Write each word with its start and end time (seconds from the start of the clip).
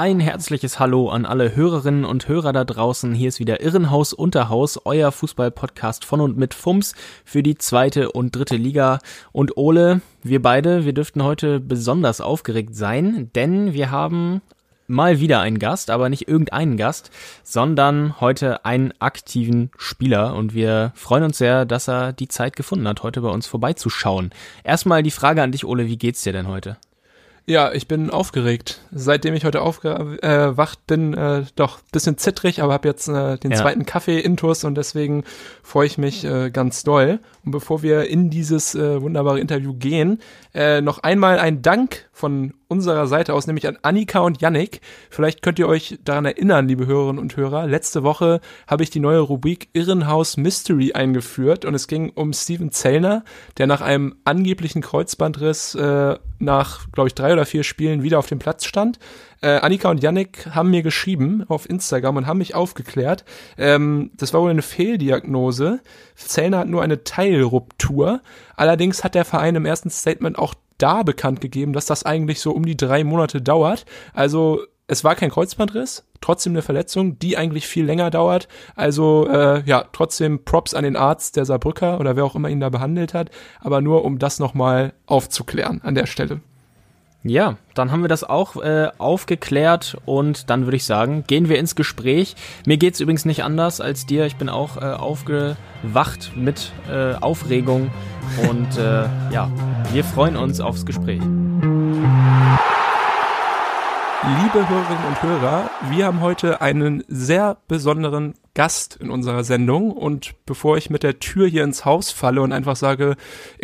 Ein 0.00 0.20
herzliches 0.20 0.78
Hallo 0.78 1.08
an 1.08 1.26
alle 1.26 1.56
Hörerinnen 1.56 2.04
und 2.04 2.28
Hörer 2.28 2.52
da 2.52 2.62
draußen. 2.64 3.14
Hier 3.14 3.30
ist 3.30 3.40
wieder 3.40 3.62
Irrenhaus 3.62 4.12
Unterhaus, 4.12 4.78
euer 4.84 5.10
Fußball-Podcast 5.10 6.04
von 6.04 6.20
und 6.20 6.36
mit 6.36 6.54
FUMS 6.54 6.94
für 7.24 7.42
die 7.42 7.58
zweite 7.58 8.12
und 8.12 8.30
dritte 8.30 8.54
Liga. 8.54 9.00
Und 9.32 9.56
Ole, 9.56 10.00
wir 10.22 10.40
beide, 10.40 10.84
wir 10.84 10.92
dürften 10.92 11.24
heute 11.24 11.58
besonders 11.58 12.20
aufgeregt 12.20 12.76
sein, 12.76 13.32
denn 13.34 13.72
wir 13.72 13.90
haben 13.90 14.40
mal 14.86 15.18
wieder 15.18 15.40
einen 15.40 15.58
Gast, 15.58 15.90
aber 15.90 16.08
nicht 16.08 16.28
irgendeinen 16.28 16.76
Gast, 16.76 17.10
sondern 17.42 18.20
heute 18.20 18.64
einen 18.64 18.92
aktiven 19.00 19.72
Spieler 19.76 20.36
und 20.36 20.54
wir 20.54 20.92
freuen 20.94 21.24
uns 21.24 21.38
sehr, 21.38 21.64
dass 21.64 21.88
er 21.88 22.12
die 22.12 22.28
Zeit 22.28 22.54
gefunden 22.54 22.86
hat, 22.86 23.02
heute 23.02 23.20
bei 23.20 23.30
uns 23.30 23.48
vorbeizuschauen. 23.48 24.30
Erstmal 24.62 25.02
die 25.02 25.10
Frage 25.10 25.42
an 25.42 25.50
dich, 25.50 25.64
Ole, 25.64 25.88
wie 25.88 25.98
geht's 25.98 26.22
dir 26.22 26.32
denn 26.32 26.46
heute? 26.46 26.76
Ja, 27.48 27.72
ich 27.72 27.88
bin 27.88 28.10
aufgeregt. 28.10 28.82
Seitdem 28.92 29.32
ich 29.32 29.46
heute 29.46 29.62
aufgewacht 29.62 30.86
bin, 30.86 31.14
äh, 31.14 31.44
doch 31.56 31.78
bisschen 31.92 32.18
zittrig, 32.18 32.60
aber 32.60 32.74
habe 32.74 32.86
jetzt 32.86 33.08
äh, 33.08 33.38
den 33.38 33.52
ja. 33.52 33.56
zweiten 33.56 33.86
Kaffee 33.86 34.20
intus 34.20 34.64
und 34.64 34.74
deswegen 34.74 35.24
freue 35.62 35.86
ich 35.86 35.96
mich 35.96 36.26
äh, 36.26 36.50
ganz 36.50 36.84
doll. 36.84 37.20
Und 37.46 37.52
bevor 37.52 37.82
wir 37.82 38.06
in 38.06 38.28
dieses 38.28 38.74
äh, 38.74 39.00
wunderbare 39.00 39.40
Interview 39.40 39.72
gehen, 39.72 40.20
äh, 40.58 40.80
noch 40.80 40.98
einmal 40.98 41.38
ein 41.38 41.62
Dank 41.62 42.08
von 42.10 42.52
unserer 42.66 43.06
Seite 43.06 43.32
aus, 43.32 43.46
nämlich 43.46 43.68
an 43.68 43.78
Annika 43.82 44.18
und 44.18 44.40
Yannick. 44.40 44.80
Vielleicht 45.08 45.40
könnt 45.40 45.60
ihr 45.60 45.68
euch 45.68 46.00
daran 46.04 46.24
erinnern, 46.24 46.66
liebe 46.66 46.84
Hörerinnen 46.84 47.20
und 47.20 47.36
Hörer. 47.36 47.68
Letzte 47.68 48.02
Woche 48.02 48.40
habe 48.66 48.82
ich 48.82 48.90
die 48.90 48.98
neue 48.98 49.20
Rubrik 49.20 49.68
Irrenhaus 49.72 50.36
Mystery 50.36 50.94
eingeführt 50.94 51.64
und 51.64 51.74
es 51.74 51.86
ging 51.86 52.10
um 52.10 52.32
Steven 52.32 52.72
Zellner, 52.72 53.22
der 53.56 53.68
nach 53.68 53.82
einem 53.82 54.16
angeblichen 54.24 54.82
Kreuzbandriss 54.82 55.76
äh, 55.76 56.18
nach, 56.40 56.90
glaube 56.90 57.06
ich, 57.06 57.14
drei 57.14 57.32
oder 57.32 57.46
vier 57.46 57.62
Spielen 57.62 58.02
wieder 58.02 58.18
auf 58.18 58.26
dem 58.26 58.40
Platz 58.40 58.64
stand. 58.64 58.98
Äh, 59.40 59.58
Annika 59.58 59.90
und 59.90 60.02
Yannick 60.02 60.46
haben 60.50 60.70
mir 60.70 60.82
geschrieben 60.82 61.44
auf 61.48 61.68
Instagram 61.68 62.16
und 62.16 62.26
haben 62.26 62.38
mich 62.38 62.54
aufgeklärt. 62.54 63.24
Ähm, 63.56 64.10
das 64.16 64.34
war 64.34 64.42
wohl 64.42 64.50
eine 64.50 64.62
Fehldiagnose. 64.62 65.80
Zellner 66.16 66.58
hat 66.58 66.68
nur 66.68 66.82
eine 66.82 67.04
Teilruptur. 67.04 68.20
Allerdings 68.56 69.04
hat 69.04 69.14
der 69.14 69.24
Verein 69.24 69.54
im 69.54 69.66
ersten 69.66 69.90
Statement 69.90 70.38
auch 70.38 70.54
da 70.78 71.02
bekannt 71.02 71.40
gegeben, 71.40 71.72
dass 71.72 71.86
das 71.86 72.04
eigentlich 72.04 72.40
so 72.40 72.52
um 72.52 72.64
die 72.64 72.76
drei 72.76 73.04
Monate 73.04 73.40
dauert. 73.40 73.84
Also 74.12 74.62
es 74.88 75.04
war 75.04 75.14
kein 75.14 75.30
Kreuzbandriss, 75.30 76.04
trotzdem 76.20 76.54
eine 76.54 76.62
Verletzung, 76.62 77.18
die 77.18 77.36
eigentlich 77.36 77.66
viel 77.66 77.84
länger 77.84 78.10
dauert. 78.10 78.48
Also 78.74 79.28
äh, 79.28 79.62
ja, 79.64 79.84
trotzdem 79.92 80.44
Props 80.44 80.74
an 80.74 80.84
den 80.84 80.96
Arzt 80.96 81.36
der 81.36 81.44
Saarbrücker 81.44 82.00
oder 82.00 82.16
wer 82.16 82.24
auch 82.24 82.34
immer 82.34 82.48
ihn 82.48 82.60
da 82.60 82.70
behandelt 82.70 83.12
hat, 83.12 83.30
aber 83.60 83.80
nur 83.82 84.04
um 84.04 84.18
das 84.18 84.38
nochmal 84.38 84.94
aufzuklären 85.06 85.82
an 85.82 85.94
der 85.94 86.06
Stelle. 86.06 86.40
Ja, 87.24 87.56
dann 87.74 87.90
haben 87.90 88.02
wir 88.02 88.08
das 88.08 88.22
auch 88.22 88.56
äh, 88.56 88.90
aufgeklärt 88.96 89.96
und 90.04 90.50
dann 90.50 90.64
würde 90.64 90.76
ich 90.76 90.84
sagen, 90.84 91.24
gehen 91.26 91.48
wir 91.48 91.58
ins 91.58 91.74
Gespräch. 91.74 92.36
Mir 92.64 92.76
geht's 92.76 93.00
übrigens 93.00 93.24
nicht 93.24 93.42
anders 93.42 93.80
als 93.80 94.06
dir. 94.06 94.24
Ich 94.26 94.36
bin 94.36 94.48
auch 94.48 94.76
äh, 94.76 94.84
aufgewacht 94.84 96.32
mit 96.36 96.72
äh, 96.88 97.14
Aufregung 97.14 97.90
und 98.48 98.78
äh, 98.78 99.08
ja, 99.32 99.50
wir 99.92 100.04
freuen 100.04 100.36
uns 100.36 100.60
aufs 100.60 100.86
Gespräch. 100.86 101.20
Liebe 104.24 104.68
Hörerinnen 104.68 105.04
und 105.06 105.22
Hörer, 105.22 105.70
wir 105.90 106.06
haben 106.06 106.20
heute 106.20 106.60
einen 106.60 107.04
sehr 107.06 107.56
besonderen 107.68 108.34
Gast 108.52 108.96
in 108.96 109.10
unserer 109.10 109.44
Sendung 109.44 109.92
und 109.92 110.34
bevor 110.44 110.76
ich 110.76 110.90
mit 110.90 111.04
der 111.04 111.20
Tür 111.20 111.46
hier 111.46 111.62
ins 111.62 111.84
Haus 111.84 112.10
falle 112.10 112.42
und 112.42 112.52
einfach 112.52 112.74
sage, 112.74 113.14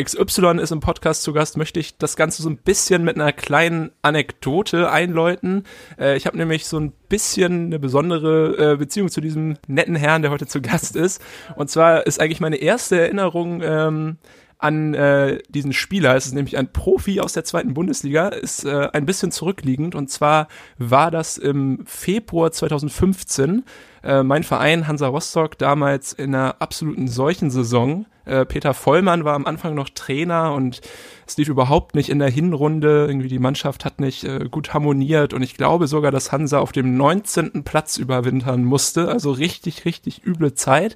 XY 0.01 0.59
ist 0.61 0.71
im 0.71 0.79
Podcast 0.79 1.23
zu 1.23 1.33
Gast, 1.33 1.57
möchte 1.57 1.81
ich 1.81 1.97
das 1.97 2.15
Ganze 2.15 2.41
so 2.41 2.49
ein 2.49 2.55
bisschen 2.55 3.03
mit 3.03 3.15
einer 3.17 3.33
kleinen 3.33 3.91
Anekdote 4.01 4.89
einläuten. 4.89 5.65
Äh, 5.99 6.15
ich 6.15 6.25
habe 6.25 6.37
nämlich 6.37 6.65
so 6.65 6.79
ein 6.79 6.93
bisschen 7.09 7.65
eine 7.65 7.79
besondere 7.79 8.73
äh, 8.73 8.77
Beziehung 8.77 9.09
zu 9.09 9.19
diesem 9.19 9.57
netten 9.67 9.97
Herrn, 9.97 10.21
der 10.21 10.31
heute 10.31 10.47
zu 10.47 10.61
Gast 10.61 10.95
ist. 10.95 11.21
Und 11.57 11.69
zwar 11.69 12.07
ist 12.07 12.21
eigentlich 12.21 12.39
meine 12.39 12.57
erste 12.57 12.97
Erinnerung 12.97 13.61
ähm, 13.61 14.17
an 14.57 14.93
äh, 14.93 15.39
diesen 15.49 15.73
Spieler. 15.73 16.15
Es 16.15 16.25
ist 16.25 16.33
nämlich 16.33 16.57
ein 16.57 16.71
Profi 16.71 17.19
aus 17.19 17.33
der 17.33 17.43
zweiten 17.43 17.73
Bundesliga, 17.73 18.29
ist 18.29 18.65
äh, 18.65 18.89
ein 18.93 19.05
bisschen 19.05 19.31
zurückliegend 19.31 19.95
und 19.95 20.09
zwar 20.09 20.47
war 20.77 21.11
das 21.11 21.37
im 21.37 21.85
Februar 21.85 22.51
2015. 22.51 23.63
Äh, 24.03 24.23
mein 24.23 24.43
Verein 24.43 24.87
Hansa 24.87 25.07
Rostock 25.07 25.57
damals 25.57 26.13
in 26.13 26.33
einer 26.33 26.55
absoluten 26.59 27.07
Seuchensaison. 27.07 28.05
Äh, 28.25 28.45
Peter 28.45 28.73
Vollmann 28.73 29.23
war 29.23 29.35
am 29.35 29.45
Anfang 29.45 29.75
noch 29.75 29.89
Trainer 29.89 30.53
und 30.53 30.81
es 31.27 31.37
lief 31.37 31.47
überhaupt 31.47 31.95
nicht 31.95 32.09
in 32.09 32.19
der 32.19 32.29
Hinrunde. 32.29 33.05
Irgendwie 33.07 33.27
die 33.27 33.39
Mannschaft 33.39 33.85
hat 33.85 33.99
nicht 33.99 34.23
äh, 34.23 34.47
gut 34.49 34.73
harmoniert 34.73 35.33
und 35.33 35.41
ich 35.41 35.55
glaube 35.55 35.87
sogar, 35.87 36.11
dass 36.11 36.31
Hansa 36.31 36.59
auf 36.59 36.71
dem 36.71 36.97
19. 36.97 37.63
Platz 37.63 37.97
überwintern 37.97 38.63
musste. 38.63 39.09
Also 39.09 39.31
richtig, 39.31 39.85
richtig 39.85 40.25
üble 40.25 40.53
Zeit. 40.53 40.95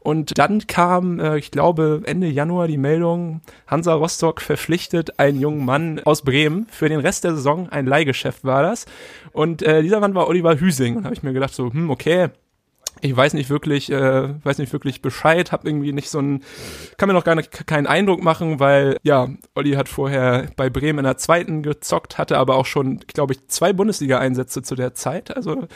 Und 0.00 0.38
dann 0.38 0.66
kam, 0.66 1.20
äh, 1.20 1.38
ich 1.38 1.50
glaube, 1.50 2.02
Ende 2.04 2.28
Januar 2.28 2.68
die 2.68 2.78
Meldung, 2.78 3.40
Hansa 3.66 3.94
Rostock 3.94 4.40
verpflichtet 4.40 5.18
einen 5.18 5.40
jungen 5.40 5.64
Mann 5.64 6.00
aus 6.04 6.22
Bremen. 6.22 6.66
Für 6.70 6.88
den 6.88 7.00
Rest 7.00 7.24
der 7.24 7.34
Saison 7.34 7.68
ein 7.68 7.86
Leihgeschäft 7.86 8.44
war 8.44 8.62
das. 8.62 8.86
Und 9.32 9.62
äh, 9.62 9.82
dieser 9.82 10.00
Mann 10.00 10.14
war 10.14 10.28
Oliver 10.28 10.58
Hüsing. 10.58 10.96
Und 10.96 11.04
habe 11.04 11.14
ich 11.14 11.22
mir 11.22 11.32
gedacht 11.32 11.54
so, 11.54 11.72
hm, 11.72 11.90
okay, 11.90 12.28
ich 13.00 13.16
weiß 13.16 13.34
nicht 13.34 13.50
wirklich, 13.50 13.90
äh, 13.90 14.44
weiß 14.44 14.58
nicht 14.58 14.72
wirklich 14.72 15.02
Bescheid, 15.02 15.52
habe 15.52 15.68
irgendwie 15.68 15.92
nicht 15.92 16.10
so 16.10 16.20
ein, 16.20 16.42
kann 16.96 17.08
mir 17.08 17.12
noch 17.12 17.24
gar 17.24 17.34
nicht, 17.34 17.66
keinen 17.66 17.86
Eindruck 17.86 18.22
machen, 18.22 18.60
weil 18.60 18.96
ja, 19.02 19.28
Olli 19.54 19.72
hat 19.72 19.88
vorher 19.88 20.48
bei 20.56 20.70
Bremen 20.70 21.00
in 21.00 21.04
der 21.04 21.16
zweiten 21.16 21.62
gezockt, 21.62 22.18
hatte 22.18 22.38
aber 22.38 22.56
auch 22.56 22.66
schon, 22.66 22.98
glaube 23.06 23.34
ich, 23.34 23.46
zwei 23.48 23.72
Bundesliga-Einsätze 23.72 24.62
zu 24.62 24.74
der 24.74 24.94
Zeit. 24.94 25.34
Also 25.36 25.50
habe 25.52 25.68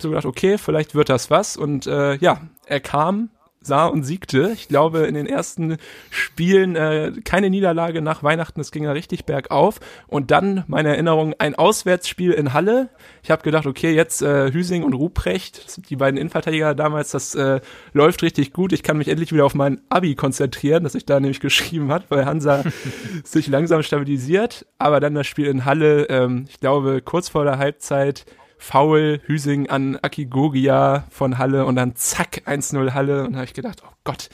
so 0.00 0.10
gedacht, 0.10 0.26
okay, 0.26 0.58
vielleicht 0.58 0.94
wird 0.94 1.08
das 1.08 1.30
was. 1.30 1.56
Und 1.56 1.86
äh, 1.86 2.16
ja, 2.16 2.42
er 2.66 2.80
kam, 2.80 3.30
sah 3.60 3.86
und 3.86 4.04
siegte. 4.04 4.50
Ich 4.54 4.68
glaube, 4.68 5.00
in 5.00 5.14
den 5.14 5.26
ersten 5.26 5.76
Spielen 6.10 6.76
äh, 6.76 7.12
keine 7.24 7.50
Niederlage 7.50 8.02
nach 8.02 8.22
Weihnachten, 8.22 8.60
es 8.60 8.70
ging 8.70 8.84
ja 8.84 8.92
richtig 8.92 9.24
bergauf. 9.24 9.80
Und 10.06 10.30
dann, 10.30 10.64
meine 10.68 10.90
Erinnerung, 10.90 11.34
ein 11.38 11.54
Auswärtsspiel 11.54 12.32
in 12.32 12.52
Halle. 12.52 12.88
Ich 13.22 13.30
habe 13.30 13.42
gedacht, 13.42 13.66
okay, 13.66 13.92
jetzt 13.94 14.22
äh, 14.22 14.52
Hüsing 14.52 14.84
und 14.84 14.94
Ruprecht, 14.94 15.90
die 15.90 15.96
beiden 15.96 16.18
Innenverteidiger 16.18 16.74
damals, 16.74 17.10
das 17.10 17.34
äh, 17.34 17.60
läuft 17.92 18.22
richtig 18.22 18.52
gut. 18.52 18.72
Ich 18.72 18.82
kann 18.82 18.98
mich 18.98 19.08
endlich 19.08 19.32
wieder 19.32 19.44
auf 19.44 19.54
mein 19.54 19.80
Abi 19.88 20.14
konzentrieren, 20.14 20.84
das 20.84 20.94
ich 20.94 21.04
da 21.04 21.20
nämlich 21.20 21.40
geschrieben 21.48 21.92
hat, 21.92 22.10
weil 22.10 22.24
Hansa 22.24 22.64
sich 23.24 23.48
langsam 23.48 23.82
stabilisiert. 23.82 24.66
Aber 24.78 25.00
dann 25.00 25.14
das 25.14 25.26
Spiel 25.26 25.46
in 25.46 25.64
Halle, 25.64 26.04
ähm, 26.08 26.46
ich 26.48 26.60
glaube, 26.60 27.02
kurz 27.02 27.28
vor 27.28 27.44
der 27.44 27.58
Halbzeit 27.58 28.24
Foul, 28.58 29.20
Hüsing 29.24 29.70
an 29.70 29.96
Akigogia 30.02 31.04
von 31.10 31.38
Halle 31.38 31.64
und 31.64 31.76
dann 31.76 31.96
zack, 31.96 32.42
1-0 32.46 32.92
Halle. 32.92 33.24
Und 33.24 33.32
da 33.32 33.38
habe 33.38 33.46
ich 33.46 33.54
gedacht, 33.54 33.82
oh 33.86 33.92
Gott, 34.04 34.28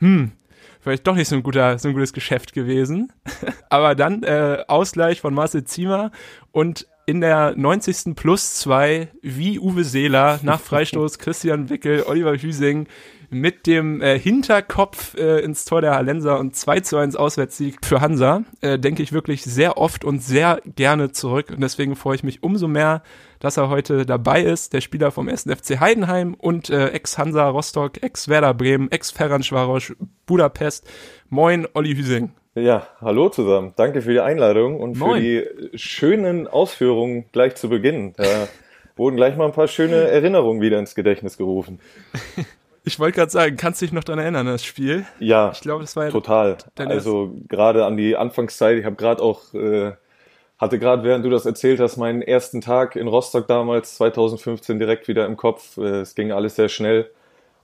hm, 0.00 0.32
vielleicht 0.80 1.06
doch 1.06 1.14
nicht 1.14 1.28
so 1.28 1.36
ein 1.36 1.42
guter, 1.42 1.78
so 1.78 1.88
ein 1.88 1.94
gutes 1.94 2.12
Geschäft 2.12 2.52
gewesen. 2.52 3.12
Aber 3.70 3.94
dann 3.94 4.22
äh, 4.22 4.64
Ausgleich 4.66 5.20
von 5.20 5.34
Marcel 5.34 5.64
Ziemer 5.64 6.10
und 6.52 6.86
in 7.06 7.20
der 7.20 7.54
90. 7.56 8.16
plus 8.16 8.56
2 8.56 9.08
wie 9.22 9.60
Uwe 9.60 9.84
Seeler 9.84 10.40
nach 10.42 10.60
Freistoß 10.60 11.18
Christian 11.20 11.70
Wickel, 11.70 12.02
Oliver 12.02 12.36
Hüsing 12.36 12.88
mit 13.30 13.66
dem 13.66 14.00
äh, 14.00 14.18
Hinterkopf 14.18 15.14
äh, 15.16 15.40
ins 15.40 15.64
Tor 15.64 15.80
der 15.80 15.94
Hallenser 15.94 16.38
und 16.38 16.54
2 16.54 16.80
zu 16.80 16.96
1 16.96 17.16
Auswärtssieg 17.16 17.84
für 17.84 18.00
Hansa, 18.00 18.42
äh, 18.60 18.78
denke 18.78 19.02
ich 19.02 19.12
wirklich 19.12 19.42
sehr 19.42 19.78
oft 19.78 20.04
und 20.04 20.22
sehr 20.22 20.60
gerne 20.76 21.12
zurück. 21.12 21.50
Und 21.50 21.60
deswegen 21.60 21.96
freue 21.96 22.16
ich 22.16 22.22
mich 22.22 22.42
umso 22.42 22.68
mehr, 22.68 23.02
dass 23.40 23.56
er 23.56 23.68
heute 23.68 24.06
dabei 24.06 24.42
ist, 24.42 24.72
der 24.72 24.80
Spieler 24.80 25.10
vom 25.10 25.28
1. 25.28 25.44
FC 25.44 25.80
Heidenheim 25.80 26.34
und 26.34 26.70
äh, 26.70 26.88
Ex-Hansa 26.88 27.48
Rostock, 27.48 28.02
Ex-Werder 28.02 28.54
Bremen, 28.54 28.90
Ex-Ferencvaros 28.90 29.94
Budapest. 30.26 30.88
Moin, 31.28 31.66
Olli 31.74 31.94
Hüsing. 31.94 32.32
Ja, 32.54 32.86
hallo 33.02 33.28
zusammen. 33.28 33.74
Danke 33.76 34.00
für 34.00 34.12
die 34.12 34.20
Einladung 34.20 34.80
und 34.80 34.98
Moin. 34.98 35.20
für 35.20 35.20
die 35.20 35.78
schönen 35.78 36.48
Ausführungen 36.48 37.26
gleich 37.30 37.54
zu 37.54 37.68
Beginn. 37.68 38.14
Da 38.16 38.24
wurden 38.96 39.16
gleich 39.16 39.36
mal 39.36 39.44
ein 39.44 39.52
paar 39.52 39.68
schöne 39.68 39.96
Erinnerungen 40.08 40.62
wieder 40.62 40.78
ins 40.78 40.94
Gedächtnis 40.94 41.36
gerufen. 41.36 41.80
Ich 42.86 43.00
wollte 43.00 43.16
gerade 43.16 43.32
sagen, 43.32 43.56
kannst 43.56 43.82
du 43.82 43.86
dich 43.86 43.92
noch 43.92 44.04
daran 44.04 44.20
erinnern, 44.20 44.46
das 44.46 44.64
Spiel? 44.64 45.04
Ja, 45.18 45.50
ich 45.52 45.60
glaube, 45.60 45.82
das 45.82 45.96
war 45.96 46.04
ja 46.04 46.10
total. 46.10 46.56
Also 46.76 47.34
gerade 47.48 47.84
an 47.84 47.96
die 47.96 48.16
Anfangszeit. 48.16 48.78
Ich 48.78 48.84
habe 48.84 48.94
gerade 48.94 49.22
auch 49.22 49.52
äh, 49.54 49.92
hatte 50.58 50.78
gerade, 50.78 51.02
während 51.02 51.24
du 51.24 51.30
das 51.30 51.46
erzählt 51.46 51.80
hast, 51.80 51.96
meinen 51.96 52.22
ersten 52.22 52.60
Tag 52.60 52.96
in 52.96 53.08
Rostock 53.08 53.46
damals, 53.46 53.96
2015, 53.96 54.78
direkt 54.78 55.08
wieder 55.08 55.26
im 55.26 55.36
Kopf. 55.36 55.76
Äh, 55.76 56.00
es 56.00 56.14
ging 56.14 56.32
alles 56.32 56.56
sehr 56.56 56.68
schnell. 56.68 57.10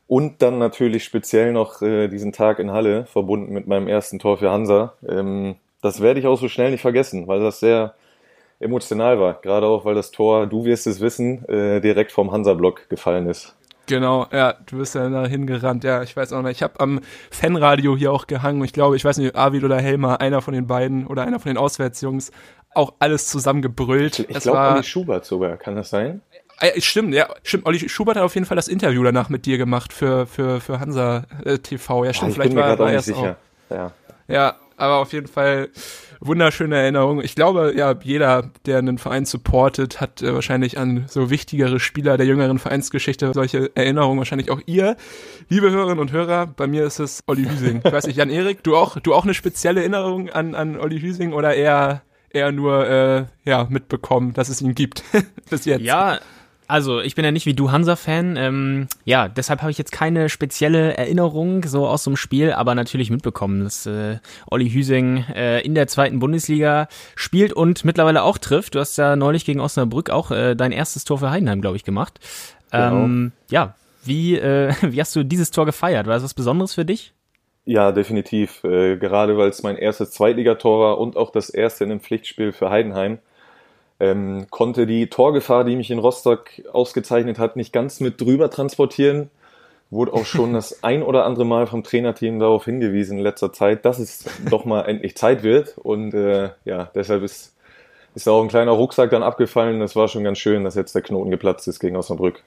Und 0.08 0.42
dann 0.42 0.58
natürlich 0.58 1.04
speziell 1.04 1.52
noch 1.52 1.80
äh, 1.80 2.08
diesen 2.08 2.32
Tag 2.32 2.58
in 2.58 2.70
Halle, 2.70 3.06
verbunden 3.06 3.52
mit 3.52 3.66
meinem 3.66 3.88
ersten 3.88 4.18
Tor 4.18 4.36
für 4.38 4.50
Hansa. 4.50 4.94
Ähm, 5.08 5.56
das 5.80 6.02
werde 6.02 6.20
ich 6.20 6.26
auch 6.26 6.38
so 6.38 6.48
schnell 6.48 6.70
nicht 6.70 6.82
vergessen, 6.82 7.28
weil 7.28 7.40
das 7.40 7.60
sehr 7.60 7.94
emotional 8.60 9.18
war. 9.18 9.40
Gerade 9.40 9.66
auch, 9.66 9.84
weil 9.84 9.94
das 9.94 10.10
Tor, 10.10 10.46
du 10.46 10.64
wirst 10.64 10.86
es 10.86 11.00
wissen, 11.00 11.48
äh, 11.48 11.80
direkt 11.80 12.12
vom 12.12 12.30
Hansa-Block 12.30 12.88
gefallen 12.90 13.26
ist. 13.26 13.56
Genau, 13.86 14.26
ja, 14.32 14.54
du 14.66 14.78
bist 14.78 14.94
ja 14.94 15.08
da 15.08 15.26
hingerannt. 15.26 15.84
Ja, 15.84 16.02
ich 16.02 16.16
weiß 16.16 16.32
auch 16.32 16.42
nicht. 16.42 16.52
Ich 16.58 16.62
habe 16.62 16.78
am 16.80 17.00
Fanradio 17.30 17.96
hier 17.96 18.12
auch 18.12 18.26
gehangen. 18.26 18.62
Ich 18.64 18.72
glaube, 18.72 18.96
ich 18.96 19.04
weiß 19.04 19.18
nicht, 19.18 19.34
Arvid 19.34 19.64
oder 19.64 19.80
Helmer, 19.80 20.20
einer 20.20 20.40
von 20.40 20.54
den 20.54 20.66
beiden 20.66 21.06
oder 21.06 21.22
einer 21.22 21.40
von 21.40 21.50
den 21.50 21.58
Auswärtsjungs, 21.58 22.30
auch 22.74 22.94
alles 23.00 23.26
zusammengebrüllt. 23.28 24.20
Ich 24.20 24.38
glaube, 24.40 24.58
Olli 24.58 24.84
Schubert 24.84 25.24
sogar, 25.24 25.56
kann 25.56 25.76
das 25.76 25.90
sein? 25.90 26.22
Äh, 26.60 26.80
stimmt, 26.80 27.12
ja, 27.12 27.28
stimmt. 27.42 27.66
Olli 27.66 27.88
Schubert 27.88 28.16
hat 28.16 28.22
auf 28.22 28.34
jeden 28.34 28.46
Fall 28.46 28.56
das 28.56 28.68
Interview 28.68 29.02
danach 29.02 29.28
mit 29.28 29.46
dir 29.46 29.58
gemacht 29.58 29.92
für, 29.92 30.26
für, 30.26 30.60
für 30.60 30.78
Hansa 30.78 31.24
äh, 31.44 31.58
TV. 31.58 32.04
Ja, 32.04 32.12
stimmt, 32.12 32.32
oh, 32.32 32.34
vielleicht 32.34 32.54
war, 32.54 32.78
war 32.78 32.92
er 32.92 32.98
es 33.00 33.06
sicher. 33.06 33.36
Auch. 33.68 33.74
Ja. 33.74 33.92
ja, 34.28 34.56
aber 34.82 34.96
auf 34.96 35.12
jeden 35.12 35.28
Fall 35.28 35.68
wunderschöne 36.20 36.76
Erinnerung. 36.76 37.22
Ich 37.22 37.34
glaube, 37.34 37.72
ja, 37.76 37.94
jeder, 38.02 38.50
der 38.66 38.78
einen 38.78 38.98
Verein 38.98 39.24
supportet, 39.24 40.00
hat 40.00 40.22
äh, 40.22 40.34
wahrscheinlich 40.34 40.76
an 40.76 41.04
so 41.08 41.30
wichtigere 41.30 41.78
Spieler 41.78 42.16
der 42.16 42.26
jüngeren 42.26 42.58
Vereinsgeschichte 42.58 43.32
solche 43.32 43.70
Erinnerungen. 43.76 44.18
Wahrscheinlich 44.18 44.50
auch 44.50 44.60
ihr, 44.66 44.96
liebe 45.48 45.70
Hörerinnen 45.70 46.00
und 46.00 46.10
Hörer. 46.10 46.46
Bei 46.48 46.66
mir 46.66 46.84
ist 46.84 46.98
es 46.98 47.22
Olli 47.26 47.44
Hüsing. 47.44 47.80
Ich 47.84 47.92
weiß 47.92 48.06
nicht, 48.06 48.16
Jan-Erik, 48.16 48.64
du 48.64 48.76
auch, 48.76 48.98
du 48.98 49.14
auch 49.14 49.24
eine 49.24 49.34
spezielle 49.34 49.80
Erinnerung 49.80 50.30
an, 50.30 50.56
an 50.56 50.78
Olli 50.78 51.00
Hüsing 51.00 51.32
oder 51.32 51.54
eher, 51.54 52.02
eher 52.30 52.50
nur, 52.50 52.88
äh, 52.88 53.24
ja, 53.44 53.68
mitbekommen, 53.70 54.32
dass 54.32 54.48
es 54.48 54.60
ihn 54.62 54.74
gibt 54.74 55.04
bis 55.50 55.64
jetzt? 55.64 55.82
Ja, 55.82 56.18
also 56.68 57.00
ich 57.00 57.14
bin 57.14 57.24
ja 57.24 57.30
nicht 57.30 57.46
wie 57.46 57.54
du 57.54 57.70
Hansa-Fan. 57.70 58.36
Ähm, 58.36 58.86
ja, 59.04 59.28
deshalb 59.28 59.62
habe 59.62 59.70
ich 59.70 59.78
jetzt 59.78 59.92
keine 59.92 60.28
spezielle 60.28 60.96
Erinnerung 60.96 61.64
so 61.64 61.86
aus 61.86 62.04
dem 62.04 62.16
Spiel, 62.16 62.52
aber 62.52 62.74
natürlich 62.74 63.10
mitbekommen, 63.10 63.64
dass 63.64 63.86
äh, 63.86 64.18
Olli 64.50 64.70
Hüsing 64.70 65.24
äh, 65.34 65.60
in 65.60 65.74
der 65.74 65.86
zweiten 65.86 66.18
Bundesliga 66.18 66.88
spielt 67.14 67.52
und 67.52 67.84
mittlerweile 67.84 68.22
auch 68.22 68.38
trifft. 68.38 68.74
Du 68.74 68.80
hast 68.80 68.96
ja 68.96 69.16
neulich 69.16 69.44
gegen 69.44 69.60
Osnabrück 69.60 70.10
auch 70.10 70.30
äh, 70.30 70.54
dein 70.54 70.72
erstes 70.72 71.04
Tor 71.04 71.18
für 71.18 71.30
Heidenheim, 71.30 71.60
glaube 71.60 71.76
ich, 71.76 71.84
gemacht. 71.84 72.20
Genau. 72.70 73.04
Ähm, 73.04 73.32
ja, 73.50 73.74
wie, 74.04 74.36
äh, 74.38 74.72
wie 74.82 75.00
hast 75.00 75.14
du 75.16 75.24
dieses 75.24 75.50
Tor 75.50 75.66
gefeiert? 75.66 76.06
War 76.06 76.14
das 76.14 76.24
was 76.24 76.34
Besonderes 76.34 76.74
für 76.74 76.84
dich? 76.84 77.12
Ja, 77.64 77.92
definitiv. 77.92 78.64
Äh, 78.64 78.96
gerade 78.96 79.36
weil 79.36 79.48
es 79.48 79.62
mein 79.62 79.76
erstes 79.76 80.10
Zweitligator 80.10 80.80
war 80.80 80.98
und 80.98 81.16
auch 81.16 81.30
das 81.30 81.50
erste 81.50 81.84
in 81.84 81.90
einem 81.90 82.00
Pflichtspiel 82.00 82.52
für 82.52 82.70
Heidenheim 82.70 83.18
ähm, 84.02 84.48
konnte 84.50 84.84
die 84.84 85.06
Torgefahr, 85.06 85.62
die 85.62 85.76
mich 85.76 85.92
in 85.92 86.00
Rostock 86.00 86.50
ausgezeichnet 86.72 87.38
hat, 87.38 87.54
nicht 87.54 87.72
ganz 87.72 88.00
mit 88.00 88.20
drüber 88.20 88.50
transportieren. 88.50 89.30
Wurde 89.90 90.12
auch 90.12 90.24
schon 90.24 90.52
das 90.54 90.82
ein 90.82 91.04
oder 91.04 91.24
andere 91.24 91.44
Mal 91.44 91.68
vom 91.68 91.84
Trainerteam 91.84 92.40
darauf 92.40 92.64
hingewiesen 92.64 93.18
in 93.18 93.22
letzter 93.24 93.52
Zeit, 93.52 93.84
dass 93.84 94.00
es 94.00 94.24
doch 94.50 94.64
mal 94.64 94.82
endlich 94.82 95.16
Zeit 95.16 95.44
wird. 95.44 95.78
Und 95.78 96.14
äh, 96.14 96.50
ja, 96.64 96.90
deshalb 96.96 97.22
ist, 97.22 97.54
ist 98.16 98.28
auch 98.28 98.42
ein 98.42 98.48
kleiner 98.48 98.72
Rucksack 98.72 99.10
dann 99.10 99.22
abgefallen. 99.22 99.78
Das 99.78 99.94
war 99.94 100.08
schon 100.08 100.24
ganz 100.24 100.38
schön, 100.38 100.64
dass 100.64 100.74
jetzt 100.74 100.96
der 100.96 101.02
Knoten 101.02 101.30
geplatzt 101.30 101.68
ist 101.68 101.78
gegen 101.78 101.96
Osnabrück. 101.96 102.42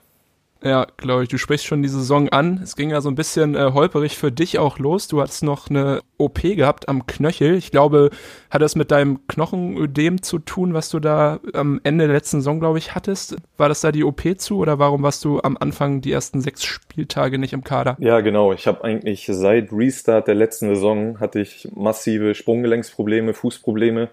Ja, 0.63 0.87
glaube 0.97 1.23
ich. 1.23 1.29
Du 1.29 1.37
sprichst 1.37 1.65
schon 1.65 1.83
die 1.83 1.89
Saison 1.89 2.29
an. 2.29 2.59
Es 2.63 2.75
ging 2.75 2.89
ja 2.89 3.01
so 3.01 3.09
ein 3.09 3.15
bisschen 3.15 3.55
äh, 3.55 3.71
holperig 3.73 4.17
für 4.17 4.31
dich 4.31 4.57
auch 4.57 4.79
los. 4.79 5.07
Du 5.07 5.21
hattest 5.21 5.43
noch 5.43 5.69
eine 5.69 6.01
OP 6.17 6.41
gehabt 6.41 6.89
am 6.89 7.05
Knöchel. 7.05 7.55
Ich 7.55 7.71
glaube, 7.71 8.09
hat 8.49 8.61
das 8.61 8.75
mit 8.75 8.89
deinem 8.89 9.27
Knochenödem 9.27 10.23
zu 10.23 10.39
tun, 10.39 10.73
was 10.73 10.89
du 10.89 10.99
da 10.99 11.39
am 11.53 11.79
Ende 11.83 12.07
der 12.07 12.15
letzten 12.15 12.37
Saison, 12.37 12.59
glaube 12.59 12.79
ich, 12.79 12.95
hattest? 12.95 13.35
War 13.57 13.69
das 13.69 13.81
da 13.81 13.91
die 13.91 14.03
OP 14.03 14.23
zu 14.37 14.57
oder 14.57 14.79
warum 14.79 15.03
warst 15.03 15.23
du 15.23 15.39
am 15.41 15.57
Anfang 15.59 16.01
die 16.01 16.11
ersten 16.11 16.41
sechs 16.41 16.63
Spieltage 16.63 17.37
nicht 17.37 17.53
im 17.53 17.63
Kader? 17.63 17.95
Ja, 17.99 18.21
genau. 18.21 18.51
Ich 18.51 18.65
habe 18.65 18.83
eigentlich 18.83 19.27
seit 19.29 19.71
Restart 19.71 20.27
der 20.27 20.35
letzten 20.35 20.69
Saison 20.69 21.19
hatte 21.19 21.41
ich 21.41 21.67
massive 21.75 22.33
Sprunggelenksprobleme, 22.33 23.33
Fußprobleme. 23.33 24.09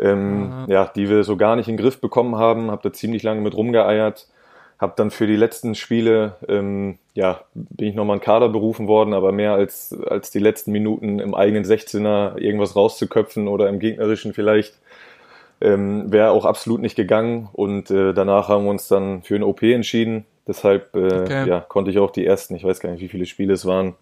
Ähm, 0.00 0.52
ah. 0.52 0.66
ja, 0.68 0.92
die 0.94 1.08
wir 1.08 1.24
so 1.24 1.36
gar 1.36 1.56
nicht 1.56 1.68
in 1.68 1.76
den 1.76 1.82
Griff 1.82 2.00
bekommen 2.00 2.36
haben, 2.36 2.70
habe 2.70 2.82
da 2.84 2.92
ziemlich 2.92 3.22
lange 3.22 3.40
mit 3.40 3.56
rumgeeiert 3.56 4.28
habe 4.78 4.92
dann 4.96 5.10
für 5.10 5.26
die 5.26 5.36
letzten 5.36 5.74
Spiele, 5.74 6.36
ähm, 6.48 6.98
ja, 7.14 7.40
bin 7.54 7.88
ich 7.88 7.94
nochmal 7.94 8.16
in 8.16 8.22
Kader 8.22 8.48
berufen 8.48 8.86
worden, 8.86 9.12
aber 9.12 9.32
mehr 9.32 9.52
als, 9.52 9.96
als 10.06 10.30
die 10.30 10.38
letzten 10.38 10.70
Minuten 10.70 11.18
im 11.18 11.34
eigenen 11.34 11.64
16er 11.64 12.38
irgendwas 12.38 12.76
rauszuköpfen 12.76 13.48
oder 13.48 13.68
im 13.68 13.80
gegnerischen 13.80 14.32
vielleicht, 14.32 14.78
ähm, 15.60 16.12
wäre 16.12 16.30
auch 16.30 16.44
absolut 16.44 16.80
nicht 16.80 16.94
gegangen. 16.94 17.48
Und 17.52 17.90
äh, 17.90 18.14
danach 18.14 18.48
haben 18.48 18.64
wir 18.64 18.70
uns 18.70 18.86
dann 18.86 19.22
für 19.22 19.34
eine 19.34 19.46
OP 19.46 19.62
entschieden. 19.62 20.24
Deshalb 20.46 20.94
äh, 20.94 21.22
okay. 21.22 21.48
ja, 21.48 21.60
konnte 21.60 21.90
ich 21.90 21.98
auch 21.98 22.12
die 22.12 22.24
ersten, 22.24 22.54
ich 22.54 22.62
weiß 22.62 22.78
gar 22.78 22.90
nicht, 22.90 23.00
wie 23.00 23.08
viele 23.08 23.26
Spiele 23.26 23.54
es 23.54 23.66
waren, 23.66 23.96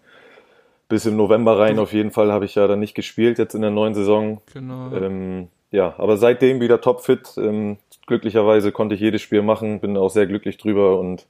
bis 0.87 1.07
im 1.07 1.17
November 1.17 1.57
rein. 1.57 1.79
Auf 1.79 1.91
jeden 1.91 2.11
Fall 2.11 2.31
habe 2.31 2.45
ich 2.45 2.53
ja 2.53 2.67
dann 2.67 2.79
nicht 2.79 2.93
gespielt 2.93 3.39
jetzt 3.39 3.55
in 3.55 3.61
der 3.61 3.71
neuen 3.71 3.95
Saison. 3.95 4.41
Genau. 4.53 4.95
Ähm, 4.95 5.47
ja, 5.71 5.95
aber 5.97 6.17
seitdem 6.17 6.61
wieder 6.61 6.79
topfit. 6.79 7.33
Ähm, 7.37 7.77
glücklicherweise 8.07 8.71
konnte 8.71 8.95
ich 8.95 9.01
jedes 9.01 9.21
Spiel 9.21 9.43
machen, 9.43 9.79
bin 9.79 9.95
auch 9.95 10.09
sehr 10.09 10.25
glücklich 10.25 10.57
drüber 10.57 10.99
und 10.99 11.27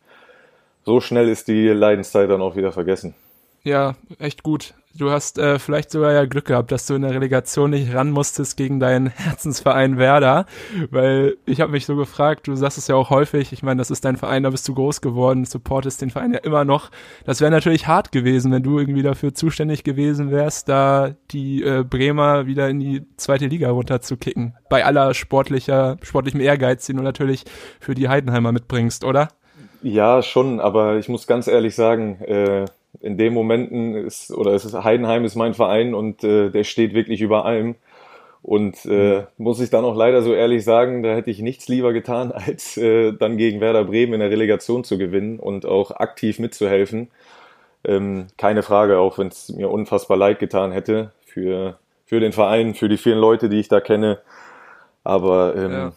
so 0.86 1.02
schnell 1.02 1.28
ist 1.28 1.50
die 1.50 1.68
Leidenszeit 1.68 2.30
dann 2.30 2.42
auch 2.42 2.56
wieder 2.56 2.72
vergessen. 2.72 3.14
Ja, 3.68 3.96
echt 4.18 4.44
gut. 4.44 4.76
Du 4.96 5.12
hast 5.12 5.38
äh, 5.38 5.60
vielleicht 5.60 5.92
sogar 5.92 6.14
ja 6.14 6.24
Glück 6.24 6.46
gehabt, 6.46 6.72
dass 6.72 6.88
du 6.88 6.96
in 6.96 7.02
der 7.02 7.12
Relegation 7.12 7.72
nicht 7.72 7.94
ran 7.94 8.12
musstest 8.12 8.56
gegen 8.56 8.80
deinen 8.80 9.08
Herzensverein 9.14 9.98
Werder, 9.98 10.46
weil 10.90 11.36
ich 11.46 11.60
habe 11.60 11.74
mich 11.74 11.86
so 11.86 11.98
gefragt, 11.98 12.48
du 12.48 12.56
sagst 12.56 12.78
es 12.78 12.88
ja 12.88 12.96
auch 12.96 13.10
häufig, 13.10 13.52
ich 13.52 13.64
meine, 13.64 13.80
das 13.80 13.92
ist 13.92 14.06
dein 14.06 14.16
Verein, 14.16 14.44
da 14.44 14.52
bist 14.52 14.66
du 14.70 14.74
groß 14.74 15.02
geworden, 15.02 15.44
supportest 15.44 16.02
den 16.02 16.12
Verein 16.12 16.32
ja 16.32 16.40
immer 16.40 16.64
noch. 16.64 16.90
Das 17.26 17.42
wäre 17.42 17.52
natürlich 17.52 17.88
hart 17.88 18.14
gewesen, 18.14 18.54
wenn 18.54 18.64
du 18.64 18.80
irgendwie 18.80 19.04
dafür 19.04 19.34
zuständig 19.34 19.84
gewesen 19.84 20.32
wärst, 20.32 20.70
da 20.70 21.16
die 21.32 21.62
äh, 21.62 21.84
Bremer 21.84 22.48
wieder 22.48 22.70
in 22.70 22.80
die 22.80 23.06
zweite 23.18 23.48
Liga 23.48 23.70
runterzukicken. 23.70 24.56
Bei 24.70 24.86
aller 24.86 25.14
sportlicher, 25.14 25.98
sportlichem 26.04 26.40
Ehrgeiz, 26.40 26.86
den 26.86 26.96
du 26.96 27.04
natürlich 27.04 27.44
für 27.82 27.96
die 27.96 28.08
Heidenheimer 28.08 28.54
mitbringst, 28.54 29.04
oder? 29.04 29.28
Ja, 29.84 30.24
schon, 30.24 30.62
aber 30.62 30.96
ich 30.96 31.10
muss 31.10 31.28
ganz 31.28 31.48
ehrlich 31.48 31.76
sagen, 31.76 32.22
äh, 32.22 32.66
in 33.02 33.18
den 33.18 33.34
Momenten 33.34 33.96
ist, 33.96 34.32
oder 34.32 34.54
es 34.54 34.66
ist 34.66 34.74
Heidenheim 34.74 35.26
ist 35.26 35.36
mein 35.36 35.54
Verein 35.54 35.94
und 35.94 36.24
äh, 36.24 36.50
der 36.50 36.64
steht 36.64 36.94
wirklich 36.94 37.22
über 37.22 37.46
allem. 37.46 37.76
Und 38.42 38.86
äh, 38.86 39.26
muss 39.38 39.60
ich 39.60 39.70
dann 39.70 39.84
auch 39.84 39.96
leider 39.96 40.22
so 40.22 40.34
ehrlich 40.34 40.64
sagen, 40.64 41.04
da 41.04 41.14
hätte 41.14 41.32
ich 41.32 41.40
nichts 41.42 41.68
lieber 41.68 41.92
getan, 41.94 42.32
als 42.34 42.78
äh, 42.78 43.14
dann 43.14 43.38
gegen 43.38 43.62
Werder 43.62 43.86
Bremen 43.86 44.14
in 44.14 44.20
der 44.20 44.32
Relegation 44.32 44.84
zu 44.84 44.98
gewinnen 44.98 45.40
und 45.40 45.66
auch 45.66 45.92
aktiv 45.92 46.40
mitzuhelfen. 46.40 47.10
Ähm, 47.84 48.28
keine 48.38 48.64
Frage, 48.64 49.00
auch 49.00 49.18
wenn 49.18 49.28
es 49.28 49.50
mir 49.50 49.70
unfassbar 49.70 50.18
leid 50.18 50.40
getan 50.40 50.72
hätte 50.72 51.12
für, 51.26 51.78
für 52.06 52.20
den 52.20 52.32
Verein, 52.32 52.74
für 52.74 52.90
die 52.90 52.98
vielen 52.98 53.20
Leute, 53.20 53.50
die 53.50 53.60
ich 53.60 53.68
da 53.68 53.80
kenne. 53.80 54.20
Aber 55.04 55.56
ähm, 55.56 55.72
ja 55.72 55.94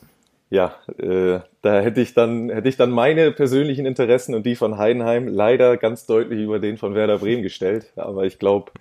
ja, 0.50 0.74
äh, 0.98 1.40
da 1.62 1.80
hätte 1.80 2.00
ich 2.00 2.14
dann 2.14 2.48
hätte 2.50 2.68
ich 2.68 2.76
dann 2.76 2.90
meine 2.90 3.32
persönlichen 3.32 3.86
Interessen 3.86 4.34
und 4.34 4.46
die 4.46 4.56
von 4.56 4.78
Heidenheim 4.78 5.28
leider 5.28 5.76
ganz 5.76 6.06
deutlich 6.06 6.40
über 6.40 6.58
den 6.58 6.78
von 6.78 6.94
Werder 6.94 7.18
Bremen 7.18 7.42
gestellt. 7.42 7.92
Aber 7.96 8.24
ich 8.24 8.38
glaube, 8.38 8.72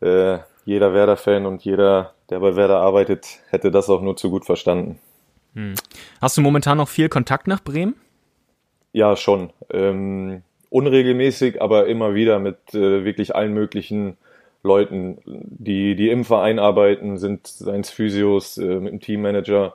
äh, 0.00 0.38
jeder 0.64 0.94
Werder-Fan 0.94 1.46
und 1.46 1.64
jeder, 1.64 2.14
der 2.30 2.40
bei 2.40 2.56
Werder 2.56 2.78
arbeitet, 2.78 3.40
hätte 3.50 3.70
das 3.70 3.88
auch 3.88 4.02
nur 4.02 4.16
zu 4.16 4.30
gut 4.30 4.44
verstanden. 4.44 4.98
Hm. 5.54 5.74
Hast 6.20 6.36
du 6.36 6.42
momentan 6.42 6.78
noch 6.78 6.88
viel 6.88 7.08
Kontakt 7.08 7.46
nach 7.46 7.62
Bremen? 7.62 7.94
Ja, 8.92 9.14
schon. 9.16 9.50
Ähm, 9.70 10.42
unregelmäßig, 10.70 11.62
aber 11.62 11.86
immer 11.86 12.14
wieder 12.14 12.38
mit 12.38 12.56
äh, 12.74 13.04
wirklich 13.04 13.34
allen 13.34 13.52
möglichen 13.54 14.16
Leuten, 14.62 15.18
die, 15.24 15.94
die 15.94 16.10
im 16.10 16.24
Verein 16.24 16.58
arbeiten, 16.58 17.18
sind 17.18 17.46
seins 17.46 17.90
Physios, 17.90 18.58
äh, 18.58 18.80
mit 18.80 18.92
dem 18.92 19.00
Teammanager 19.00 19.74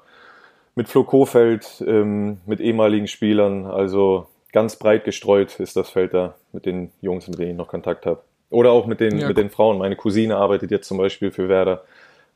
mit 0.76 0.88
Flo 0.88 1.04
Kofeld, 1.04 1.84
ähm, 1.86 2.38
mit 2.46 2.60
ehemaligen 2.60 3.08
Spielern. 3.08 3.66
Also 3.66 4.28
ganz 4.52 4.76
breit 4.78 5.04
gestreut 5.04 5.60
ist 5.60 5.76
das 5.76 5.90
Feld 5.90 6.14
da 6.14 6.36
mit 6.54 6.66
den 6.66 6.92
Jungs, 7.02 7.28
mit 7.28 7.40
denen 7.40 7.52
ich 7.52 7.58
noch 7.58 7.68
Kontakt 7.68 8.06
habe. 8.06 8.22
Oder 8.50 8.72
auch 8.72 8.86
mit 8.86 9.00
den, 9.00 9.18
ja, 9.18 9.28
mit 9.28 9.38
den 9.38 9.50
Frauen. 9.50 9.78
Meine 9.78 9.96
Cousine 9.96 10.36
arbeitet 10.36 10.72
jetzt 10.72 10.88
zum 10.88 10.98
Beispiel 10.98 11.32
für 11.32 11.48
Werder. 11.48 11.84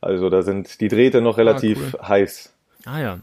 Also 0.00 0.30
da 0.30 0.42
sind 0.42 0.80
die 0.80 0.88
Drähte 0.88 1.20
noch 1.20 1.36
relativ 1.36 1.78
ah, 1.78 1.98
cool. 1.98 2.08
heiß. 2.08 2.52
Ah 2.84 3.00
ja. 3.00 3.18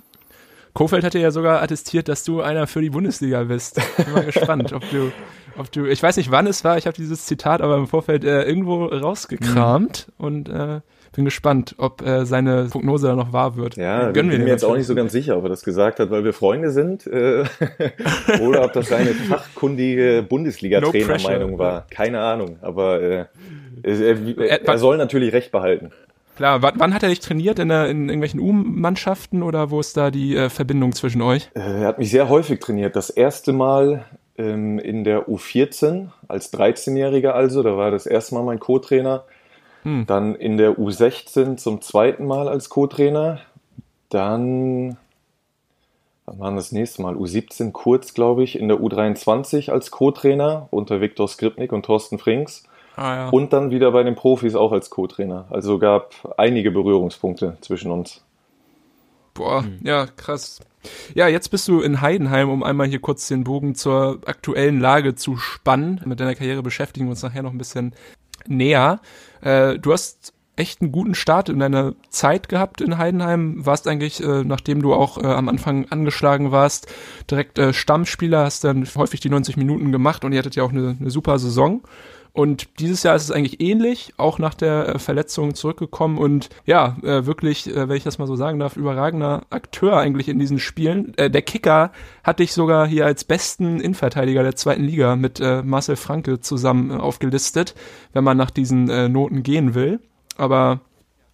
Kofeld 0.73 1.03
hatte 1.03 1.19
ja 1.19 1.31
sogar 1.31 1.61
attestiert, 1.61 2.07
dass 2.07 2.23
du 2.23 2.41
einer 2.41 2.65
für 2.67 2.81
die 2.81 2.89
Bundesliga 2.89 3.43
bist. 3.43 3.79
Bin 3.97 4.11
mal 4.11 4.25
gespannt, 4.25 4.73
ob 4.73 4.87
du, 4.89 5.11
ob 5.55 5.71
du, 5.71 5.85
ich 5.85 6.01
weiß 6.01 6.17
nicht 6.17 6.31
wann 6.31 6.47
es 6.47 6.63
war, 6.63 6.77
ich 6.77 6.87
habe 6.87 6.95
dieses 6.95 7.25
Zitat 7.25 7.61
aber 7.61 7.77
im 7.77 7.87
Vorfeld 7.87 8.23
äh, 8.23 8.43
irgendwo 8.43 8.85
rausgekramt 8.85 10.07
mhm. 10.17 10.25
und 10.25 10.49
äh, 10.49 10.81
bin 11.13 11.25
gespannt, 11.25 11.75
ob 11.77 12.01
äh, 12.01 12.25
seine 12.25 12.65
Prognose 12.69 13.07
da 13.07 13.15
noch 13.15 13.33
wahr 13.33 13.55
wird. 13.55 13.77
Ja, 13.77 14.11
Gönnen 14.11 14.31
bin 14.31 14.43
mir 14.43 14.49
jetzt 14.49 14.65
auch 14.65 14.75
nicht 14.75 14.87
so 14.87 14.95
ganz 14.95 15.11
sicher, 15.11 15.37
ob 15.37 15.43
er 15.43 15.49
das 15.49 15.63
gesagt 15.63 15.99
hat, 15.99 16.11
weil 16.11 16.23
wir 16.23 16.33
Freunde 16.33 16.71
sind 16.71 17.07
äh, 17.07 17.45
oder 18.41 18.63
ob 18.65 18.73
das 18.73 18.89
seine 18.89 19.13
fachkundige 19.13 20.25
Bundesliga-Trainermeinung 20.27 21.51
no 21.51 21.59
war. 21.59 21.87
Keine 21.89 22.19
Ahnung, 22.19 22.57
aber 22.61 23.01
äh, 23.01 23.25
er, 23.83 24.37
er, 24.37 24.67
er 24.67 24.77
soll 24.77 24.97
natürlich 24.97 25.33
recht 25.33 25.51
behalten. 25.51 25.91
Klar, 26.35 26.61
wann, 26.63 26.73
wann 26.77 26.93
hat 26.93 27.03
er 27.03 27.09
dich 27.09 27.19
trainiert? 27.19 27.59
In, 27.59 27.69
der, 27.69 27.89
in 27.89 28.09
irgendwelchen 28.09 28.39
U-Mannschaften 28.39 29.43
oder 29.43 29.69
wo 29.69 29.79
ist 29.79 29.95
da 29.97 30.09
die 30.09 30.35
äh, 30.35 30.49
Verbindung 30.49 30.93
zwischen 30.93 31.21
euch? 31.21 31.49
Äh, 31.53 31.59
er 31.59 31.87
hat 31.87 31.99
mich 31.99 32.09
sehr 32.09 32.27
häufig 32.27 32.59
trainiert. 32.59 32.95
Das 32.95 33.11
erste 33.11 33.53
Mal 33.53 34.05
ähm, 34.37 34.79
in 34.79 35.03
der 35.03 35.27
U14 35.27 36.07
als 36.27 36.51
13-Jähriger 36.51 37.29
also, 37.29 37.61
da 37.61 37.77
war 37.77 37.91
das 37.91 38.07
erste 38.07 38.33
Mal 38.35 38.43
mein 38.43 38.59
Co-Trainer. 38.59 39.25
Hm. 39.83 40.05
Dann 40.07 40.35
in 40.35 40.57
der 40.57 40.77
U16 40.77 41.57
zum 41.57 41.81
zweiten 41.81 42.25
Mal 42.25 42.47
als 42.47 42.69
Co-Trainer. 42.69 43.39
Dann, 44.09 44.97
wann 46.25 46.39
war 46.39 46.55
das 46.55 46.71
nächste 46.71 47.01
Mal? 47.01 47.15
U17 47.15 47.71
kurz, 47.71 48.13
glaube 48.13 48.43
ich, 48.43 48.57
in 48.57 48.67
der 48.67 48.77
U23 48.77 49.71
als 49.71 49.91
Co-Trainer 49.91 50.67
unter 50.71 51.01
Viktor 51.01 51.27
Skripnik 51.27 51.71
und 51.71 51.85
Thorsten 51.85 52.17
Frings. 52.17 52.63
Ah, 52.95 53.15
ja. 53.15 53.29
Und 53.29 53.53
dann 53.53 53.71
wieder 53.71 53.91
bei 53.91 54.03
den 54.03 54.15
Profis 54.15 54.55
auch 54.55 54.71
als 54.71 54.89
Co-Trainer. 54.89 55.45
Also 55.49 55.79
gab 55.79 56.13
einige 56.37 56.71
Berührungspunkte 56.71 57.57
zwischen 57.61 57.91
uns. 57.91 58.23
Boah, 59.33 59.63
hm. 59.63 59.79
ja, 59.83 60.05
krass. 60.05 60.59
Ja, 61.15 61.27
jetzt 61.27 61.49
bist 61.49 61.67
du 61.67 61.81
in 61.81 62.01
Heidenheim, 62.01 62.49
um 62.49 62.61
einmal 62.61 62.87
hier 62.87 62.99
kurz 62.99 63.27
den 63.27 63.43
Bogen 63.43 63.73
zur 63.73 64.19
aktuellen 64.25 64.79
Lage 64.79 65.15
zu 65.15 65.37
spannen. 65.37 66.01
Mit 66.05 66.19
deiner 66.19 66.35
Karriere 66.35 66.61
beschäftigen 66.61 67.07
wir 67.07 67.11
uns 67.11 67.23
nachher 67.23 67.41
noch 67.41 67.51
ein 67.51 67.57
bisschen 67.57 67.95
näher. 68.47 68.99
Äh, 69.41 69.79
du 69.79 69.93
hast 69.93 70.33
echt 70.55 70.81
einen 70.81 70.91
guten 70.91 71.15
Start 71.15 71.49
in 71.49 71.59
deiner 71.59 71.93
Zeit 72.09 72.47
gehabt 72.47 72.81
in 72.81 72.97
Heidenheim. 72.97 73.65
Warst 73.65 73.87
eigentlich, 73.87 74.23
äh, 74.23 74.43
nachdem 74.43 74.81
du 74.81 74.93
auch 74.93 75.17
äh, 75.17 75.25
am 75.25 75.49
Anfang 75.49 75.87
angeschlagen 75.89 76.51
warst, 76.51 76.87
direkt 77.29 77.57
äh, 77.57 77.73
Stammspieler, 77.73 78.45
hast 78.45 78.63
dann 78.63 78.87
häufig 78.95 79.19
die 79.19 79.29
90 79.29 79.57
Minuten 79.57 79.91
gemacht 79.91 80.23
und 80.23 80.31
ihr 80.31 80.39
hattet 80.39 80.55
ja 80.55 80.63
auch 80.63 80.71
eine, 80.71 80.95
eine 80.99 81.09
super 81.09 81.39
Saison. 81.39 81.81
Und 82.33 82.79
dieses 82.79 83.03
Jahr 83.03 83.15
ist 83.15 83.23
es 83.23 83.31
eigentlich 83.31 83.61
ähnlich, 83.61 84.13
auch 84.17 84.39
nach 84.39 84.55
der 84.55 84.89
äh, 84.89 84.99
Verletzung 84.99 85.53
zurückgekommen 85.53 86.17
und 86.17 86.49
ja, 86.65 86.97
äh, 87.03 87.27
wirklich, 87.27 87.69
äh, 87.69 87.87
wenn 87.87 87.95
ich 87.95 88.03
das 88.03 88.17
mal 88.17 88.25
so 88.25 88.35
sagen 88.35 88.57
darf, 88.57 88.75
überragender 88.75 89.43
Akteur 89.51 89.97
eigentlich 89.97 90.29
in 90.29 90.39
diesen 90.39 90.57
Spielen. 90.57 91.13
Der 91.17 91.41
Kicker 91.43 91.91
hatte 92.23 92.41
ich 92.41 92.53
sogar 92.53 92.87
hier 92.87 93.05
als 93.05 93.23
besten 93.23 93.79
Innenverteidiger 93.79 94.41
der 94.41 94.55
zweiten 94.55 94.83
Liga 94.83 95.15
mit 95.15 95.39
Marcel 95.39 95.95
Franke 95.95 96.39
zusammen 96.39 96.91
aufgelistet, 96.91 97.75
wenn 98.13 98.23
man 98.23 98.37
nach 98.37 98.49
diesen 98.49 98.85
Noten 99.11 99.43
gehen 99.43 99.75
will. 99.75 99.99
Aber 100.37 100.79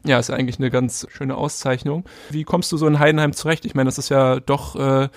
ja, 0.06 0.20
ist 0.20 0.30
eigentlich 0.30 0.60
eine 0.60 0.70
ganz 0.70 1.08
schöne 1.10 1.36
Auszeichnung. 1.36 2.06
Wie 2.30 2.44
kommst 2.44 2.72
du 2.72 2.78
so 2.78 2.88
in 2.88 3.00
Heidenheim 3.00 3.34
zurecht? 3.34 3.66
Ich 3.66 3.76
meine, 3.76 3.88
das 3.88 3.98
ist 3.98 4.10
ja 4.10 4.40
doch 4.40 4.76
äh, 4.76 5.10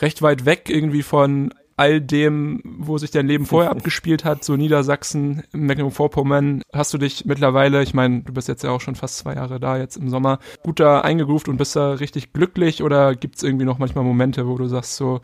recht 0.00 0.22
weit 0.22 0.44
weg 0.44 0.68
irgendwie 0.68 1.02
von 1.02 1.54
all 1.76 2.00
dem, 2.00 2.60
wo 2.64 2.98
sich 2.98 3.10
dein 3.10 3.26
Leben 3.26 3.46
vorher 3.46 3.70
abgespielt 3.72 4.24
hat, 4.24 4.44
so 4.44 4.56
Niedersachsen, 4.56 5.42
Mecklenburg-Vorpommern, 5.52 6.62
hast 6.72 6.94
du 6.94 6.98
dich 6.98 7.24
mittlerweile, 7.24 7.82
ich 7.82 7.94
meine, 7.94 8.22
du 8.22 8.32
bist 8.32 8.48
jetzt 8.48 8.64
ja 8.64 8.70
auch 8.70 8.80
schon 8.80 8.94
fast 8.94 9.18
zwei 9.18 9.34
Jahre 9.34 9.60
da, 9.60 9.76
jetzt 9.78 9.96
im 9.96 10.08
Sommer, 10.08 10.38
gut 10.62 10.80
da 10.80 11.00
eingegroovt 11.00 11.48
und 11.48 11.56
bist 11.56 11.76
da 11.76 11.92
richtig 11.92 12.32
glücklich? 12.32 12.82
Oder 12.82 13.14
gibt 13.14 13.36
es 13.36 13.42
irgendwie 13.42 13.64
noch 13.64 13.78
manchmal 13.78 14.04
Momente, 14.04 14.46
wo 14.46 14.56
du 14.56 14.66
sagst 14.66 14.96
so, 14.96 15.20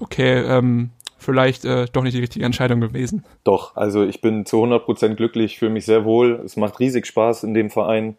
okay, 0.00 0.40
ähm, 0.40 0.90
vielleicht 1.18 1.64
äh, 1.64 1.86
doch 1.92 2.02
nicht 2.02 2.16
die 2.16 2.20
richtige 2.20 2.44
Entscheidung 2.44 2.80
gewesen? 2.80 3.24
Doch, 3.44 3.76
also 3.76 4.04
ich 4.04 4.20
bin 4.20 4.46
zu 4.46 4.62
100% 4.62 5.14
glücklich, 5.14 5.58
fühle 5.58 5.72
mich 5.72 5.84
sehr 5.84 6.04
wohl, 6.04 6.40
es 6.44 6.56
macht 6.56 6.80
riesig 6.80 7.06
Spaß 7.06 7.44
in 7.44 7.54
dem 7.54 7.70
Verein, 7.70 8.16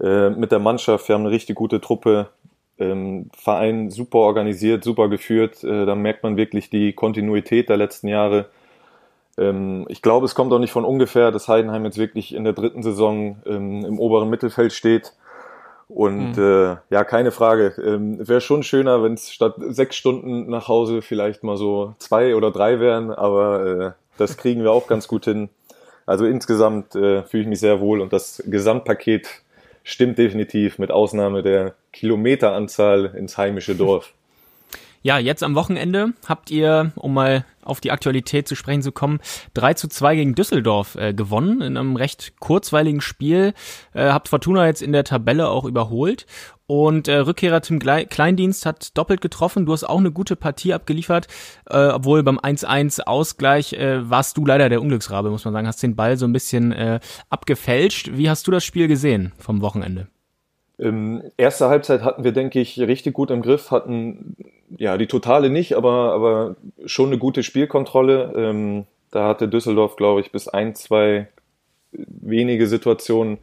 äh, 0.00 0.30
mit 0.30 0.52
der 0.52 0.60
Mannschaft, 0.60 1.08
wir 1.08 1.14
haben 1.14 1.22
eine 1.22 1.32
richtig 1.32 1.56
gute 1.56 1.80
Truppe, 1.80 2.28
ähm, 2.78 3.30
Verein 3.36 3.90
super 3.90 4.18
organisiert, 4.18 4.84
super 4.84 5.08
geführt. 5.08 5.62
Äh, 5.64 5.86
da 5.86 5.94
merkt 5.94 6.22
man 6.22 6.36
wirklich 6.36 6.70
die 6.70 6.92
Kontinuität 6.92 7.68
der 7.68 7.76
letzten 7.76 8.08
Jahre. 8.08 8.46
Ähm, 9.36 9.86
ich 9.88 10.02
glaube, 10.02 10.26
es 10.26 10.34
kommt 10.34 10.52
auch 10.52 10.58
nicht 10.58 10.72
von 10.72 10.84
ungefähr, 10.84 11.30
dass 11.30 11.48
Heidenheim 11.48 11.84
jetzt 11.84 11.98
wirklich 11.98 12.34
in 12.34 12.44
der 12.44 12.52
dritten 12.52 12.82
Saison 12.82 13.36
ähm, 13.46 13.84
im 13.84 13.98
oberen 13.98 14.28
Mittelfeld 14.30 14.72
steht. 14.72 15.12
Und 15.88 16.36
mhm. 16.36 16.42
äh, 16.42 16.76
ja, 16.90 17.04
keine 17.04 17.30
Frage. 17.30 17.74
Ähm, 17.82 18.18
Wäre 18.26 18.40
schon 18.42 18.62
schöner, 18.62 19.02
wenn 19.02 19.14
es 19.14 19.32
statt 19.32 19.54
sechs 19.58 19.96
Stunden 19.96 20.50
nach 20.50 20.68
Hause 20.68 21.00
vielleicht 21.00 21.44
mal 21.44 21.56
so 21.56 21.94
zwei 21.98 22.34
oder 22.36 22.50
drei 22.50 22.78
wären, 22.78 23.10
aber 23.10 23.66
äh, 23.66 23.90
das 24.18 24.36
kriegen 24.36 24.62
wir 24.62 24.72
auch 24.72 24.86
ganz 24.86 25.08
gut 25.08 25.24
hin. 25.24 25.48
Also 26.04 26.26
insgesamt 26.26 26.94
äh, 26.94 27.22
fühle 27.22 27.42
ich 27.42 27.48
mich 27.48 27.60
sehr 27.60 27.80
wohl 27.80 28.00
und 28.00 28.12
das 28.12 28.42
Gesamtpaket 28.46 29.28
stimmt 29.88 30.18
definitiv, 30.18 30.78
mit 30.78 30.90
Ausnahme 30.90 31.42
der 31.42 31.74
Kilometeranzahl 31.92 33.14
ins 33.16 33.38
heimische 33.38 33.74
Dorf. 33.74 34.12
Ja, 35.00 35.16
jetzt 35.18 35.44
am 35.44 35.54
Wochenende 35.54 36.12
habt 36.26 36.50
ihr, 36.50 36.90
um 36.96 37.14
mal 37.14 37.46
auf 37.62 37.80
die 37.80 37.92
Aktualität 37.92 38.48
zu 38.48 38.56
sprechen 38.56 38.82
zu 38.82 38.90
kommen, 38.90 39.20
3 39.54 39.74
zu 39.74 39.86
2 39.88 40.16
gegen 40.16 40.34
Düsseldorf 40.34 40.96
äh, 40.96 41.14
gewonnen 41.14 41.60
in 41.60 41.76
einem 41.76 41.94
recht 41.94 42.32
kurzweiligen 42.40 43.00
Spiel. 43.00 43.54
Äh, 43.94 44.08
habt 44.08 44.28
Fortuna 44.28 44.66
jetzt 44.66 44.82
in 44.82 44.90
der 44.90 45.04
Tabelle 45.04 45.50
auch 45.50 45.64
überholt. 45.64 46.26
Und 46.68 47.08
äh, 47.08 47.16
Rückkehrer 47.16 47.62
Tim 47.62 47.78
Kleindienst 47.78 48.66
hat 48.66 48.96
doppelt 48.98 49.22
getroffen. 49.22 49.64
Du 49.64 49.72
hast 49.72 49.84
auch 49.84 49.98
eine 49.98 50.12
gute 50.12 50.36
Partie 50.36 50.74
abgeliefert, 50.74 51.26
äh, 51.70 51.88
obwohl 51.88 52.22
beim 52.22 52.38
1-1 52.38 53.00
Ausgleich 53.00 53.72
äh, 53.72 54.08
warst 54.08 54.36
du 54.36 54.44
leider 54.44 54.68
der 54.68 54.82
Unglücksrabe, 54.82 55.30
muss 55.30 55.46
man 55.46 55.54
sagen. 55.54 55.66
Hast 55.66 55.82
den 55.82 55.96
Ball 55.96 56.18
so 56.18 56.26
ein 56.26 56.32
bisschen 56.34 56.72
äh, 56.72 57.00
abgefälscht. 57.30 58.10
Wie 58.12 58.28
hast 58.28 58.46
du 58.46 58.50
das 58.50 58.66
Spiel 58.66 58.86
gesehen 58.86 59.32
vom 59.38 59.62
Wochenende? 59.62 60.08
Ähm, 60.78 61.22
erste 61.38 61.70
Halbzeit 61.70 62.02
hatten 62.02 62.22
wir, 62.22 62.32
denke 62.32 62.60
ich, 62.60 62.78
richtig 62.78 63.14
gut 63.14 63.30
im 63.30 63.40
Griff, 63.40 63.70
hatten 63.70 64.36
ja 64.76 64.98
die 64.98 65.06
totale 65.06 65.48
nicht, 65.48 65.74
aber, 65.74 66.12
aber 66.12 66.56
schon 66.84 67.06
eine 67.06 67.18
gute 67.18 67.42
Spielkontrolle. 67.42 68.34
Ähm, 68.36 68.84
da 69.10 69.26
hatte 69.26 69.48
Düsseldorf, 69.48 69.96
glaube 69.96 70.20
ich, 70.20 70.32
bis 70.32 70.48
ein, 70.48 70.74
zwei 70.74 71.28
wenige 71.92 72.66
Situationen 72.66 73.38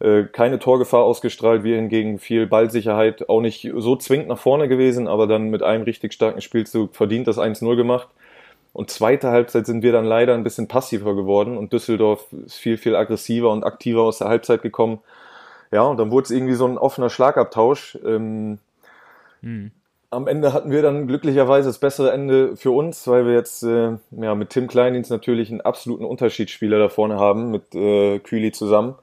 äh, 0.00 0.24
keine 0.24 0.58
Torgefahr 0.58 1.02
ausgestrahlt. 1.02 1.64
Wir 1.64 1.76
hingegen 1.76 2.18
viel 2.18 2.46
Ballsicherheit, 2.46 3.28
auch 3.28 3.40
nicht 3.40 3.70
so 3.76 3.96
zwingend 3.96 4.28
nach 4.28 4.38
vorne 4.38 4.68
gewesen, 4.68 5.08
aber 5.08 5.26
dann 5.26 5.50
mit 5.50 5.62
einem 5.62 5.84
richtig 5.84 6.12
starken 6.12 6.40
Spielzug 6.40 6.94
verdient 6.94 7.26
das 7.26 7.38
1-0 7.38 7.76
gemacht. 7.76 8.08
Und 8.72 8.90
zweite 8.90 9.30
Halbzeit 9.30 9.66
sind 9.66 9.82
wir 9.82 9.92
dann 9.92 10.04
leider 10.04 10.34
ein 10.34 10.44
bisschen 10.44 10.68
passiver 10.68 11.16
geworden 11.16 11.56
und 11.56 11.72
Düsseldorf 11.72 12.26
ist 12.46 12.56
viel, 12.56 12.76
viel 12.76 12.94
aggressiver 12.94 13.50
und 13.50 13.64
aktiver 13.64 14.02
aus 14.02 14.18
der 14.18 14.28
Halbzeit 14.28 14.62
gekommen. 14.62 15.00
Ja, 15.72 15.82
und 15.82 15.98
dann 15.98 16.10
wurde 16.10 16.24
es 16.24 16.30
irgendwie 16.30 16.54
so 16.54 16.66
ein 16.66 16.78
offener 16.78 17.10
Schlagabtausch. 17.10 17.98
Ähm, 18.04 18.58
hm. 19.42 19.72
Am 20.10 20.26
Ende 20.26 20.52
hatten 20.52 20.70
wir 20.70 20.80
dann 20.80 21.06
glücklicherweise 21.06 21.68
das 21.68 21.78
bessere 21.78 22.12
Ende 22.12 22.56
für 22.56 22.70
uns, 22.70 23.06
weil 23.08 23.26
wir 23.26 23.34
jetzt 23.34 23.62
äh, 23.64 23.96
ja, 24.12 24.34
mit 24.34 24.50
Tim 24.50 24.68
Kleindienst 24.68 25.10
natürlich 25.10 25.50
einen 25.50 25.60
absoluten 25.60 26.04
Unterschiedsspieler 26.04 26.78
da 26.78 26.88
vorne 26.88 27.16
haben, 27.16 27.50
mit 27.50 27.74
äh, 27.74 28.18
Kühli 28.20 28.52
zusammen. 28.52 28.94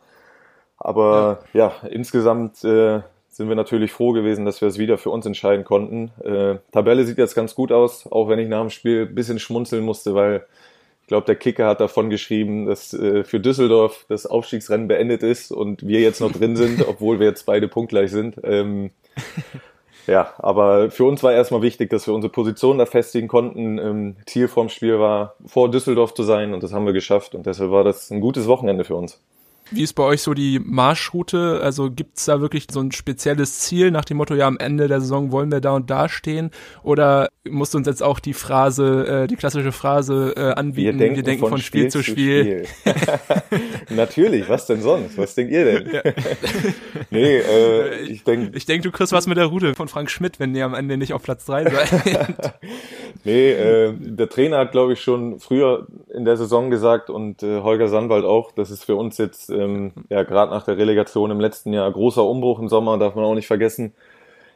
Aber 0.77 1.39
ja, 1.53 1.71
ja 1.81 1.87
insgesamt 1.87 2.63
äh, 2.63 3.01
sind 3.29 3.49
wir 3.49 3.55
natürlich 3.55 3.91
froh 3.91 4.13
gewesen, 4.13 4.45
dass 4.45 4.61
wir 4.61 4.67
es 4.67 4.77
wieder 4.77 4.97
für 4.97 5.09
uns 5.09 5.25
entscheiden 5.25 5.65
konnten. 5.65 6.11
Äh, 6.23 6.59
Tabelle 6.71 7.05
sieht 7.05 7.17
jetzt 7.17 7.35
ganz 7.35 7.53
gut 7.53 7.71
aus, 7.71 8.09
auch 8.09 8.29
wenn 8.29 8.39
ich 8.39 8.47
nach 8.47 8.61
dem 8.61 8.69
Spiel 8.69 9.07
ein 9.07 9.15
bisschen 9.15 9.39
schmunzeln 9.39 9.83
musste, 9.83 10.15
weil 10.15 10.45
ich 11.01 11.07
glaube, 11.07 11.25
der 11.27 11.35
Kicker 11.35 11.67
hat 11.67 11.81
davon 11.81 12.09
geschrieben, 12.09 12.65
dass 12.65 12.93
äh, 12.93 13.23
für 13.23 13.39
Düsseldorf 13.39 14.05
das 14.09 14.25
Aufstiegsrennen 14.25 14.87
beendet 14.87 15.21
ist 15.21 15.51
und 15.51 15.85
wir 15.85 15.99
jetzt 15.99 16.19
noch 16.19 16.31
drin 16.31 16.55
sind, 16.55 16.83
obwohl 16.87 17.19
wir 17.19 17.27
jetzt 17.27 17.45
beide 17.45 17.67
punktgleich 17.67 18.09
sind. 18.09 18.37
Ähm, 18.43 18.89
ja, 20.07 20.33
aber 20.37 20.89
für 20.89 21.03
uns 21.03 21.21
war 21.21 21.33
erstmal 21.33 21.61
wichtig, 21.61 21.89
dass 21.89 22.07
wir 22.07 22.13
unsere 22.13 22.31
Position 22.31 22.77
da 22.77 22.85
festigen 22.85 23.27
konnten. 23.27 23.77
Ähm, 23.77 24.15
Ziel 24.25 24.47
vorm 24.47 24.69
Spiel 24.69 24.97
war, 24.97 25.35
vor 25.45 25.69
Düsseldorf 25.69 26.13
zu 26.13 26.23
sein 26.23 26.53
und 26.53 26.63
das 26.63 26.73
haben 26.73 26.85
wir 26.85 26.93
geschafft 26.93 27.35
und 27.35 27.45
deshalb 27.45 27.69
war 27.69 27.83
das 27.83 28.09
ein 28.09 28.21
gutes 28.21 28.47
Wochenende 28.47 28.83
für 28.83 28.95
uns. 28.95 29.21
Wie 29.71 29.81
ist 29.81 29.93
bei 29.93 30.03
euch 30.03 30.21
so 30.21 30.33
die 30.33 30.59
Marschroute? 30.59 31.59
Also 31.63 31.89
gibt's 31.89 32.25
da 32.25 32.39
wirklich 32.39 32.67
so 32.71 32.81
ein 32.81 32.91
spezielles 32.91 33.59
Ziel 33.59 33.91
nach 33.91 34.05
dem 34.05 34.17
Motto, 34.17 34.35
ja, 34.35 34.47
am 34.47 34.57
Ende 34.57 34.87
der 34.87 35.01
Saison 35.01 35.31
wollen 35.31 35.51
wir 35.51 35.59
da 35.59 35.71
und 35.71 35.89
da 35.89 36.07
stehen? 36.07 36.51
Oder 36.83 37.29
musst 37.49 37.73
du 37.73 37.79
uns 37.79 37.87
jetzt 37.87 38.03
auch 38.03 38.19
die 38.19 38.33
Phrase, 38.33 39.23
äh, 39.23 39.27
die 39.27 39.35
klassische 39.35 39.71
Phrase 39.71 40.33
äh, 40.35 40.51
anbieten, 40.53 40.97
wir 40.99 41.05
denken, 41.05 41.15
wir 41.15 41.23
denken 41.23 41.39
von, 41.41 41.49
von, 41.49 41.61
Spiel, 41.61 41.81
Spiel 41.81 41.91
zu 41.91 42.03
Spiel? 42.03 42.65
Spiel. 42.65 42.93
Natürlich, 43.95 44.47
was 44.49 44.67
denn 44.67 44.81
sonst? 44.81 45.17
Was 45.17 45.35
denkt 45.35 45.51
ihr 45.51 45.65
denn? 45.65 45.93
Ja. 45.93 46.01
nee, 47.09 47.37
äh, 47.37 48.01
ich 48.01 48.23
denke... 48.23 48.55
Ich 48.55 48.65
denke, 48.65 48.83
du 48.83 48.91
kriegst 48.91 49.13
was 49.13 49.27
mit 49.27 49.37
der 49.37 49.45
Route 49.45 49.75
von 49.75 49.87
Frank 49.87 50.11
Schmidt, 50.11 50.39
wenn 50.39 50.55
ihr 50.55 50.65
am 50.65 50.73
Ende 50.73 50.97
nicht 50.97 51.13
auf 51.13 51.23
Platz 51.23 51.45
drei 51.45 51.63
seid. 51.63 52.53
nee, 53.25 53.51
äh, 53.51 53.93
der 53.97 54.29
Trainer 54.29 54.59
hat, 54.59 54.71
glaube 54.71 54.93
ich, 54.93 55.01
schon 55.01 55.39
früher 55.39 55.87
in 56.13 56.25
der 56.25 56.37
Saison 56.37 56.69
gesagt 56.69 57.09
und 57.09 57.43
äh, 57.43 57.61
Holger 57.61 57.87
Sandwald 57.87 58.25
auch, 58.25 58.51
dass 58.51 58.69
es 58.69 58.83
für 58.83 58.95
uns 58.95 59.17
jetzt 59.17 59.49
ähm, 59.49 59.91
ja 60.09 60.23
gerade 60.23 60.51
nach 60.51 60.63
der 60.63 60.77
Relegation 60.77 61.31
im 61.31 61.39
letzten 61.39 61.73
Jahr 61.73 61.91
großer 61.91 62.23
Umbruch 62.23 62.59
im 62.59 62.69
Sommer, 62.69 62.97
darf 62.97 63.15
man 63.15 63.25
auch 63.25 63.35
nicht 63.35 63.47
vergessen. 63.47 63.93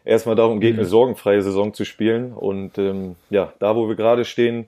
Erstmal 0.05 0.35
darum 0.35 0.59
geht, 0.59 0.75
eine 0.75 0.83
mhm. 0.83 0.89
sorgenfreie 0.89 1.41
Saison 1.41 1.73
zu 1.73 1.83
spielen. 1.83 2.33
Und 2.33 2.77
ähm, 2.77 3.15
ja, 3.29 3.53
da 3.59 3.75
wo 3.75 3.87
wir 3.87 3.95
gerade 3.95 4.25
stehen, 4.25 4.67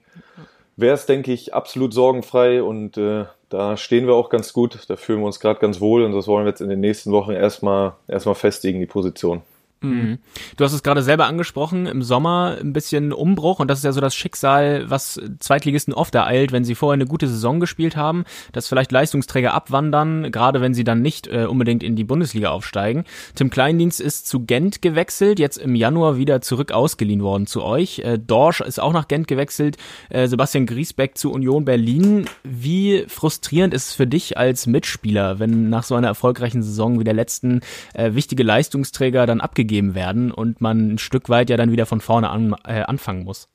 wäre 0.76 0.94
es, 0.94 1.06
denke 1.06 1.32
ich, 1.32 1.54
absolut 1.54 1.94
sorgenfrei 1.94 2.62
und 2.62 2.96
äh, 2.96 3.24
da 3.48 3.76
stehen 3.76 4.06
wir 4.06 4.14
auch 4.14 4.30
ganz 4.30 4.52
gut, 4.52 4.78
da 4.88 4.96
fühlen 4.96 5.20
wir 5.20 5.26
uns 5.26 5.40
gerade 5.40 5.60
ganz 5.60 5.80
wohl 5.80 6.04
und 6.04 6.12
das 6.12 6.26
wollen 6.26 6.44
wir 6.44 6.50
jetzt 6.50 6.60
in 6.60 6.70
den 6.70 6.80
nächsten 6.80 7.12
Wochen 7.12 7.32
erstmal 7.32 7.92
erstmal 8.08 8.34
festigen, 8.34 8.80
die 8.80 8.86
Position. 8.86 9.42
Mhm. 9.82 10.18
Du 10.56 10.64
hast 10.64 10.72
es 10.72 10.82
gerade 10.82 11.02
selber 11.02 11.26
angesprochen, 11.26 11.86
im 11.86 12.02
Sommer 12.02 12.56
ein 12.60 12.72
bisschen 12.72 13.12
Umbruch 13.12 13.58
und 13.58 13.68
das 13.68 13.78
ist 13.78 13.84
ja 13.84 13.92
so 13.92 14.00
das 14.00 14.14
Schicksal, 14.14 14.88
was 14.88 15.20
Zweitligisten 15.40 15.92
oft 15.92 16.14
ereilt, 16.14 16.52
wenn 16.52 16.64
sie 16.64 16.74
vorher 16.74 16.94
eine 16.94 17.06
gute 17.06 17.28
Saison 17.28 17.60
gespielt 17.60 17.96
haben, 17.96 18.24
dass 18.52 18.68
vielleicht 18.68 18.92
Leistungsträger 18.92 19.54
abwandern, 19.54 20.30
gerade 20.30 20.60
wenn 20.60 20.74
sie 20.74 20.84
dann 20.84 21.02
nicht 21.02 21.26
äh, 21.26 21.46
unbedingt 21.46 21.82
in 21.82 21.96
die 21.96 22.04
Bundesliga 22.04 22.50
aufsteigen. 22.50 23.04
Tim 23.34 23.50
Kleindienst 23.50 24.00
ist 24.00 24.28
zu 24.28 24.40
Gent 24.40 24.82
gewechselt, 24.82 25.38
jetzt 25.38 25.58
im 25.58 25.74
Januar 25.74 26.16
wieder 26.16 26.40
zurück 26.40 26.72
ausgeliehen 26.72 27.22
worden 27.22 27.46
zu 27.46 27.62
euch. 27.62 28.00
Äh, 28.00 28.18
Dorsch 28.18 28.60
ist 28.60 28.80
auch 28.80 28.92
nach 28.92 29.08
Gent 29.08 29.26
gewechselt, 29.26 29.76
äh, 30.10 30.28
Sebastian 30.28 30.66
Griesbeck 30.66 31.18
zu 31.18 31.32
Union 31.32 31.64
Berlin. 31.64 32.26
Wie 32.44 33.04
frustrierend 33.08 33.74
ist 33.74 33.88
es 33.88 33.94
für 33.94 34.06
dich 34.06 34.38
als 34.38 34.66
Mitspieler, 34.66 35.38
wenn 35.38 35.70
nach 35.70 35.82
so 35.82 35.94
einer 35.94 36.08
erfolgreichen 36.08 36.62
Saison 36.62 37.00
wie 37.00 37.04
der 37.04 37.14
letzten 37.14 37.60
äh, 37.94 38.14
wichtige 38.14 38.42
Leistungsträger 38.42 39.26
dann 39.26 39.40
abgegeben 39.40 39.71
abgegeben 39.72 39.94
werden 39.94 40.30
und 40.30 40.60
man 40.60 40.94
ein 40.94 40.98
Stück 40.98 41.28
weit 41.28 41.48
ja 41.50 41.56
dann 41.56 41.72
wieder 41.72 41.86
von 41.86 42.00
vorne 42.00 42.30
an, 42.30 42.54
äh, 42.66 42.82
anfangen 42.82 43.24
muss. 43.24 43.48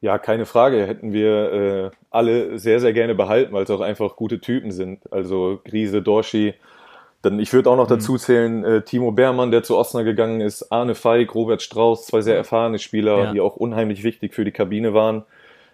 Ja, 0.00 0.18
keine 0.18 0.46
Frage. 0.46 0.86
Hätten 0.86 1.12
wir 1.12 1.52
äh, 1.52 1.90
alle 2.10 2.58
sehr, 2.58 2.80
sehr 2.80 2.92
gerne 2.92 3.14
behalten, 3.14 3.52
weil 3.52 3.62
es 3.64 3.70
auch 3.70 3.80
einfach 3.80 4.16
gute 4.16 4.40
Typen 4.40 4.72
sind. 4.72 5.10
Also 5.12 5.60
Grise, 5.64 6.02
Dorschi. 6.02 6.54
Dann, 7.22 7.38
ich 7.38 7.52
würde 7.52 7.70
auch 7.70 7.76
noch 7.76 7.88
mhm. 7.88 7.94
dazu 7.94 8.18
zählen, 8.18 8.64
äh, 8.64 8.82
Timo 8.82 9.12
Beermann, 9.12 9.52
der 9.52 9.62
zu 9.62 9.76
Osnabrück 9.76 10.16
gegangen 10.16 10.40
ist, 10.40 10.72
Arne 10.72 10.96
Feig, 10.96 11.34
Robert 11.34 11.62
Strauß, 11.62 12.06
zwei 12.06 12.20
sehr 12.20 12.36
erfahrene 12.36 12.80
Spieler, 12.80 13.24
ja. 13.24 13.32
die 13.32 13.40
auch 13.40 13.56
unheimlich 13.56 14.02
wichtig 14.02 14.34
für 14.34 14.44
die 14.44 14.50
Kabine 14.50 14.92
waren. 14.92 15.22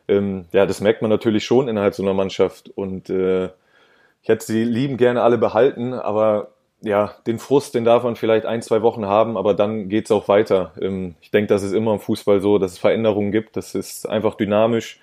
Ähm, 0.08 0.44
ja, 0.52 0.66
das 0.66 0.80
merkt 0.82 1.00
man 1.00 1.10
natürlich 1.10 1.44
schon 1.44 1.68
innerhalb 1.68 1.94
so 1.94 2.02
einer 2.02 2.14
Mannschaft. 2.14 2.68
Und 2.68 3.08
äh, 3.08 3.46
ich 4.22 4.28
hätte 4.28 4.44
sie 4.44 4.62
lieben 4.62 4.98
gerne 4.98 5.22
alle 5.22 5.38
behalten, 5.38 5.94
aber 5.94 6.48
ja, 6.80 7.14
den 7.26 7.38
Frust, 7.38 7.74
den 7.74 7.84
darf 7.84 8.04
man 8.04 8.16
vielleicht 8.16 8.46
ein, 8.46 8.62
zwei 8.62 8.82
Wochen 8.82 9.06
haben, 9.06 9.36
aber 9.36 9.54
dann 9.54 9.88
geht's 9.88 10.10
auch 10.10 10.28
weiter. 10.28 10.72
Ähm, 10.80 11.14
ich 11.20 11.30
denke, 11.30 11.48
das 11.48 11.62
ist 11.62 11.72
immer 11.72 11.92
im 11.94 12.00
Fußball 12.00 12.40
so, 12.40 12.58
dass 12.58 12.72
es 12.72 12.78
Veränderungen 12.78 13.32
gibt. 13.32 13.56
Das 13.56 13.74
ist 13.74 14.08
einfach 14.08 14.34
dynamisch. 14.34 15.00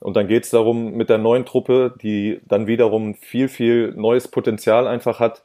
Und 0.00 0.16
dann 0.16 0.28
geht's 0.28 0.50
darum, 0.50 0.92
mit 0.92 1.10
der 1.10 1.18
neuen 1.18 1.44
Truppe, 1.44 1.94
die 2.02 2.40
dann 2.48 2.66
wiederum 2.66 3.14
viel, 3.14 3.48
viel 3.48 3.92
neues 3.92 4.28
Potenzial 4.28 4.86
einfach 4.88 5.20
hat, 5.20 5.42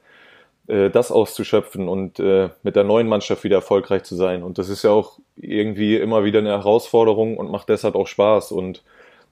äh, 0.68 0.90
das 0.90 1.12
auszuschöpfen 1.12 1.90
und 1.90 2.20
äh, 2.20 2.50
mit 2.64 2.76
der 2.78 2.86
neuen 2.86 3.08
Mannschaft 3.10 3.44
wieder 3.44 3.58
erfolgreich 3.58 4.04
zu 4.04 4.16
sein. 4.16 4.44
Und 4.44 4.58
das 4.58 4.70
ist 4.70 4.84
ja 4.84 4.92
auch 4.92 5.20
irgendwie 5.36 5.98
immer 5.98 6.24
wieder 6.24 6.40
eine 6.40 6.50
Herausforderung 6.50 7.38
und 7.38 7.52
macht 7.52 7.70
deshalb 7.70 7.96
auch 7.96 8.08
Spaß. 8.08 8.52
Und 8.54 8.84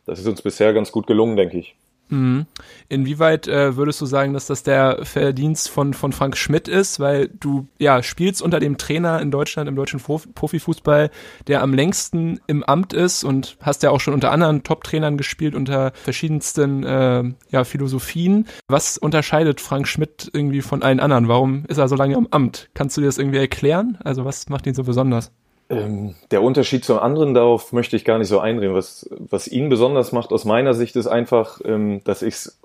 das 0.05 0.19
ist 0.19 0.27
uns 0.27 0.41
bisher 0.41 0.73
ganz 0.73 0.91
gut 0.91 1.07
gelungen, 1.07 1.37
denke 1.37 1.57
ich. 1.59 1.75
Mhm. 2.13 2.45
Inwieweit 2.89 3.47
äh, 3.47 3.75
würdest 3.75 3.99
du 3.99 4.05
sagen, 4.05 4.33
dass 4.33 4.45
das 4.45 4.61
der 4.61 4.99
Verdienst 5.03 5.69
von, 5.69 5.95
von 5.95 6.13
Frank 6.13 6.37
Schmidt 6.37 6.67
ist? 6.67 6.99
Weil 6.99 7.27
du 7.27 7.67
ja 7.79 8.03
spielst 8.03 8.41
unter 8.41 8.59
dem 8.59 8.77
Trainer 8.77 9.19
in 9.19 9.31
Deutschland, 9.31 9.67
im 9.67 9.75
deutschen 9.75 9.99
Profifußball, 9.99 11.09
der 11.47 11.63
am 11.63 11.73
längsten 11.73 12.39
im 12.45 12.63
Amt 12.63 12.93
ist 12.93 13.23
und 13.23 13.57
hast 13.61 13.81
ja 13.81 13.89
auch 13.89 13.99
schon 13.99 14.13
unter 14.13 14.31
anderen 14.31 14.63
Top-Trainern 14.63 15.17
gespielt, 15.17 15.55
unter 15.55 15.91
verschiedensten 15.95 16.83
äh, 16.83 17.23
ja, 17.49 17.63
Philosophien. 17.63 18.47
Was 18.67 18.99
unterscheidet 18.99 19.59
Frank 19.59 19.87
Schmidt 19.87 20.29
irgendwie 20.31 20.61
von 20.61 20.83
allen 20.83 20.99
anderen? 20.99 21.27
Warum 21.27 21.65
ist 21.65 21.79
er 21.79 21.87
so 21.87 21.95
lange 21.95 22.15
im 22.15 22.27
Amt? 22.29 22.69
Kannst 22.75 22.95
du 22.95 23.01
dir 23.01 23.07
das 23.07 23.17
irgendwie 23.17 23.39
erklären? 23.39 23.97
Also 24.03 24.23
was 24.23 24.49
macht 24.49 24.67
ihn 24.67 24.75
so 24.75 24.83
besonders? 24.83 25.31
Ähm, 25.69 26.15
der 26.31 26.41
Unterschied 26.41 26.83
zum 26.83 26.99
anderen, 26.99 27.33
darauf 27.33 27.71
möchte 27.71 27.95
ich 27.95 28.05
gar 28.05 28.17
nicht 28.17 28.27
so 28.27 28.39
einreden. 28.39 28.75
Was, 28.75 29.09
was 29.11 29.47
ihn 29.47 29.69
besonders 29.69 30.11
macht 30.11 30.31
aus 30.31 30.45
meiner 30.45 30.73
Sicht 30.73 30.95
ist 30.95 31.07
einfach, 31.07 31.61
ähm, 31.63 32.01
dass 32.03 32.21
ich 32.21 32.35
es 32.35 32.59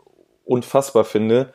unfassbar 0.44 1.04
finde, 1.04 1.52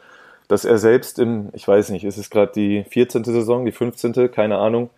dass 0.47 0.65
er 0.65 0.77
selbst 0.77 1.19
im, 1.19 1.49
ich 1.53 1.67
weiß 1.67 1.89
nicht, 1.89 2.05
ist 2.05 2.17
es 2.17 2.29
gerade 2.29 2.51
die 2.53 2.83
14. 2.83 3.23
Saison, 3.23 3.65
die 3.65 3.71
15., 3.71 4.31
keine 4.31 4.57
Ahnung, 4.57 4.89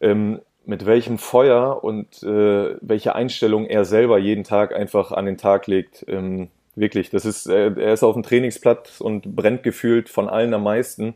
ähm, 0.00 0.40
mit 0.66 0.86
welchem 0.86 1.18
Feuer 1.18 1.84
und 1.84 2.22
äh, 2.22 2.76
welche 2.80 3.14
Einstellung 3.14 3.66
er 3.66 3.84
selber 3.84 4.18
jeden 4.18 4.44
Tag 4.44 4.74
einfach 4.74 5.12
an 5.12 5.26
den 5.26 5.36
Tag 5.36 5.66
legt. 5.66 6.04
Ähm, 6.08 6.48
wirklich, 6.74 7.10
das 7.10 7.24
ist, 7.24 7.46
er, 7.46 7.76
er 7.76 7.92
ist 7.92 8.02
auf 8.02 8.14
dem 8.14 8.22
Trainingsplatz 8.22 9.00
und 9.00 9.36
brennt 9.36 9.62
gefühlt 9.62 10.08
von 10.08 10.28
allen 10.28 10.54
am 10.54 10.62
meisten. 10.62 11.14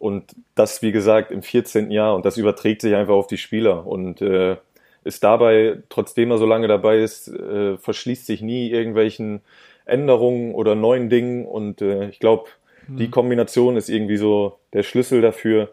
Und 0.00 0.34
das, 0.54 0.80
wie 0.80 0.92
gesagt, 0.92 1.30
im 1.30 1.42
14. 1.42 1.90
Jahr. 1.90 2.14
Und 2.16 2.24
das 2.24 2.38
überträgt 2.38 2.80
sich 2.80 2.94
einfach 2.94 3.14
auf 3.14 3.26
die 3.26 3.36
Spieler. 3.36 3.86
Und 3.86 4.22
äh, 4.22 4.56
ist 5.04 5.22
dabei, 5.22 5.82
trotzdem 5.90 6.30
er 6.30 6.38
so 6.38 6.46
lange 6.46 6.68
dabei 6.68 7.00
ist, 7.00 7.28
äh, 7.28 7.76
verschließt 7.76 8.24
sich 8.24 8.40
nie 8.40 8.70
irgendwelchen 8.70 9.42
Änderungen 9.84 10.54
oder 10.54 10.74
neuen 10.74 11.10
Dingen. 11.10 11.44
Und 11.44 11.82
äh, 11.82 12.08
ich 12.08 12.18
glaube, 12.18 12.48
mhm. 12.88 12.96
die 12.96 13.10
Kombination 13.10 13.76
ist 13.76 13.90
irgendwie 13.90 14.16
so 14.16 14.58
der 14.72 14.84
Schlüssel 14.84 15.20
dafür, 15.20 15.70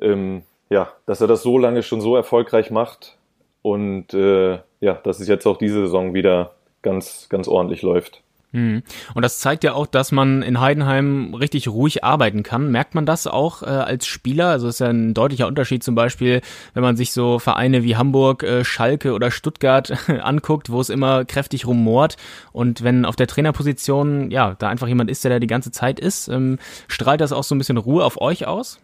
ähm, 0.00 0.42
ja, 0.70 0.90
dass 1.04 1.20
er 1.20 1.26
das 1.26 1.42
so 1.42 1.58
lange 1.58 1.82
schon 1.82 2.00
so 2.00 2.16
erfolgreich 2.16 2.70
macht. 2.70 3.18
Und 3.60 4.14
äh, 4.14 4.58
ja, 4.80 4.94
dass 5.04 5.20
es 5.20 5.28
jetzt 5.28 5.46
auch 5.46 5.58
diese 5.58 5.82
Saison 5.82 6.14
wieder 6.14 6.54
ganz, 6.80 7.28
ganz 7.28 7.46
ordentlich 7.46 7.82
läuft. 7.82 8.22
Mhm. 8.54 8.84
Und 9.14 9.22
das 9.22 9.40
zeigt 9.40 9.64
ja 9.64 9.72
auch, 9.72 9.88
dass 9.88 10.12
man 10.12 10.42
in 10.42 10.60
Heidenheim 10.60 11.34
richtig 11.34 11.66
ruhig 11.66 12.04
arbeiten 12.04 12.44
kann. 12.44 12.70
Merkt 12.70 12.94
man 12.94 13.04
das 13.04 13.26
auch 13.26 13.64
äh, 13.64 13.66
als 13.66 14.06
Spieler? 14.06 14.46
Also 14.46 14.68
ist 14.68 14.78
ja 14.78 14.86
ein 14.86 15.12
deutlicher 15.12 15.48
Unterschied 15.48 15.82
zum 15.82 15.96
Beispiel, 15.96 16.40
wenn 16.72 16.84
man 16.84 16.96
sich 16.96 17.12
so 17.12 17.40
Vereine 17.40 17.82
wie 17.82 17.96
Hamburg, 17.96 18.44
äh, 18.44 18.64
Schalke 18.64 19.12
oder 19.12 19.32
Stuttgart 19.32 20.08
anguckt, 20.22 20.70
wo 20.70 20.80
es 20.80 20.88
immer 20.88 21.24
kräftig 21.24 21.66
rumort. 21.66 22.16
Und 22.52 22.84
wenn 22.84 23.04
auf 23.04 23.16
der 23.16 23.26
Trainerposition, 23.26 24.30
ja, 24.30 24.54
da 24.56 24.68
einfach 24.68 24.86
jemand 24.86 25.10
ist, 25.10 25.24
der 25.24 25.32
da 25.32 25.38
die 25.40 25.48
ganze 25.48 25.72
Zeit 25.72 25.98
ist, 25.98 26.28
ähm, 26.28 26.58
strahlt 26.86 27.20
das 27.20 27.32
auch 27.32 27.42
so 27.42 27.56
ein 27.56 27.58
bisschen 27.58 27.76
Ruhe 27.76 28.04
auf 28.04 28.20
euch 28.20 28.46
aus? 28.46 28.78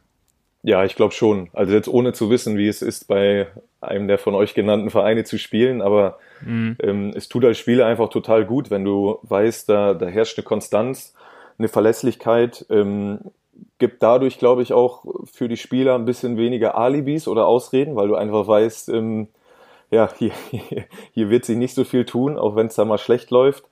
Ja, 0.62 0.84
ich 0.84 0.94
glaube 0.94 1.14
schon. 1.14 1.48
Also 1.52 1.72
jetzt 1.72 1.88
ohne 1.88 2.12
zu 2.12 2.28
wissen, 2.28 2.58
wie 2.58 2.68
es 2.68 2.82
ist, 2.82 3.08
bei 3.08 3.46
einem 3.80 4.08
der 4.08 4.18
von 4.18 4.34
euch 4.34 4.54
genannten 4.54 4.90
Vereine 4.90 5.24
zu 5.24 5.38
spielen, 5.38 5.80
aber 5.80 6.18
mhm. 6.44 6.76
ähm, 6.82 7.12
es 7.14 7.28
tut 7.28 7.44
als 7.44 7.58
Spieler 7.58 7.86
einfach 7.86 8.10
total 8.10 8.44
gut, 8.44 8.70
wenn 8.70 8.84
du 8.84 9.18
weißt, 9.22 9.68
da, 9.68 9.94
da 9.94 10.06
herrscht 10.06 10.38
eine 10.38 10.44
Konstanz, 10.44 11.14
eine 11.58 11.68
Verlässlichkeit, 11.68 12.66
ähm, 12.68 13.20
gibt 13.78 14.02
dadurch, 14.02 14.38
glaube 14.38 14.62
ich, 14.62 14.74
auch 14.74 15.04
für 15.32 15.48
die 15.48 15.56
Spieler 15.56 15.94
ein 15.94 16.04
bisschen 16.04 16.36
weniger 16.36 16.76
Alibis 16.76 17.26
oder 17.26 17.46
Ausreden, 17.46 17.96
weil 17.96 18.08
du 18.08 18.14
einfach 18.14 18.46
weißt, 18.46 18.90
ähm, 18.90 19.28
ja, 19.90 20.10
hier, 20.18 20.32
hier 21.12 21.30
wird 21.30 21.46
sich 21.46 21.56
nicht 21.56 21.74
so 21.74 21.84
viel 21.84 22.04
tun, 22.04 22.38
auch 22.38 22.54
wenn 22.54 22.66
es 22.66 22.74
da 22.74 22.84
mal 22.84 22.98
schlecht 22.98 23.30
läuft. 23.30 23.64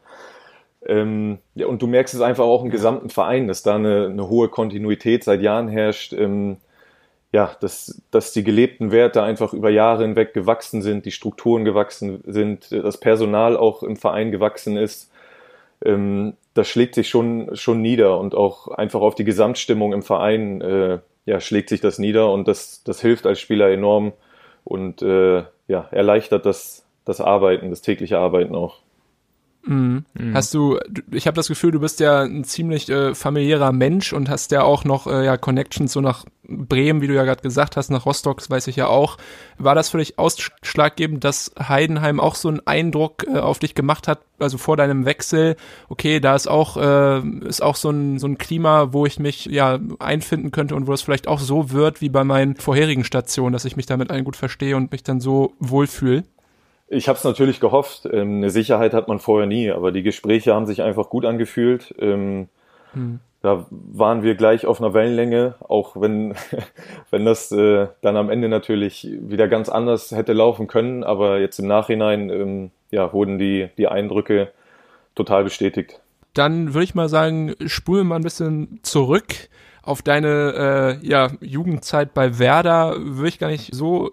Ähm, 0.87 1.39
ja, 1.55 1.67
und 1.67 1.83
du 1.83 1.87
merkst 1.87 2.15
es 2.15 2.21
einfach 2.21 2.45
auch 2.45 2.65
im 2.65 2.71
gesamten 2.71 3.11
Verein, 3.11 3.47
dass 3.47 3.63
da 3.63 3.75
eine, 3.75 4.07
eine 4.07 4.29
hohe 4.29 4.49
Kontinuität 4.49 5.25
seit 5.25 5.43
Jahren 5.43 5.69
herrscht. 5.69 6.15
Ähm, 6.15 6.59
ja, 7.33 7.57
dass, 7.61 8.01
dass 8.11 8.33
die 8.33 8.45
gelebten 8.45 8.91
Werte 8.91 9.23
einfach 9.23 9.53
über 9.53 9.71
Jahre 9.71 10.03
hinweg 10.03 10.33
gewachsen 10.33 10.81
sind, 10.83 11.05
die 11.05 11.11
Strukturen 11.11 11.65
gewachsen 11.65 12.23
sind, 12.27 12.73
das 12.73 12.99
Personal 12.99 13.57
auch 13.57 13.83
im 13.83 13.97
Verein 13.97 14.31
gewachsen 14.31 14.77
ist. 14.77 15.11
Ähm, 15.85 16.35
das 16.55 16.69
schlägt 16.69 16.95
sich 16.95 17.09
schon, 17.09 17.55
schon 17.55 17.83
nieder 17.83 18.19
und 18.19 18.35
auch 18.35 18.69
einfach 18.69 19.01
auf 19.01 19.15
die 19.15 19.25
Gesamtstimmung 19.25 19.93
im 19.93 20.03
Verein 20.03 20.61
äh, 20.61 20.99
ja, 21.29 21.41
schlägt 21.41 21.69
sich 21.69 21.83
das 21.83 21.99
nieder 21.99 22.33
und 22.33 22.49
das, 22.49 22.83
das 22.85 23.03
hilft 23.03 23.27
als 23.27 23.39
Spieler 23.39 23.71
enorm 23.71 24.15
und 24.65 25.03
äh, 25.03 25.45
ja, 25.69 25.89
erleichtert 25.91 26.47
das, 26.47 26.87
das 27.05 27.21
Arbeiten, 27.21 27.69
das 27.69 27.83
tägliche 27.83 28.19
Arbeiten 28.19 28.55
auch. 28.55 28.81
Mhm. 29.65 30.05
Mhm. 30.15 30.35
Hast 30.35 30.55
du, 30.55 30.79
ich 31.11 31.27
habe 31.27 31.35
das 31.35 31.49
Gefühl, 31.49 31.73
du 31.73 31.81
bist 31.81 32.01
ja 32.01 32.23
ein 32.23 32.45
ziemlich 32.45 32.89
äh, 32.89 33.15
familiärer 33.15 33.73
Mensch 33.73 34.13
und 34.13 34.31
hast 34.31 34.51
ja 34.51 34.63
auch 34.63 34.85
noch 34.85 35.07
äh, 35.07 35.25
ja 35.25 35.37
Connections 35.37 35.93
so 35.93 36.01
nach 36.01 36.25
Bremen, 36.45 37.03
wie 37.03 37.07
du 37.09 37.15
ja 37.15 37.25
gerade 37.25 37.43
gesagt 37.43 37.77
hast, 37.77 37.91
nach 37.91 38.07
Rostock, 38.07 38.39
das 38.39 38.49
weiß 38.49 38.69
ich 38.69 38.77
ja 38.77 38.87
auch. 38.87 39.19
War 39.59 39.75
das 39.75 39.91
für 39.91 39.99
dich 39.99 40.19
ausschlaggebend, 40.19 41.23
dass 41.23 41.53
Heidenheim 41.59 42.21
auch 42.21 42.35
so 42.35 42.49
einen 42.49 42.67
Eindruck 42.67 43.27
äh, 43.27 43.39
auf 43.39 43.59
dich 43.59 43.75
gemacht 43.75 44.09
hat, 44.09 44.21
also 44.39 44.57
vor 44.57 44.77
deinem 44.77 45.05
Wechsel? 45.05 45.57
Okay, 45.89 46.21
da 46.21 46.35
ist 46.35 46.49
auch 46.49 46.77
äh, 46.77 47.21
ist 47.47 47.63
auch 47.63 47.77
so 47.77 47.91
ein 47.91 48.19
so 48.19 48.27
ein 48.27 48.39
Klima, 48.39 48.93
wo 48.93 49.05
ich 49.05 49.19
mich 49.19 49.47
ja 49.47 49.79
einfinden 49.99 50.51
könnte 50.51 50.77
und 50.77 50.87
wo 50.87 50.93
es 50.95 51.03
vielleicht 51.03 51.29
auch 51.29 51.41
so 51.41 51.73
wird 51.73 52.01
wie 52.01 52.09
bei 52.09 52.25
meinen 52.25 52.57
vorherigen 52.57 53.05
Stationen, 53.05 53.53
dass 53.53 53.67
ich 53.67 53.77
mich 53.77 53.87
damit 53.87 54.11
allen 54.11 54.25
gut 54.25 54.37
verstehe 54.37 54.77
und 54.77 54.93
mich 54.93 55.03
dann 55.03 55.21
so 55.21 55.53
wohlfühle. 55.59 56.25
Ich 56.89 57.09
habe 57.09 57.19
es 57.19 57.25
natürlich 57.25 57.61
gehofft. 57.61 58.07
Ähm, 58.11 58.39
eine 58.39 58.51
Sicherheit 58.51 58.95
hat 58.95 59.09
man 59.09 59.19
vorher 59.19 59.47
nie, 59.47 59.71
aber 59.71 59.93
die 59.93 60.03
Gespräche 60.03 60.55
haben 60.55 60.67
sich 60.67 60.83
einfach 60.83 61.11
gut 61.11 61.25
angefühlt. 61.25 61.95
Ähm, 61.99 62.49
hm. 62.93 63.21
Da 63.41 63.67
waren 63.71 64.23
wir 64.23 64.35
gleich 64.35 64.67
auf 64.67 64.81
einer 64.81 64.95
Wellenlänge, 64.95 65.55
auch 65.61 66.01
wenn, 66.01 66.35
wenn 67.11 67.25
das 67.25 67.53
äh, 67.53 67.87
dann 68.01 68.17
am 68.17 68.31
Ende 68.31 68.49
natürlich 68.49 69.09
wieder 69.21 69.49
ganz 69.49 69.69
anders 69.69 70.11
hätte 70.11 70.33
laufen 70.33 70.67
können. 70.67 71.05
Aber 71.05 71.39
jetzt 71.39 71.59
im 71.59 71.67
Nachhinein 71.67 72.31
ähm, 72.31 72.71
ja, 72.91 73.13
wurden 73.13 73.39
die, 73.39 73.69
die 73.77 73.89
Eindrücke 73.89 74.51
total 75.15 75.45
bestätigt. 75.45 76.01
Dann 76.35 76.75
würde 76.75 76.85
ich 76.85 76.95
mal 76.95 77.09
sagen, 77.09 77.55
spulen 77.67 78.01
wir 78.01 78.11
mal 78.11 78.17
ein 78.17 78.23
bisschen 78.23 78.81
zurück 78.83 79.35
auf 79.83 80.03
deine 80.03 80.99
äh, 81.03 81.07
ja, 81.07 81.31
Jugendzeit 81.41 82.15
bei 82.15 82.39
Werder. 82.39 82.97
Würde 82.99 83.29
ich 83.29 83.39
gar 83.39 83.49
nicht 83.49 83.75
so 83.75 84.11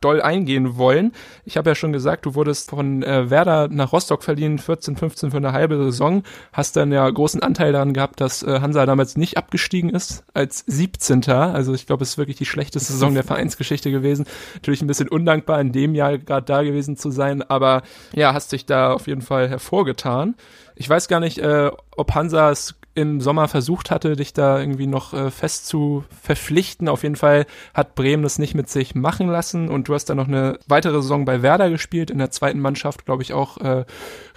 doll 0.00 0.22
eingehen 0.22 0.76
wollen. 0.76 1.12
Ich 1.44 1.56
habe 1.56 1.70
ja 1.70 1.74
schon 1.74 1.92
gesagt, 1.92 2.26
du 2.26 2.34
wurdest 2.34 2.70
von 2.70 3.02
äh, 3.02 3.28
Werder 3.30 3.68
nach 3.68 3.92
Rostock 3.92 4.22
verliehen, 4.22 4.58
14, 4.58 4.96
15 4.96 5.30
für 5.30 5.36
eine 5.36 5.52
halbe 5.52 5.76
Saison. 5.76 6.22
Hast 6.52 6.76
dann 6.76 6.90
ja 6.90 7.08
großen 7.08 7.42
Anteil 7.42 7.72
daran 7.72 7.92
gehabt, 7.92 8.20
dass 8.20 8.42
äh, 8.42 8.60
Hansa 8.60 8.86
damals 8.86 9.16
nicht 9.16 9.36
abgestiegen 9.36 9.90
ist 9.90 10.24
als 10.32 10.64
17. 10.66 11.28
Also 11.28 11.74
ich 11.74 11.86
glaube, 11.86 12.02
es 12.02 12.10
ist 12.10 12.18
wirklich 12.18 12.38
die 12.38 12.46
schlechteste 12.46 12.92
Saison 12.92 13.14
der 13.14 13.24
Vereinsgeschichte 13.24 13.90
gewesen. 13.90 14.26
Natürlich 14.54 14.80
ein 14.80 14.86
bisschen 14.86 15.08
undankbar 15.08 15.60
in 15.60 15.72
dem 15.72 15.94
Jahr 15.94 16.16
gerade 16.18 16.46
da 16.46 16.62
gewesen 16.62 16.96
zu 16.96 17.10
sein, 17.10 17.42
aber 17.42 17.82
ja, 18.14 18.32
hast 18.32 18.52
dich 18.52 18.66
da 18.66 18.92
auf 18.92 19.06
jeden 19.06 19.22
Fall 19.22 19.48
hervorgetan. 19.48 20.34
Ich 20.80 20.88
weiß 20.88 21.08
gar 21.08 21.20
nicht, 21.20 21.36
äh, 21.36 21.70
ob 21.94 22.14
Hansa 22.14 22.50
es 22.50 22.80
im 22.94 23.20
Sommer 23.20 23.48
versucht 23.48 23.90
hatte, 23.90 24.16
dich 24.16 24.32
da 24.32 24.58
irgendwie 24.58 24.86
noch 24.86 25.12
äh, 25.12 25.30
fest 25.30 25.66
zu 25.66 26.04
verpflichten. 26.22 26.88
Auf 26.88 27.02
jeden 27.02 27.16
Fall 27.16 27.44
hat 27.74 27.94
Bremen 27.94 28.22
das 28.22 28.38
nicht 28.38 28.54
mit 28.54 28.70
sich 28.70 28.94
machen 28.94 29.28
lassen 29.28 29.68
und 29.68 29.88
du 29.88 29.94
hast 29.94 30.06
dann 30.06 30.16
noch 30.16 30.26
eine 30.26 30.58
weitere 30.68 31.02
Saison 31.02 31.26
bei 31.26 31.42
Werder 31.42 31.68
gespielt, 31.68 32.10
in 32.10 32.16
der 32.16 32.30
zweiten 32.30 32.60
Mannschaft, 32.60 33.04
glaube 33.04 33.22
ich, 33.22 33.34
auch 33.34 33.58
äh, 33.58 33.84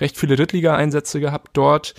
recht 0.02 0.18
viele 0.18 0.36
Drittliga-Einsätze 0.36 1.22
gehabt 1.22 1.52
dort. 1.54 1.94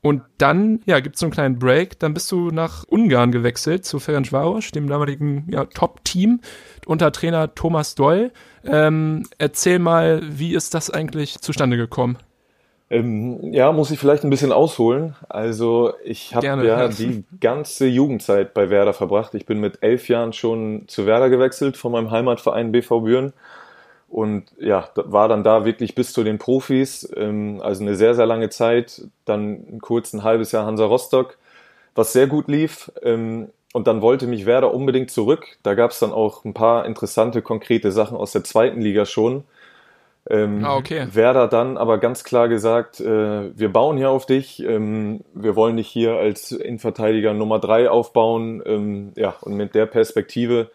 Und 0.00 0.22
dann, 0.38 0.80
ja, 0.86 0.98
gibt's 0.98 1.20
so 1.20 1.26
einen 1.26 1.32
kleinen 1.32 1.60
Break. 1.60 2.00
Dann 2.00 2.12
bist 2.12 2.32
du 2.32 2.50
nach 2.50 2.82
Ungarn 2.88 3.30
gewechselt 3.30 3.84
zu 3.84 4.00
Ferencváros, 4.00 4.72
dem 4.72 4.88
damaligen 4.88 5.46
ja, 5.48 5.64
Top-Team 5.64 6.40
unter 6.86 7.12
Trainer 7.12 7.54
Thomas 7.54 7.94
Doll. 7.94 8.32
Ähm, 8.64 9.28
erzähl 9.38 9.78
mal, 9.78 10.22
wie 10.28 10.56
ist 10.56 10.74
das 10.74 10.90
eigentlich 10.90 11.38
zustande 11.38 11.76
gekommen? 11.76 12.18
Ähm, 12.88 13.52
ja, 13.52 13.72
muss 13.72 13.90
ich 13.90 13.98
vielleicht 13.98 14.22
ein 14.22 14.30
bisschen 14.30 14.52
ausholen. 14.52 15.16
Also 15.28 15.94
ich 16.04 16.34
habe 16.34 16.46
ja, 16.46 16.88
die 16.88 17.24
ganze 17.40 17.86
Jugendzeit 17.86 18.54
bei 18.54 18.70
Werder 18.70 18.92
verbracht. 18.92 19.34
Ich 19.34 19.44
bin 19.44 19.58
mit 19.58 19.82
elf 19.82 20.08
Jahren 20.08 20.32
schon 20.32 20.84
zu 20.86 21.04
Werder 21.04 21.28
gewechselt 21.28 21.76
von 21.76 21.92
meinem 21.92 22.12
Heimatverein 22.12 22.70
BV 22.70 23.00
Büren 23.00 23.32
und 24.08 24.44
ja, 24.58 24.88
war 24.94 25.28
dann 25.28 25.42
da 25.42 25.64
wirklich 25.64 25.94
bis 25.96 26.12
zu 26.12 26.22
den 26.22 26.38
Profis. 26.38 27.08
Ähm, 27.16 27.60
also 27.60 27.82
eine 27.82 27.96
sehr, 27.96 28.14
sehr 28.14 28.26
lange 28.26 28.50
Zeit. 28.50 29.02
Dann 29.24 29.78
kurz 29.80 30.12
ein 30.12 30.22
halbes 30.22 30.52
Jahr 30.52 30.64
Hansa 30.64 30.86
Rostock, 30.86 31.38
was 31.94 32.12
sehr 32.12 32.28
gut 32.28 32.46
lief. 32.46 32.92
Ähm, 33.02 33.48
und 33.72 33.88
dann 33.88 34.00
wollte 34.00 34.26
mich 34.26 34.46
Werder 34.46 34.72
unbedingt 34.72 35.10
zurück. 35.10 35.58
Da 35.62 35.74
gab 35.74 35.90
es 35.90 35.98
dann 35.98 36.12
auch 36.12 36.44
ein 36.44 36.54
paar 36.54 36.86
interessante, 36.86 37.42
konkrete 37.42 37.90
Sachen 37.90 38.16
aus 38.16 38.32
der 38.32 38.44
zweiten 38.44 38.80
Liga 38.80 39.04
schon. 39.04 39.44
Ähm, 40.28 40.64
ah, 40.64 40.76
okay. 40.76 41.06
Werder 41.12 41.46
dann 41.46 41.76
aber 41.76 41.98
ganz 41.98 42.24
klar 42.24 42.48
gesagt, 42.48 43.00
äh, 43.00 43.56
wir 43.56 43.72
bauen 43.72 43.96
hier 43.96 44.10
auf 44.10 44.26
dich, 44.26 44.60
ähm, 44.62 45.20
wir 45.34 45.54
wollen 45.54 45.76
dich 45.76 45.86
hier 45.86 46.14
als 46.14 46.50
Innenverteidiger 46.50 47.32
Nummer 47.32 47.60
drei 47.60 47.88
aufbauen. 47.88 48.62
Ähm, 48.66 49.12
ja, 49.14 49.34
und 49.40 49.54
mit 49.54 49.74
der 49.76 49.86
Perspektive 49.86 50.70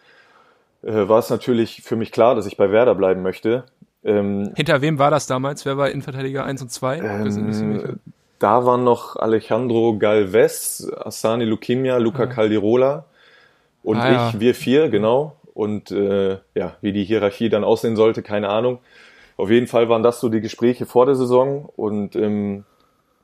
äh, 0.82 1.08
war 1.08 1.18
es 1.18 1.28
natürlich 1.28 1.82
für 1.82 1.96
mich 1.96 2.12
klar, 2.12 2.34
dass 2.34 2.46
ich 2.46 2.56
bei 2.56 2.70
Werder 2.70 2.94
bleiben 2.94 3.22
möchte. 3.22 3.64
Ähm, 4.04 4.52
Hinter 4.56 4.80
wem 4.80 4.98
war 4.98 5.10
das 5.10 5.26
damals? 5.26 5.66
Wer 5.66 5.76
war 5.76 5.90
Innenverteidiger 5.90 6.44
1 6.44 6.62
und 6.62 6.70
2? 6.70 6.98
Ähm, 6.98 8.00
da 8.38 8.64
waren 8.66 8.82
noch 8.84 9.16
Alejandro 9.16 9.98
Galvez, 9.98 10.90
Asani 10.96 11.44
Lukimia, 11.44 11.98
Luca 11.98 12.24
ah. 12.24 12.26
Caldirola 12.26 13.04
und 13.82 13.98
ah, 13.98 14.08
ich, 14.08 14.34
ja. 14.34 14.40
wir 14.40 14.54
vier, 14.54 14.88
genau. 14.88 15.36
Und 15.54 15.90
äh, 15.90 16.38
ja, 16.54 16.76
wie 16.80 16.92
die 16.92 17.04
Hierarchie 17.04 17.50
dann 17.50 17.62
aussehen 17.62 17.94
sollte, 17.94 18.22
keine 18.22 18.48
Ahnung. 18.48 18.78
Auf 19.36 19.50
jeden 19.50 19.66
Fall 19.66 19.88
waren 19.88 20.02
das 20.02 20.20
so 20.20 20.28
die 20.28 20.40
Gespräche 20.40 20.86
vor 20.86 21.06
der 21.06 21.14
Saison 21.14 21.68
und 21.76 22.16
ähm, 22.16 22.64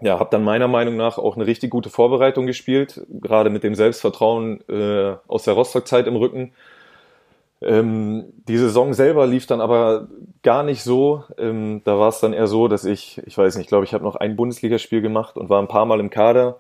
ja, 0.01 0.19
habe 0.19 0.31
dann 0.31 0.45
meiner 0.45 0.69
Meinung 0.69 0.97
nach 0.97 1.19
auch 1.19 1.37
eine 1.37 1.47
richtig 1.47 1.71
gute 1.71 1.91
Vorbereitung 1.91 2.47
gespielt, 2.47 3.05
gerade 3.09 3.51
mit 3.51 3.65
dem 3.65 3.75
Selbstvertrauen 3.75 4.61
äh, 4.69 5.17
aus 5.27 5.45
der 5.45 5.55
Rostock-Zeit 5.55 6.07
im 6.07 6.17
Rücken. 6.17 6.53
Ähm, 7.61 8.27
die 8.47 8.57
Saison 8.57 8.95
selber 8.95 9.27
lief 9.27 9.47
dann 9.47 9.61
aber 9.61 10.07
gar 10.43 10.63
nicht 10.63 10.85
so. 10.85 11.25
Ähm, 11.37 11.83
da 11.85 11.99
war 11.99 12.09
es 12.09 12.21
dann 12.21 12.33
eher 12.33 12.47
so, 12.47 12.69
dass 12.69 12.85
ich, 12.85 13.21
ich 13.27 13.37
weiß 13.37 13.57
nicht, 13.57 13.65
ich 13.65 13.69
glaube, 13.69 13.85
ich 13.85 13.95
habe 13.95 14.05
noch 14.05 14.15
ein 14.15 14.37
Bundesligaspiel 14.37 15.01
gemacht 15.01 15.37
und 15.37 15.51
war 15.51 15.61
ein 15.61 15.69
paar 15.69 15.87
Mal 15.87 15.99
im 15.99 16.11
Kader 16.11 16.59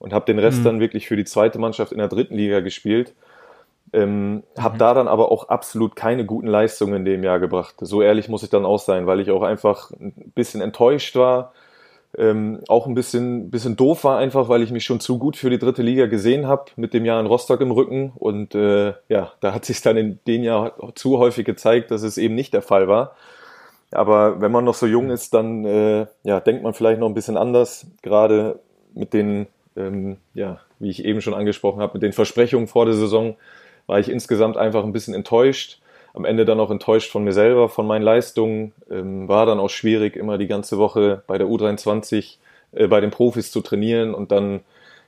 und 0.00 0.12
habe 0.12 0.24
den 0.24 0.40
Rest 0.40 0.60
mhm. 0.60 0.64
dann 0.64 0.80
wirklich 0.80 1.06
für 1.06 1.16
die 1.16 1.24
zweite 1.24 1.60
Mannschaft 1.60 1.92
in 1.92 1.98
der 1.98 2.08
dritten 2.08 2.34
Liga 2.34 2.60
gespielt. 2.60 3.14
Ähm, 3.92 4.44
habe 4.56 4.74
mhm. 4.74 4.78
da 4.78 4.94
dann 4.94 5.08
aber 5.08 5.32
auch 5.32 5.48
absolut 5.48 5.96
keine 5.96 6.24
guten 6.24 6.46
Leistungen 6.46 6.94
in 6.94 7.04
dem 7.04 7.24
Jahr 7.24 7.40
gebracht. 7.40 7.74
So 7.80 8.02
ehrlich 8.02 8.28
muss 8.28 8.42
ich 8.42 8.50
dann 8.50 8.64
auch 8.64 8.78
sein, 8.78 9.06
weil 9.06 9.20
ich 9.20 9.30
auch 9.30 9.42
einfach 9.42 9.90
ein 9.92 10.32
bisschen 10.34 10.60
enttäuscht 10.60 11.16
war, 11.16 11.52
ähm, 12.18 12.60
auch 12.68 12.86
ein 12.86 12.94
bisschen, 12.94 13.50
bisschen 13.50 13.76
doof 13.76 14.02
war 14.04 14.18
einfach, 14.18 14.48
weil 14.48 14.62
ich 14.62 14.72
mich 14.72 14.84
schon 14.84 15.00
zu 15.00 15.18
gut 15.18 15.36
für 15.36 15.50
die 15.50 15.58
dritte 15.58 15.82
Liga 15.82 16.06
gesehen 16.06 16.46
habe 16.46 16.72
mit 16.76 16.92
dem 16.92 17.04
Jahr 17.04 17.20
in 17.20 17.26
Rostock 17.26 17.60
im 17.60 17.70
Rücken. 17.70 18.12
Und 18.16 18.54
äh, 18.54 18.94
ja, 19.08 19.32
da 19.40 19.54
hat 19.54 19.64
sich 19.64 19.80
dann 19.80 19.96
in 19.96 20.18
dem 20.26 20.42
Jahr 20.42 20.74
zu 20.96 21.18
häufig 21.18 21.44
gezeigt, 21.44 21.90
dass 21.90 22.02
es 22.02 22.18
eben 22.18 22.34
nicht 22.34 22.52
der 22.52 22.62
Fall 22.62 22.88
war. 22.88 23.14
Aber 23.92 24.40
wenn 24.40 24.52
man 24.52 24.64
noch 24.64 24.74
so 24.74 24.86
jung 24.86 25.10
ist, 25.10 25.34
dann 25.34 25.64
äh, 25.64 26.06
ja, 26.24 26.40
denkt 26.40 26.62
man 26.62 26.74
vielleicht 26.74 27.00
noch 27.00 27.08
ein 27.08 27.14
bisschen 27.14 27.36
anders, 27.36 27.86
gerade 28.02 28.60
mit 28.94 29.12
den, 29.12 29.46
ähm, 29.76 30.16
ja, 30.34 30.60
wie 30.78 30.90
ich 30.90 31.04
eben 31.04 31.20
schon 31.20 31.34
angesprochen 31.34 31.80
habe, 31.80 31.94
mit 31.94 32.02
den 32.02 32.12
Versprechungen 32.12 32.66
vor 32.66 32.86
der 32.86 32.94
Saison 32.94 33.36
war 33.90 33.98
ich 33.98 34.08
insgesamt 34.08 34.56
einfach 34.56 34.84
ein 34.84 34.92
bisschen 34.92 35.14
enttäuscht. 35.14 35.80
Am 36.14 36.24
Ende 36.24 36.44
dann 36.44 36.60
auch 36.60 36.70
enttäuscht 36.70 37.10
von 37.10 37.24
mir 37.24 37.32
selber, 37.32 37.68
von 37.68 37.88
meinen 37.88 38.02
Leistungen. 38.02 38.72
Ähm, 38.88 39.26
war 39.26 39.46
dann 39.46 39.58
auch 39.58 39.68
schwierig, 39.68 40.14
immer 40.14 40.38
die 40.38 40.46
ganze 40.46 40.78
Woche 40.78 41.24
bei 41.26 41.38
der 41.38 41.48
U23 41.48 42.36
äh, 42.70 42.86
bei 42.86 43.00
den 43.00 43.10
Profis 43.10 43.50
zu 43.50 43.62
trainieren 43.62 44.14
und 44.14 44.30
dann 44.30 44.60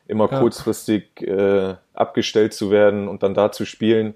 immer 0.09 0.29
ja. 0.29 0.41
kurzfristig 0.41 1.21
äh, 1.21 1.77
abgestellt 1.95 2.55
zu 2.55 2.73
werden 2.73 3.07
und 3.07 3.23
dann 3.23 3.35
da 3.35 3.53
zu 3.53 3.67
spielen. 3.67 4.15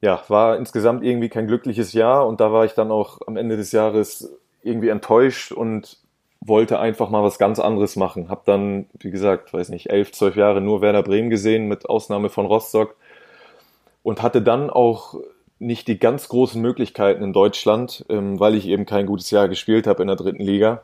Ja, 0.00 0.22
war 0.28 0.56
insgesamt 0.56 1.04
irgendwie 1.04 1.28
kein 1.28 1.46
glückliches 1.46 1.92
Jahr 1.92 2.26
und 2.26 2.40
da 2.40 2.50
war 2.50 2.64
ich 2.64 2.72
dann 2.72 2.90
auch 2.90 3.18
am 3.26 3.36
Ende 3.36 3.58
des 3.58 3.72
Jahres 3.72 4.34
irgendwie 4.62 4.88
enttäuscht 4.88 5.52
und 5.52 5.98
wollte 6.40 6.78
einfach 6.78 7.10
mal 7.10 7.22
was 7.22 7.38
ganz 7.38 7.58
anderes 7.58 7.96
machen. 7.96 8.30
Hab 8.30 8.46
dann, 8.46 8.86
wie 8.98 9.10
gesagt, 9.10 9.52
weiß 9.52 9.68
nicht, 9.68 9.90
elf, 9.90 10.12
zwölf 10.12 10.36
Jahre 10.36 10.62
nur 10.62 10.80
Werder 10.80 11.02
Bremen 11.02 11.28
gesehen, 11.28 11.68
mit 11.68 11.86
Ausnahme 11.86 12.30
von 12.30 12.46
Rostock 12.46 12.96
und 14.08 14.22
hatte 14.22 14.40
dann 14.40 14.70
auch 14.70 15.16
nicht 15.58 15.86
die 15.86 15.98
ganz 15.98 16.30
großen 16.30 16.62
Möglichkeiten 16.62 17.22
in 17.22 17.34
Deutschland, 17.34 18.06
ähm, 18.08 18.40
weil 18.40 18.54
ich 18.54 18.66
eben 18.66 18.86
kein 18.86 19.04
gutes 19.04 19.30
Jahr 19.30 19.50
gespielt 19.50 19.86
habe 19.86 20.00
in 20.00 20.06
der 20.06 20.16
dritten 20.16 20.42
Liga. 20.42 20.80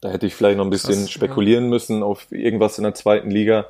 Da 0.00 0.08
hätte 0.08 0.26
ich 0.26 0.34
vielleicht 0.34 0.56
noch 0.56 0.64
ein 0.64 0.70
bisschen 0.70 1.02
Krass, 1.02 1.10
spekulieren 1.12 1.66
ja. 1.66 1.70
müssen 1.70 2.02
auf 2.02 2.32
irgendwas 2.32 2.78
in 2.78 2.82
der 2.82 2.94
zweiten 2.94 3.30
Liga. 3.30 3.66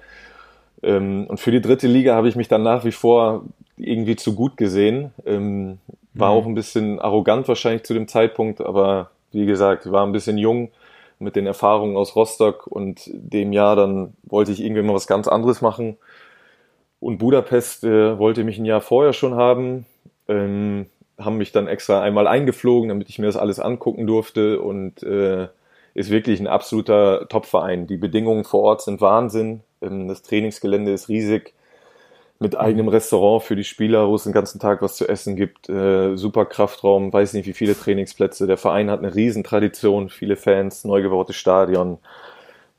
Ähm, 0.82 1.26
und 1.28 1.38
für 1.38 1.50
die 1.50 1.60
dritte 1.60 1.86
Liga 1.86 2.14
habe 2.14 2.30
ich 2.30 2.34
mich 2.34 2.48
dann 2.48 2.62
nach 2.62 2.86
wie 2.86 2.92
vor 2.92 3.44
irgendwie 3.76 4.16
zu 4.16 4.34
gut 4.34 4.56
gesehen. 4.56 5.12
Ähm, 5.26 5.78
war 6.14 6.32
mhm. 6.32 6.38
auch 6.38 6.46
ein 6.46 6.54
bisschen 6.54 6.98
arrogant 6.98 7.48
wahrscheinlich 7.48 7.82
zu 7.82 7.92
dem 7.92 8.08
Zeitpunkt, 8.08 8.62
aber 8.62 9.10
wie 9.32 9.44
gesagt, 9.44 9.92
war 9.92 10.06
ein 10.06 10.12
bisschen 10.12 10.38
jung 10.38 10.70
mit 11.18 11.36
den 11.36 11.44
Erfahrungen 11.46 11.98
aus 11.98 12.16
Rostock 12.16 12.66
und 12.68 13.02
dem 13.12 13.52
Jahr 13.52 13.76
dann 13.76 14.14
wollte 14.22 14.50
ich 14.50 14.62
irgendwie 14.62 14.80
mal 14.80 14.94
was 14.94 15.06
ganz 15.06 15.28
anderes 15.28 15.60
machen 15.60 15.98
und 17.02 17.18
Budapest 17.18 17.82
äh, 17.82 18.16
wollte 18.16 18.44
mich 18.44 18.58
ein 18.58 18.64
Jahr 18.64 18.80
vorher 18.80 19.12
schon 19.12 19.34
haben, 19.34 19.86
ähm, 20.28 20.86
haben 21.18 21.36
mich 21.36 21.50
dann 21.50 21.66
extra 21.66 22.00
einmal 22.00 22.28
eingeflogen, 22.28 22.88
damit 22.88 23.08
ich 23.08 23.18
mir 23.18 23.26
das 23.26 23.36
alles 23.36 23.58
angucken 23.58 24.06
durfte 24.06 24.60
und 24.60 25.02
äh, 25.02 25.48
ist 25.94 26.10
wirklich 26.10 26.38
ein 26.38 26.46
absoluter 26.46 27.26
Top-Verein. 27.28 27.88
Die 27.88 27.96
Bedingungen 27.96 28.44
vor 28.44 28.60
Ort 28.60 28.82
sind 28.82 29.00
Wahnsinn. 29.00 29.62
Ähm, 29.82 30.06
das 30.06 30.22
Trainingsgelände 30.22 30.92
ist 30.92 31.08
riesig 31.08 31.54
mit 32.38 32.56
eigenem 32.56 32.86
Restaurant 32.86 33.42
für 33.42 33.56
die 33.56 33.64
Spieler, 33.64 34.08
wo 34.08 34.14
es 34.14 34.22
den 34.22 34.32
ganzen 34.32 34.60
Tag 34.60 34.80
was 34.80 34.94
zu 34.94 35.08
essen 35.08 35.34
gibt. 35.34 35.68
Äh, 35.68 36.16
super 36.16 36.46
Kraftraum, 36.46 37.12
weiß 37.12 37.32
nicht 37.32 37.46
wie 37.46 37.52
viele 37.52 37.76
Trainingsplätze. 37.76 38.46
Der 38.46 38.56
Verein 38.56 38.90
hat 38.92 39.00
eine 39.00 39.12
Riesentradition, 39.12 40.08
viele 40.08 40.36
Fans, 40.36 40.84
neu 40.84 41.02
gebautes 41.02 41.34
Stadion. 41.34 41.98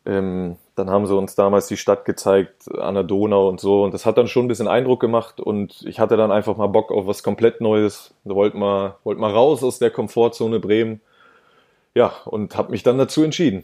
Ähm, 0.06 0.58
dann 0.76 0.90
haben 0.90 1.06
sie 1.06 1.16
uns 1.16 1.36
damals 1.36 1.68
die 1.68 1.78
Stadt 1.78 2.04
gezeigt 2.06 2.70
an 2.76 2.96
der 2.96 3.04
Donau 3.04 3.48
und 3.48 3.60
so. 3.60 3.84
Und 3.84 3.94
das 3.94 4.06
hat 4.06 4.18
dann 4.18 4.28
schon 4.28 4.46
ein 4.46 4.48
bisschen 4.48 4.68
Eindruck 4.68 5.00
gemacht. 5.00 5.40
Und 5.40 5.84
ich 5.84 6.00
hatte 6.00 6.18
dann 6.18 6.32
einfach 6.32 6.58
mal 6.58 6.68
Bock 6.68 6.92
auf 6.92 7.06
was 7.06 7.24
komplett 7.24 7.62
Neues. 7.62 8.14
Wollte 8.24 8.58
mal, 8.58 8.98
wollte 9.04 9.22
mal 9.22 9.32
raus 9.32 9.64
aus 9.64 9.80
der 9.80 9.92
Komfortzone 9.92 10.60
Bremen. 10.60 11.02
Ja, 11.94 12.14
und 12.26 12.58
habe 12.58 12.72
mich 12.72 12.84
dann 12.84 12.98
dazu 12.98 13.24
entschieden. 13.24 13.64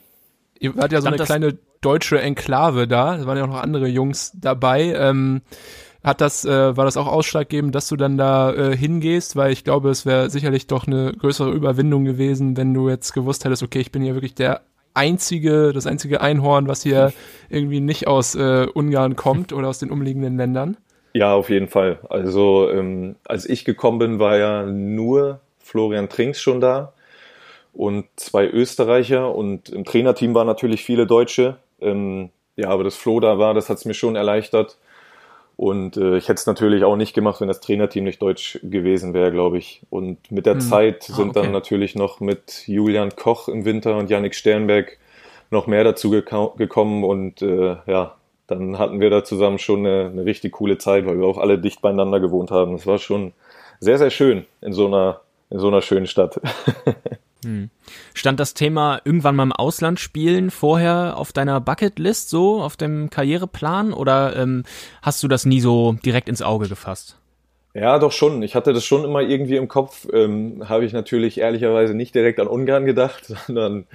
Ihr 0.60 0.76
wart 0.76 0.92
ja 0.92 1.02
so 1.02 1.08
eine 1.08 1.18
kleine 1.18 1.58
deutsche 1.82 2.22
Enklave 2.22 2.88
da. 2.88 3.16
Es 3.16 3.26
waren 3.26 3.38
ja 3.38 3.44
auch 3.44 3.50
noch 3.50 3.62
andere 3.62 3.88
Jungs 3.88 4.32
dabei. 4.36 4.94
Ähm, 4.94 5.42
hat 6.04 6.22
das, 6.22 6.46
äh, 6.46 6.78
war 6.78 6.86
das 6.86 6.96
auch 6.96 7.08
ausschlaggebend, 7.08 7.74
dass 7.74 7.88
du 7.88 7.96
dann 7.96 8.18
da 8.18 8.54
äh, 8.54 8.78
hingehst? 8.78 9.36
Weil 9.36 9.52
ich 9.52 9.64
glaube, 9.64 9.90
es 9.90 10.06
wäre 10.06 10.30
sicherlich 10.30 10.68
doch 10.68 10.86
eine 10.86 11.14
größere 11.14 11.52
Überwindung 11.52 12.06
gewesen, 12.06 12.56
wenn 12.56 12.74
du 12.74 12.88
jetzt 12.88 13.14
gewusst 13.14 13.46
hättest, 13.46 13.64
okay, 13.64 13.80
ich 13.80 13.92
bin 13.92 14.04
hier 14.04 14.14
wirklich 14.14 14.36
der 14.36 14.62
einzige, 14.94 15.72
das 15.74 15.88
einzige 15.88 16.22
Einhorn, 16.22 16.68
was 16.68 16.84
hier 16.84 17.14
irgendwie 17.50 17.80
nicht 17.80 18.08
aus 18.08 18.36
äh, 18.36 18.68
Ungarn 18.74 19.16
kommt 19.16 19.54
oder 19.54 19.68
aus 19.68 19.80
den 19.80 19.92
umliegenden 19.92 20.38
Ländern? 20.38 20.78
Ja, 21.14 21.34
auf 21.34 21.50
jeden 21.50 21.68
Fall. 21.68 22.00
Also 22.10 22.70
ähm, 22.70 23.16
als 23.26 23.48
ich 23.48 23.66
gekommen 23.66 24.00
bin, 24.00 24.20
war 24.20 24.38
ja 24.38 24.64
nur 24.64 25.40
Florian 25.60 26.10
Trinks 26.10 26.42
schon 26.42 26.62
da 26.62 26.94
und 27.74 28.06
zwei 28.16 28.48
Österreicher 28.48 29.34
und 29.34 29.70
im 29.70 29.86
Trainerteam 29.86 30.34
waren 30.36 30.48
natürlich 30.48 30.84
viele 30.84 31.08
Deutsche. 31.08 31.58
Ähm, 31.82 32.30
ja, 32.56 32.70
aber 32.70 32.84
das 32.84 32.96
Flo 32.96 33.20
da 33.20 33.40
war, 33.40 33.54
das 33.54 33.70
hat 33.70 33.78
es 33.78 33.86
mir 33.86 33.94
schon 33.94 34.16
erleichtert. 34.16 34.78
Und 35.60 35.98
äh, 35.98 36.16
ich 36.16 36.30
hätte 36.30 36.40
es 36.40 36.46
natürlich 36.46 36.86
auch 36.86 36.96
nicht 36.96 37.14
gemacht, 37.14 37.42
wenn 37.42 37.50
das 37.50 37.60
Trainerteam 37.60 38.06
nicht 38.06 38.22
deutsch 38.22 38.62
gewesen 38.64 39.14
wäre, 39.14 39.30
glaube 39.30 39.58
ich. 39.58 39.82
Und 39.90 40.32
mit 40.32 40.46
der 40.46 40.54
hm. 40.54 40.62
Zeit 40.62 41.10
ah, 41.12 41.16
sind 41.16 41.28
ah, 41.28 41.30
okay. 41.32 41.42
dann 41.42 41.52
natürlich 41.52 41.96
noch 41.96 42.22
mit 42.22 42.66
Julian 42.66 43.14
Koch 43.14 43.50
im 43.50 43.66
Winter 43.66 43.98
und 43.98 44.10
Yannick 44.10 44.36
Sternberg 44.36 44.98
noch 45.52 45.68
mehr 45.68 45.84
dazu 45.84 46.12
gekommen. 46.12 47.04
Und 47.04 47.42
äh, 47.42 47.76
ja, 47.88 48.16
dann 48.48 48.80
hatten 48.80 49.02
wir 49.02 49.10
da 49.10 49.26
zusammen 49.26 49.60
schon 49.60 49.86
eine, 49.86 50.06
eine 50.06 50.24
richtig 50.24 50.54
coole 50.54 50.78
Zeit, 50.78 51.06
weil 51.06 51.20
wir 51.20 51.28
auch 51.28 51.38
alle 51.38 51.60
dicht 51.60 51.82
beieinander 51.82 52.22
gewohnt 52.22 52.52
haben. 52.52 52.76
Es 52.76 52.88
war 52.88 52.98
schon 52.98 53.34
sehr, 53.82 53.98
sehr 53.98 54.12
schön 54.12 54.46
in 54.62 54.72
so 54.72 54.88
einer, 54.88 55.20
in 55.50 55.60
so 55.60 55.68
einer 55.68 55.82
schönen 55.82 56.08
Stadt. 56.08 56.40
Hm. 57.44 57.70
Stand 58.14 58.40
das 58.40 58.54
Thema 58.54 59.02
irgendwann 59.06 59.36
mal 59.36 59.44
im 59.44 59.52
Ausland 59.52 60.00
spielen 60.00 60.52
vorher 60.52 61.18
auf 61.18 61.32
deiner 61.32 61.62
Bucketlist 61.62 62.30
so, 62.30 62.62
auf 62.62 62.78
dem 62.78 63.10
Karriereplan 63.10 63.94
oder 63.94 64.36
ähm, 64.36 64.64
hast 65.02 65.24
du 65.24 65.28
das 65.28 65.46
nie 65.46 65.62
so 65.62 65.94
direkt 66.04 66.30
ins 66.30 66.42
Auge 66.42 66.68
gefasst? 66.68 67.20
Ja, 67.76 68.00
doch 68.00 68.12
schon. 68.12 68.42
Ich 68.42 68.56
hatte 68.56 68.74
das 68.74 68.84
schon 68.84 69.06
immer 69.06 69.22
irgendwie 69.22 69.56
im 69.56 69.68
Kopf. 69.68 70.08
Ähm, 70.12 70.68
Habe 70.68 70.86
ich 70.86 70.94
natürlich 70.94 71.40
ehrlicherweise 71.40 71.94
nicht 71.94 72.16
direkt 72.16 72.40
an 72.40 72.48
Ungarn 72.48 72.86
gedacht, 72.86 73.26
sondern 73.48 73.86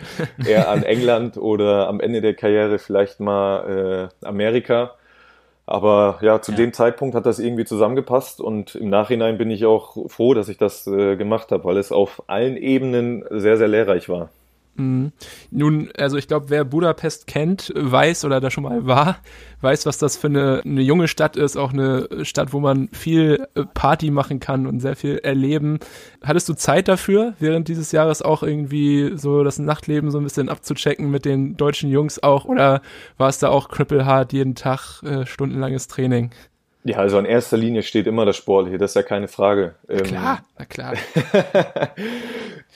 eher 0.47 0.69
an 0.69 0.85
England 0.85 1.37
oder 1.37 1.89
am 1.89 2.01
Ende 2.01 2.21
der 2.21 2.35
Karriere 2.35 2.79
vielleicht 2.79 3.21
mal 3.21 4.11
äh, 4.23 4.27
Amerika. 4.27 4.95
Aber 5.67 6.19
ja, 6.21 6.43
zu 6.43 6.53
ja. 6.53 6.59
dem 6.59 6.73
Zeitpunkt 6.73 7.15
hat 7.15 7.25
das 7.25 7.39
irgendwie 7.39 7.65
zusammengepasst 7.65 8.41
und 8.41 8.75
im 8.75 8.91
Nachhinein 8.91 9.39
bin 9.39 9.51
ich 9.51 9.65
auch 9.65 10.11
froh, 10.11 10.35
dass 10.35 10.49
ich 10.49 10.59
das 10.59 10.87
äh, 10.87 11.17
gemacht 11.17 11.53
habe, 11.53 11.65
weil 11.65 11.79
es 11.79 11.91
auf 11.91 12.23
allen 12.27 12.57
Ebenen 12.57 13.25
sehr, 13.31 13.57
sehr 13.57 13.69
lehrreich 13.69 14.09
war. 14.09 14.29
Mhm. 14.77 15.13
Nun, 15.51 15.91
also 15.97 16.17
ich 16.17 16.27
glaube, 16.29 16.51
wer 16.51 16.65
Budapest 16.65 17.27
kennt, 17.27 17.73
weiß 17.77 18.25
oder 18.25 18.41
da 18.41 18.51
schon 18.51 18.65
mal 18.65 18.87
war, 18.87 19.19
weiß, 19.61 19.87
was 19.87 19.99
das 19.99 20.17
für 20.17 20.27
eine, 20.27 20.63
eine 20.65 20.83
junge 20.83 21.09
Stadt 21.09 21.37
ist, 21.37 21.57
auch 21.57 21.73
eine 21.73 22.25
Stadt, 22.25 22.53
wo 22.53 22.61
man 22.61 22.89
viel 22.89 23.47
äh, 23.55 23.65
Party 23.73 24.11
machen 24.11 24.41
kann 24.41 24.67
und 24.67 24.81
sehr 24.81 24.97
viel 24.97 25.19
erleben. 25.19 25.79
Hattest 26.23 26.49
du 26.49 26.55
Zeit 26.55 26.89
dafür, 26.89 27.35
während 27.39 27.69
dieses 27.69 27.93
Jahres 27.93 28.23
auch 28.23 28.43
irgendwie 28.43 29.13
so 29.17 29.45
das 29.45 29.59
Nachtleben 29.59 30.11
so 30.11 30.19
ein 30.19 30.25
bisschen 30.25 30.49
abzuchecken 30.49 31.11
mit 31.11 31.25
den 31.25 31.57
deutschen 31.57 31.91
Jungs 31.91 32.23
auch 32.23 32.45
oder 32.45 32.83
war 33.17 33.29
es 33.29 33.39
da 33.39 33.49
auch 33.49 33.69
krüppelhart 33.69 34.33
jeden 34.33 34.55
Tag 34.55 35.03
äh, 35.03 35.25
stundenlanges 35.27 35.89
Training? 35.89 36.31
Ja, 36.87 36.99
also 36.99 37.19
in 37.19 37.25
erster 37.25 37.57
Linie 37.57 37.83
steht 37.83 38.07
immer 38.07 38.27
das 38.27 38.37
Sportliche, 38.37 38.77
das 38.77 38.91
ist 38.91 38.97
ja 38.97 39.03
keine 39.03 39.27
Frage. 39.27 39.75
Na 39.89 39.95
ähm, 39.95 40.03
klar, 40.03 40.45
na 40.59 40.65
klar. 40.67 40.95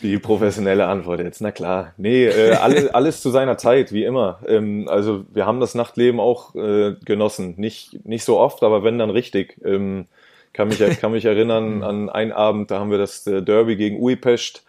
Die 0.02 0.18
professionelle 0.18 0.86
Antwort 0.86 1.20
jetzt, 1.20 1.40
na 1.42 1.52
klar. 1.52 1.92
Nee, 1.98 2.26
äh, 2.26 2.52
alles, 2.52 2.88
alles 2.94 3.20
zu 3.20 3.30
seiner 3.30 3.58
Zeit, 3.58 3.92
wie 3.92 4.04
immer. 4.04 4.40
Ähm, 4.46 4.88
also 4.88 5.26
wir 5.32 5.44
haben 5.44 5.60
das 5.60 5.74
Nachtleben 5.74 6.20
auch 6.20 6.54
äh, 6.54 6.94
genossen. 7.04 7.54
Nicht, 7.58 8.06
nicht 8.06 8.24
so 8.24 8.38
oft, 8.38 8.62
aber 8.62 8.82
wenn 8.82 8.98
dann 8.98 9.10
richtig. 9.10 9.60
Ähm, 9.62 10.06
kann, 10.54 10.68
mich, 10.68 10.78
kann 11.00 11.12
mich 11.12 11.26
erinnern 11.26 11.82
an 11.84 12.08
einen 12.08 12.32
Abend, 12.32 12.70
da 12.70 12.80
haben 12.80 12.90
wir 12.90 12.98
das 12.98 13.26
äh, 13.26 13.42
Derby 13.42 13.76
gegen 13.76 14.02
Uipest, 14.02 14.64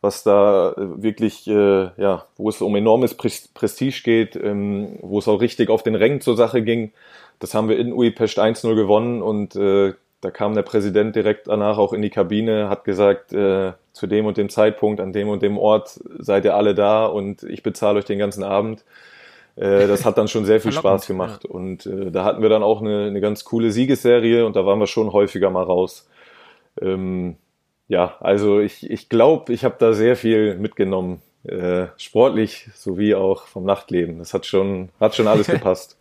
was 0.00 0.22
da 0.22 0.72
äh, 0.72 1.02
wirklich, 1.02 1.46
äh, 1.46 1.90
ja, 1.96 2.26
wo 2.36 2.48
es 2.48 2.60
um 2.60 2.76
enormes 2.76 3.14
Prestige 3.14 4.02
geht, 4.04 4.36
ähm, 4.36 4.98
wo 5.00 5.18
es 5.18 5.28
auch 5.28 5.40
richtig 5.40 5.70
auf 5.70 5.82
den 5.82 5.94
Rängen 5.94 6.20
zur 6.20 6.36
Sache 6.36 6.62
ging. 6.62 6.92
Das 7.38 7.54
haben 7.54 7.68
wir 7.68 7.78
in 7.78 7.92
Uipest 7.92 8.38
1-0 8.38 8.74
gewonnen 8.74 9.22
und 9.22 9.56
äh, 9.56 9.94
da 10.20 10.30
kam 10.30 10.54
der 10.54 10.62
Präsident 10.62 11.14
direkt 11.14 11.46
danach 11.46 11.78
auch 11.78 11.92
in 11.92 12.02
die 12.02 12.10
Kabine, 12.10 12.68
hat 12.68 12.84
gesagt, 12.84 13.32
äh, 13.32 13.72
zu 13.92 14.06
dem 14.06 14.26
und 14.26 14.36
dem 14.36 14.48
Zeitpunkt, 14.48 15.00
an 15.00 15.12
dem 15.12 15.28
und 15.28 15.42
dem 15.42 15.58
Ort 15.58 16.00
seid 16.18 16.44
ihr 16.44 16.56
alle 16.56 16.74
da 16.74 17.06
und 17.06 17.44
ich 17.44 17.62
bezahle 17.62 17.98
euch 17.98 18.04
den 18.04 18.18
ganzen 18.18 18.42
Abend. 18.42 18.84
Äh, 19.56 19.86
das 19.86 20.04
hat 20.04 20.18
dann 20.18 20.28
schon 20.28 20.44
sehr 20.44 20.60
viel 20.60 20.72
Spaß 20.72 21.06
gemacht. 21.06 21.44
Und 21.44 21.86
äh, 21.86 22.10
da 22.10 22.24
hatten 22.24 22.42
wir 22.42 22.48
dann 22.48 22.62
auch 22.62 22.80
eine, 22.80 23.06
eine 23.06 23.20
ganz 23.20 23.44
coole 23.44 23.70
Siegesserie 23.70 24.46
und 24.46 24.56
da 24.56 24.64
waren 24.66 24.78
wir 24.78 24.86
schon 24.86 25.12
häufiger 25.12 25.50
mal 25.50 25.64
raus. 25.64 26.08
Ähm, 26.80 27.36
ja, 27.88 28.16
also 28.20 28.60
ich, 28.60 28.88
ich 28.88 29.08
glaube, 29.08 29.52
ich 29.52 29.64
habe 29.64 29.76
da 29.78 29.92
sehr 29.92 30.16
viel 30.16 30.56
mitgenommen. 30.56 31.22
Äh, 31.44 31.86
sportlich 31.96 32.68
sowie 32.74 33.14
auch 33.14 33.46
vom 33.46 33.64
Nachtleben. 33.64 34.18
Das 34.18 34.34
hat 34.34 34.46
schon, 34.46 34.90
hat 35.00 35.14
schon 35.14 35.26
alles 35.26 35.46
gepasst. 35.48 35.97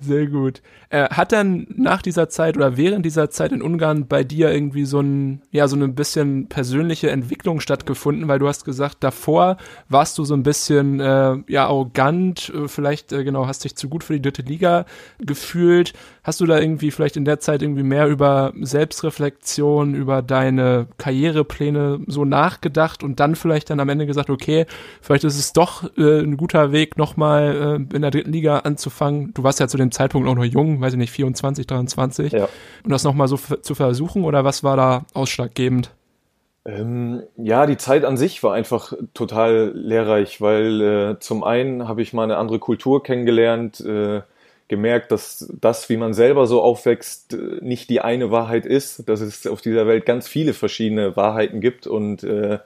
Sehr 0.00 0.26
gut. 0.26 0.62
Äh, 0.94 1.08
hat 1.10 1.32
dann 1.32 1.66
nach 1.74 2.02
dieser 2.02 2.28
Zeit 2.28 2.56
oder 2.56 2.76
während 2.76 3.04
dieser 3.04 3.28
Zeit 3.28 3.50
in 3.50 3.62
Ungarn 3.62 4.06
bei 4.06 4.22
dir 4.22 4.52
irgendwie 4.52 4.84
so 4.84 5.00
ein, 5.00 5.42
ja, 5.50 5.66
so 5.66 5.74
ein 5.74 5.96
bisschen 5.96 6.46
persönliche 6.46 7.10
Entwicklung 7.10 7.58
stattgefunden, 7.58 8.28
weil 8.28 8.38
du 8.38 8.46
hast 8.46 8.64
gesagt, 8.64 8.98
davor 9.00 9.56
warst 9.88 10.18
du 10.18 10.24
so 10.24 10.34
ein 10.34 10.44
bisschen, 10.44 11.00
äh, 11.00 11.38
ja, 11.48 11.66
arrogant, 11.66 12.52
äh, 12.54 12.68
vielleicht, 12.68 13.12
äh, 13.12 13.24
genau, 13.24 13.48
hast 13.48 13.64
dich 13.64 13.74
zu 13.74 13.88
gut 13.88 14.04
für 14.04 14.12
die 14.12 14.22
dritte 14.22 14.42
Liga 14.42 14.84
gefühlt. 15.18 15.94
Hast 16.22 16.40
du 16.40 16.46
da 16.46 16.60
irgendwie 16.60 16.92
vielleicht 16.92 17.16
in 17.16 17.24
der 17.24 17.40
Zeit 17.40 17.62
irgendwie 17.62 17.82
mehr 17.82 18.06
über 18.06 18.52
Selbstreflexion, 18.60 19.96
über 19.96 20.22
deine 20.22 20.86
Karrierepläne 20.96 22.02
so 22.06 22.24
nachgedacht 22.24 23.02
und 23.02 23.18
dann 23.18 23.34
vielleicht 23.34 23.68
dann 23.68 23.80
am 23.80 23.88
Ende 23.88 24.06
gesagt, 24.06 24.30
okay, 24.30 24.66
vielleicht 25.02 25.24
ist 25.24 25.40
es 25.40 25.52
doch 25.52 25.90
äh, 25.98 26.20
ein 26.20 26.36
guter 26.36 26.70
Weg, 26.70 26.96
nochmal 26.96 27.88
äh, 27.90 27.96
in 27.96 28.02
der 28.02 28.12
dritten 28.12 28.32
Liga 28.32 28.58
anzufangen. 28.58 29.34
Du 29.34 29.42
warst 29.42 29.58
ja 29.58 29.66
zu 29.66 29.76
dem 29.76 29.90
Zeitpunkt 29.90 30.28
auch 30.28 30.36
noch 30.36 30.44
jung, 30.44 30.83
weiß 30.84 30.92
ich 30.92 30.98
nicht, 30.98 31.10
24, 31.10 31.66
23. 31.66 32.32
Ja. 32.32 32.48
Und 32.84 32.90
das 32.90 33.04
nochmal 33.04 33.28
so 33.28 33.36
zu 33.36 33.74
versuchen 33.74 34.24
oder 34.24 34.44
was 34.44 34.62
war 34.62 34.76
da 34.76 35.04
ausschlaggebend? 35.14 35.90
Ähm, 36.66 37.22
ja, 37.36 37.66
die 37.66 37.76
Zeit 37.76 38.04
an 38.04 38.16
sich 38.16 38.42
war 38.42 38.54
einfach 38.54 38.94
total 39.12 39.72
lehrreich, 39.74 40.40
weil 40.40 40.80
äh, 40.80 41.18
zum 41.20 41.44
einen 41.44 41.88
habe 41.88 42.00
ich 42.00 42.12
mal 42.12 42.24
eine 42.24 42.38
andere 42.38 42.58
Kultur 42.58 43.02
kennengelernt, 43.02 43.80
äh, 43.80 44.22
gemerkt, 44.68 45.12
dass 45.12 45.52
das, 45.60 45.90
wie 45.90 45.98
man 45.98 46.14
selber 46.14 46.46
so 46.46 46.62
aufwächst, 46.62 47.34
äh, 47.34 47.58
nicht 47.60 47.90
die 47.90 48.00
eine 48.00 48.30
Wahrheit 48.30 48.64
ist, 48.64 49.08
dass 49.08 49.20
es 49.20 49.46
auf 49.46 49.60
dieser 49.60 49.86
Welt 49.86 50.06
ganz 50.06 50.26
viele 50.26 50.54
verschiedene 50.54 51.16
Wahrheiten 51.16 51.60
gibt 51.60 51.86
und 51.86 52.24
äh, 52.24 52.58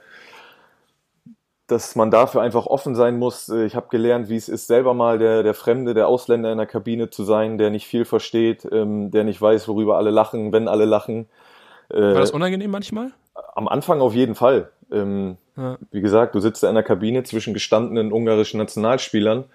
dass 1.71 1.95
man 1.95 2.11
dafür 2.11 2.41
einfach 2.41 2.65
offen 2.65 2.95
sein 2.95 3.17
muss. 3.17 3.49
Äh, 3.49 3.65
ich 3.65 3.75
habe 3.75 3.87
gelernt, 3.89 4.29
wie 4.29 4.35
es 4.35 4.49
ist, 4.49 4.67
selber 4.67 4.93
mal 4.93 5.19
der, 5.19 5.43
der 5.43 5.53
Fremde, 5.53 5.93
der 5.93 6.07
Ausländer 6.07 6.51
in 6.51 6.57
der 6.57 6.67
Kabine 6.67 7.09
zu 7.09 7.23
sein, 7.23 7.57
der 7.57 7.69
nicht 7.69 7.87
viel 7.87 8.05
versteht, 8.05 8.67
ähm, 8.71 9.11
der 9.11 9.23
nicht 9.23 9.41
weiß, 9.41 9.67
worüber 9.67 9.97
alle 9.97 10.09
lachen, 10.09 10.51
wenn 10.51 10.67
alle 10.67 10.85
lachen. 10.85 11.27
Äh, 11.89 12.01
War 12.01 12.13
das 12.15 12.31
unangenehm 12.31 12.71
manchmal? 12.71 13.11
Am 13.55 13.67
Anfang 13.67 14.01
auf 14.01 14.13
jeden 14.13 14.35
Fall. 14.35 14.69
Ähm, 14.91 15.37
ja. 15.55 15.77
Wie 15.91 16.01
gesagt, 16.01 16.35
du 16.35 16.39
sitzt 16.39 16.63
in 16.63 16.69
einer 16.69 16.83
Kabine 16.83 17.23
zwischen 17.23 17.53
gestandenen 17.53 18.11
ungarischen 18.11 18.57
Nationalspielern 18.57 19.45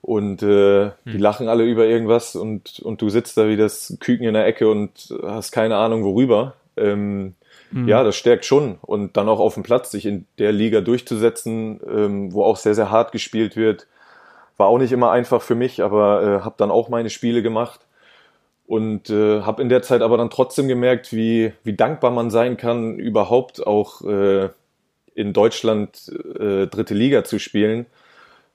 und 0.00 0.42
äh, 0.42 0.86
hm. 0.86 0.92
die 1.06 1.18
lachen 1.18 1.48
alle 1.48 1.64
über 1.64 1.84
irgendwas 1.84 2.34
und, 2.34 2.80
und 2.80 3.02
du 3.02 3.08
sitzt 3.10 3.36
da 3.36 3.48
wie 3.48 3.56
das 3.56 3.96
Küken 4.00 4.26
in 4.26 4.34
der 4.34 4.46
Ecke 4.46 4.68
und 4.68 5.14
hast 5.22 5.52
keine 5.52 5.76
Ahnung 5.76 6.04
worüber. 6.04 6.54
Ähm, 6.76 7.34
hm. 7.72 7.88
Ja, 7.88 8.04
das 8.04 8.16
stärkt 8.16 8.44
schon 8.44 8.78
und 8.82 9.16
dann 9.16 9.28
auch 9.28 9.40
auf 9.40 9.54
dem 9.54 9.62
Platz 9.62 9.90
sich 9.90 10.06
in 10.06 10.26
der 10.38 10.52
Liga 10.52 10.80
durchzusetzen, 10.80 11.80
ähm, 11.88 12.32
wo 12.32 12.44
auch 12.44 12.56
sehr, 12.56 12.74
sehr 12.74 12.90
hart 12.90 13.12
gespielt 13.12 13.56
wird, 13.56 13.86
war 14.56 14.68
auch 14.68 14.78
nicht 14.78 14.92
immer 14.92 15.10
einfach 15.10 15.42
für 15.42 15.54
mich, 15.54 15.82
aber 15.82 16.22
äh, 16.22 16.44
habe 16.44 16.54
dann 16.58 16.70
auch 16.70 16.88
meine 16.88 17.10
Spiele 17.10 17.42
gemacht 17.42 17.80
und 18.66 19.10
äh, 19.10 19.42
habe 19.42 19.62
in 19.62 19.68
der 19.68 19.82
Zeit 19.82 20.02
aber 20.02 20.16
dann 20.16 20.30
trotzdem 20.30 20.68
gemerkt, 20.68 21.12
wie, 21.12 21.52
wie 21.64 21.74
dankbar 21.74 22.10
man 22.10 22.30
sein 22.30 22.56
kann, 22.56 22.98
überhaupt 22.98 23.66
auch 23.66 24.02
äh, 24.02 24.50
in 25.14 25.32
Deutschland 25.32 26.12
äh, 26.38 26.66
dritte 26.66 26.94
Liga 26.94 27.24
zu 27.24 27.38
spielen 27.38 27.86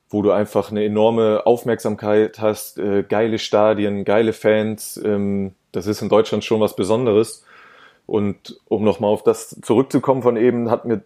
wo 0.09 0.21
du 0.21 0.31
einfach 0.31 0.71
eine 0.71 0.85
enorme 0.85 1.45
Aufmerksamkeit 1.45 2.39
hast, 2.39 2.79
äh, 2.79 3.03
geile 3.03 3.39
Stadien, 3.39 4.05
geile 4.05 4.33
Fans. 4.33 4.99
Ähm, 5.03 5.53
das 5.71 5.87
ist 5.87 6.01
in 6.01 6.09
Deutschland 6.09 6.43
schon 6.43 6.61
was 6.61 6.75
Besonderes. 6.75 7.43
Und 8.07 8.59
um 8.65 8.83
nochmal 8.83 9.11
auf 9.11 9.23
das 9.23 9.59
zurückzukommen 9.61 10.23
von 10.23 10.35
eben, 10.35 10.71
hat 10.71 10.85
mir 10.85 11.03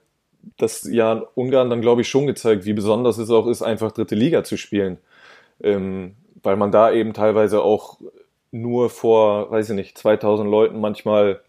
das 0.57 0.83
Jahr 0.83 1.17
in 1.17 1.23
Ungarn 1.35 1.69
dann, 1.69 1.81
glaube 1.81 2.01
ich, 2.01 2.07
schon 2.07 2.27
gezeigt, 2.27 2.65
wie 2.65 2.73
besonders 2.73 3.17
es 3.17 3.29
auch 3.29 3.47
ist, 3.47 3.61
einfach 3.61 3.91
dritte 3.91 4.15
Liga 4.15 4.43
zu 4.43 4.57
spielen. 4.57 4.97
Ähm, 5.61 6.15
weil 6.41 6.55
man 6.55 6.71
da 6.71 6.91
eben 6.91 7.13
teilweise 7.13 7.61
auch 7.61 7.99
nur 8.51 8.89
vor, 8.89 9.51
weiß 9.51 9.71
ich 9.71 9.75
nicht, 9.75 9.97
2000 9.97 10.49
Leuten 10.49 10.79
manchmal 10.79 11.41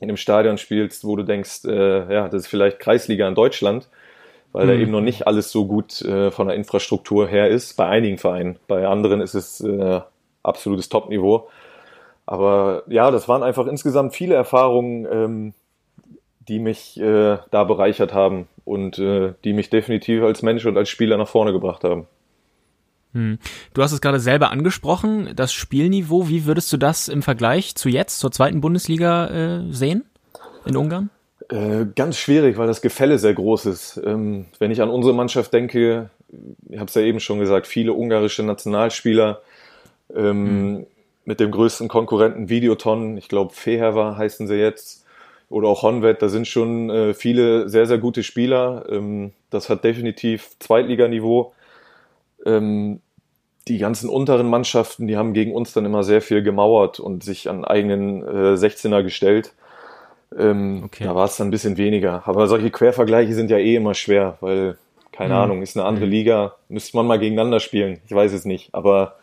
in 0.00 0.08
einem 0.08 0.16
Stadion 0.16 0.58
spielst, 0.58 1.04
wo 1.04 1.16
du 1.16 1.24
denkst, 1.24 1.64
äh, 1.64 2.12
ja, 2.12 2.28
das 2.28 2.42
ist 2.42 2.48
vielleicht 2.48 2.78
Kreisliga 2.78 3.26
in 3.28 3.34
Deutschland 3.34 3.88
weil 4.52 4.66
mhm. 4.66 4.68
da 4.68 4.74
eben 4.74 4.90
noch 4.92 5.00
nicht 5.00 5.26
alles 5.26 5.50
so 5.50 5.66
gut 5.66 6.02
äh, 6.02 6.30
von 6.30 6.46
der 6.46 6.56
Infrastruktur 6.56 7.26
her 7.26 7.48
ist, 7.48 7.76
bei 7.76 7.86
einigen 7.86 8.18
Vereinen. 8.18 8.58
Bei 8.68 8.86
anderen 8.86 9.20
ist 9.20 9.34
es 9.34 9.60
äh, 9.60 10.00
absolutes 10.42 10.88
Top-Niveau. 10.88 11.48
Aber 12.26 12.84
ja, 12.86 13.10
das 13.10 13.28
waren 13.28 13.42
einfach 13.42 13.66
insgesamt 13.66 14.14
viele 14.14 14.34
Erfahrungen, 14.34 15.06
ähm, 15.10 15.54
die 16.48 16.58
mich 16.58 16.98
äh, 17.00 17.38
da 17.50 17.64
bereichert 17.64 18.12
haben 18.12 18.48
und 18.64 18.98
äh, 18.98 19.34
die 19.44 19.52
mich 19.52 19.70
definitiv 19.70 20.22
als 20.22 20.42
Mensch 20.42 20.66
und 20.66 20.76
als 20.76 20.88
Spieler 20.88 21.16
nach 21.16 21.28
vorne 21.28 21.52
gebracht 21.52 21.84
haben. 21.84 22.06
Hm. 23.12 23.38
Du 23.74 23.82
hast 23.82 23.92
es 23.92 24.00
gerade 24.00 24.20
selber 24.20 24.50
angesprochen, 24.50 25.32
das 25.36 25.52
Spielniveau. 25.52 26.28
Wie 26.28 26.46
würdest 26.46 26.72
du 26.72 26.76
das 26.76 27.08
im 27.08 27.22
Vergleich 27.22 27.74
zu 27.74 27.88
jetzt, 27.88 28.18
zur 28.18 28.32
zweiten 28.32 28.60
Bundesliga 28.60 29.26
äh, 29.28 29.72
sehen 29.72 30.04
in 30.64 30.76
Ungarn? 30.76 31.10
Äh, 31.50 31.86
ganz 31.94 32.16
schwierig, 32.16 32.56
weil 32.56 32.66
das 32.66 32.80
Gefälle 32.80 33.18
sehr 33.18 33.34
groß 33.34 33.66
ist. 33.66 34.00
Ähm, 34.04 34.46
wenn 34.58 34.70
ich 34.70 34.80
an 34.80 34.88
unsere 34.88 35.14
Mannschaft 35.14 35.52
denke, 35.52 36.08
ich 36.68 36.78
habe 36.78 36.88
es 36.88 36.94
ja 36.94 37.02
eben 37.02 37.20
schon 37.20 37.38
gesagt, 37.38 37.66
viele 37.66 37.92
ungarische 37.92 38.42
Nationalspieler. 38.42 39.42
Ähm, 40.14 40.72
mhm. 40.72 40.86
Mit 41.24 41.40
dem 41.40 41.50
größten 41.50 41.88
Konkurrenten 41.88 42.48
Videoton, 42.48 43.16
ich 43.16 43.28
glaube 43.28 43.54
Feherwa 43.54 44.16
heißen 44.16 44.46
sie 44.46 44.56
jetzt, 44.56 45.02
oder 45.52 45.68
auch 45.68 45.82
Honvet, 45.82 46.22
da 46.22 46.28
sind 46.28 46.48
schon 46.48 46.88
äh, 46.88 47.14
viele 47.14 47.68
sehr, 47.68 47.86
sehr 47.86 47.98
gute 47.98 48.22
Spieler. 48.22 48.86
Ähm, 48.88 49.32
das 49.50 49.68
hat 49.68 49.84
definitiv 49.84 50.50
Zweitliganiveau. 50.58 51.52
Ähm, 52.46 53.00
die 53.68 53.78
ganzen 53.78 54.08
unteren 54.08 54.48
Mannschaften, 54.48 55.06
die 55.06 55.16
haben 55.16 55.34
gegen 55.34 55.54
uns 55.54 55.72
dann 55.72 55.84
immer 55.84 56.02
sehr 56.04 56.22
viel 56.22 56.42
gemauert 56.42 56.98
und 56.98 57.22
sich 57.22 57.50
an 57.50 57.64
eigenen 57.64 58.22
äh, 58.22 58.54
16er 58.54 59.02
gestellt. 59.02 59.52
Ähm, 60.36 60.82
okay. 60.86 61.04
Da 61.04 61.14
war 61.14 61.26
es 61.26 61.36
dann 61.36 61.48
ein 61.48 61.52
bisschen 61.52 61.76
weniger. 61.76 62.22
Aber 62.26 62.46
solche 62.46 62.70
Quervergleiche 62.70 63.34
sind 63.34 63.50
ja 63.50 63.58
eh 63.58 63.76
immer 63.76 63.94
schwer, 63.94 64.38
weil, 64.40 64.78
keine 65.12 65.34
mhm. 65.34 65.40
Ahnung, 65.40 65.62
ist 65.62 65.76
eine 65.76 65.86
andere 65.86 66.06
mhm. 66.06 66.12
Liga, 66.12 66.54
müsste 66.68 66.96
man 66.96 67.06
mal 67.06 67.18
gegeneinander 67.18 67.60
spielen. 67.60 68.00
Ich 68.06 68.14
weiß 68.14 68.32
es 68.32 68.46
nicht. 68.46 68.70
Aber 68.72 69.16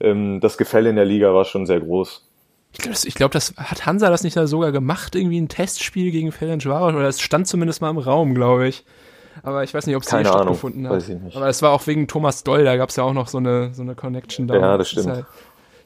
ähm, 0.00 0.40
das 0.40 0.58
Gefälle 0.58 0.90
in 0.90 0.96
der 0.96 1.04
Liga 1.04 1.32
war 1.34 1.44
schon 1.44 1.66
sehr 1.66 1.80
groß. 1.80 2.26
Ich 2.72 2.78
glaube, 2.78 2.92
das, 2.92 3.14
glaub, 3.14 3.30
das 3.32 3.54
hat 3.56 3.86
Hansa 3.86 4.10
das 4.10 4.22
nicht 4.22 4.38
sogar 4.44 4.70
gemacht, 4.70 5.16
irgendwie 5.16 5.40
ein 5.40 5.48
Testspiel 5.48 6.12
gegen 6.12 6.30
Ferencvaros, 6.30 6.94
oder 6.94 7.08
es 7.08 7.20
stand 7.20 7.48
zumindest 7.48 7.80
mal 7.80 7.90
im 7.90 7.98
Raum, 7.98 8.34
glaube 8.34 8.68
ich. 8.68 8.84
Aber 9.42 9.64
ich 9.64 9.74
weiß 9.74 9.86
nicht, 9.86 9.96
ob 9.96 10.02
es 10.02 10.10
hier 10.10 10.24
stattgefunden 10.24 10.86
hat. 10.86 10.96
Weiß 10.96 11.08
ich 11.08 11.18
nicht. 11.18 11.36
Aber 11.36 11.48
es 11.48 11.62
war 11.62 11.72
auch 11.72 11.86
wegen 11.86 12.06
Thomas 12.06 12.44
Doll, 12.44 12.64
da 12.64 12.76
gab 12.76 12.90
es 12.90 12.96
ja 12.96 13.04
auch 13.04 13.12
noch 13.12 13.28
so 13.28 13.38
eine, 13.38 13.74
so 13.74 13.82
eine 13.82 13.94
Connection 13.94 14.46
da. 14.46 14.54
Ja, 14.54 14.78
das 14.78 14.90
stimmt. 14.90 15.08
Das 15.08 15.16
halt 15.16 15.26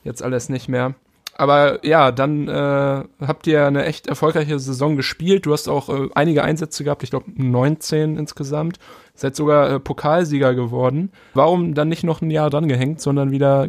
jetzt 0.02 0.22
alles 0.22 0.48
nicht 0.48 0.68
mehr. 0.68 0.94
Aber 1.36 1.84
ja, 1.84 2.12
dann 2.12 2.48
äh, 2.48 3.04
habt 3.20 3.46
ihr 3.46 3.66
eine 3.66 3.84
echt 3.84 4.06
erfolgreiche 4.06 4.58
Saison 4.58 4.96
gespielt. 4.96 5.46
Du 5.46 5.52
hast 5.52 5.68
auch 5.68 5.88
äh, 5.88 6.08
einige 6.14 6.44
Einsätze 6.44 6.84
gehabt, 6.84 7.02
ich 7.02 7.10
glaube 7.10 7.26
19 7.34 8.16
insgesamt. 8.16 8.78
Seid 9.14 9.36
sogar 9.36 9.70
äh, 9.70 9.80
Pokalsieger 9.80 10.54
geworden. 10.54 11.10
Warum 11.34 11.74
dann 11.74 11.88
nicht 11.88 12.04
noch 12.04 12.22
ein 12.22 12.30
Jahr 12.30 12.50
dran 12.50 12.68
gehängt, 12.68 13.00
sondern 13.00 13.30
wieder 13.30 13.68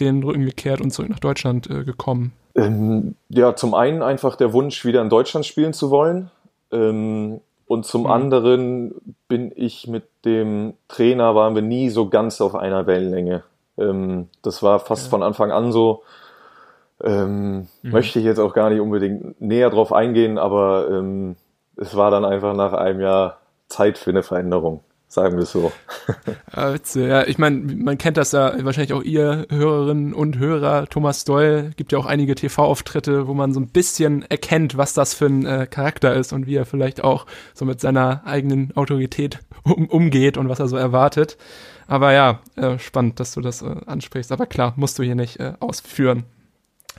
den 0.00 0.22
Rücken 0.22 0.44
gekehrt 0.44 0.80
und 0.80 0.90
zurück 0.92 1.10
nach 1.10 1.20
Deutschland 1.20 1.68
äh, 1.70 1.84
gekommen? 1.84 2.32
Ähm, 2.54 3.14
ja, 3.28 3.54
zum 3.54 3.74
einen 3.74 4.02
einfach 4.02 4.36
der 4.36 4.52
Wunsch, 4.52 4.84
wieder 4.84 5.02
in 5.02 5.08
Deutschland 5.08 5.46
spielen 5.46 5.72
zu 5.72 5.90
wollen. 5.90 6.30
Ähm, 6.70 7.40
und 7.66 7.86
zum 7.86 8.02
mhm. 8.02 8.10
anderen 8.10 8.94
bin 9.28 9.52
ich 9.54 9.86
mit 9.86 10.04
dem 10.24 10.74
Trainer, 10.88 11.34
waren 11.34 11.54
wir 11.54 11.62
nie 11.62 11.88
so 11.88 12.08
ganz 12.08 12.40
auf 12.40 12.54
einer 12.54 12.86
Wellenlänge. 12.86 13.44
Ähm, 13.78 14.28
das 14.42 14.62
war 14.62 14.78
fast 14.80 15.04
ja. 15.04 15.10
von 15.10 15.22
Anfang 15.22 15.50
an 15.50 15.72
so. 15.72 16.02
Ähm, 17.02 17.68
mhm. 17.82 17.90
Möchte 17.90 18.18
ich 18.18 18.24
jetzt 18.24 18.38
auch 18.38 18.54
gar 18.54 18.70
nicht 18.70 18.80
unbedingt 18.80 19.40
näher 19.40 19.70
drauf 19.70 19.92
eingehen, 19.92 20.38
aber 20.38 20.88
ähm, 20.90 21.36
es 21.76 21.96
war 21.96 22.10
dann 22.10 22.24
einfach 22.24 22.54
nach 22.54 22.72
einem 22.72 23.00
Jahr 23.00 23.38
Zeit 23.68 23.98
für 23.98 24.10
eine 24.10 24.22
Veränderung 24.22 24.80
sagen 25.12 25.36
wir 25.36 25.42
es 25.42 25.52
so. 25.52 25.72
Ja, 26.56 26.74
Ja, 26.94 27.26
ich 27.26 27.38
meine, 27.38 27.56
man 27.56 27.98
kennt 27.98 28.16
das 28.16 28.32
ja 28.32 28.52
wahrscheinlich 28.64 28.92
auch 28.92 29.02
ihr 29.02 29.46
Hörerinnen 29.50 30.14
und 30.14 30.38
Hörer. 30.38 30.86
Thomas 30.86 31.24
Doll 31.24 31.72
gibt 31.76 31.92
ja 31.92 31.98
auch 31.98 32.06
einige 32.06 32.34
TV-Auftritte, 32.34 33.26
wo 33.26 33.34
man 33.34 33.52
so 33.52 33.60
ein 33.60 33.68
bisschen 33.68 34.22
erkennt, 34.30 34.76
was 34.76 34.94
das 34.94 35.14
für 35.14 35.26
ein 35.26 35.46
äh, 35.46 35.66
Charakter 35.66 36.14
ist 36.14 36.32
und 36.32 36.46
wie 36.46 36.56
er 36.56 36.64
vielleicht 36.64 37.04
auch 37.04 37.26
so 37.54 37.64
mit 37.64 37.80
seiner 37.80 38.22
eigenen 38.24 38.74
Autorität 38.76 39.38
um, 39.64 39.86
umgeht 39.86 40.36
und 40.36 40.48
was 40.48 40.60
er 40.60 40.68
so 40.68 40.76
erwartet. 40.76 41.36
Aber 41.86 42.12
ja, 42.12 42.40
äh, 42.56 42.78
spannend, 42.78 43.20
dass 43.20 43.34
du 43.34 43.40
das 43.40 43.62
äh, 43.62 43.76
ansprichst. 43.86 44.32
Aber 44.32 44.46
klar, 44.46 44.72
musst 44.76 44.98
du 44.98 45.02
hier 45.02 45.14
nicht 45.14 45.40
äh, 45.40 45.54
ausführen. 45.60 46.24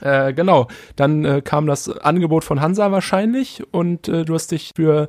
Äh, 0.00 0.32
genau, 0.32 0.68
dann 0.96 1.24
äh, 1.24 1.40
kam 1.42 1.66
das 1.66 1.88
Angebot 1.88 2.44
von 2.44 2.60
Hansa 2.60 2.90
wahrscheinlich 2.90 3.62
und 3.70 4.08
äh, 4.08 4.24
du 4.24 4.34
hast 4.34 4.50
dich 4.50 4.72
für 4.74 5.08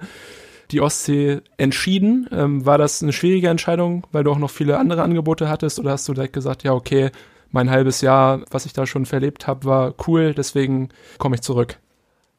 die 0.71 0.81
Ostsee 0.81 1.41
entschieden. 1.57 2.27
Ähm, 2.31 2.65
war 2.65 2.77
das 2.77 3.01
eine 3.01 3.13
schwierige 3.13 3.49
Entscheidung, 3.49 4.05
weil 4.11 4.23
du 4.23 4.31
auch 4.31 4.37
noch 4.37 4.49
viele 4.49 4.77
andere 4.77 5.03
Angebote 5.03 5.49
hattest 5.49 5.79
oder 5.79 5.91
hast 5.91 6.07
du 6.07 6.13
direkt 6.13 6.33
gesagt, 6.33 6.63
ja, 6.63 6.73
okay, 6.73 7.11
mein 7.51 7.69
halbes 7.69 8.01
Jahr, 8.01 8.41
was 8.51 8.65
ich 8.65 8.73
da 8.73 8.85
schon 8.85 9.05
verlebt 9.05 9.47
habe, 9.47 9.65
war 9.65 9.93
cool, 10.07 10.33
deswegen 10.33 10.89
komme 11.17 11.35
ich 11.35 11.41
zurück? 11.41 11.77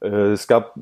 Äh, 0.01 0.33
es 0.33 0.47
gab 0.47 0.75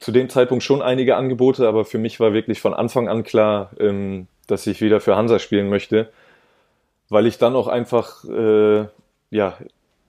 zu 0.00 0.12
dem 0.12 0.28
Zeitpunkt 0.28 0.64
schon 0.64 0.82
einige 0.82 1.16
Angebote, 1.16 1.66
aber 1.68 1.84
für 1.84 1.98
mich 1.98 2.20
war 2.20 2.32
wirklich 2.32 2.60
von 2.60 2.74
Anfang 2.74 3.08
an 3.08 3.24
klar, 3.24 3.70
ähm, 3.78 4.26
dass 4.46 4.66
ich 4.66 4.80
wieder 4.80 5.00
für 5.00 5.16
Hansa 5.16 5.38
spielen 5.38 5.68
möchte, 5.68 6.10
weil 7.08 7.26
ich 7.26 7.38
dann 7.38 7.56
auch 7.56 7.68
einfach 7.68 8.24
äh, 8.24 8.86
ja, 9.30 9.56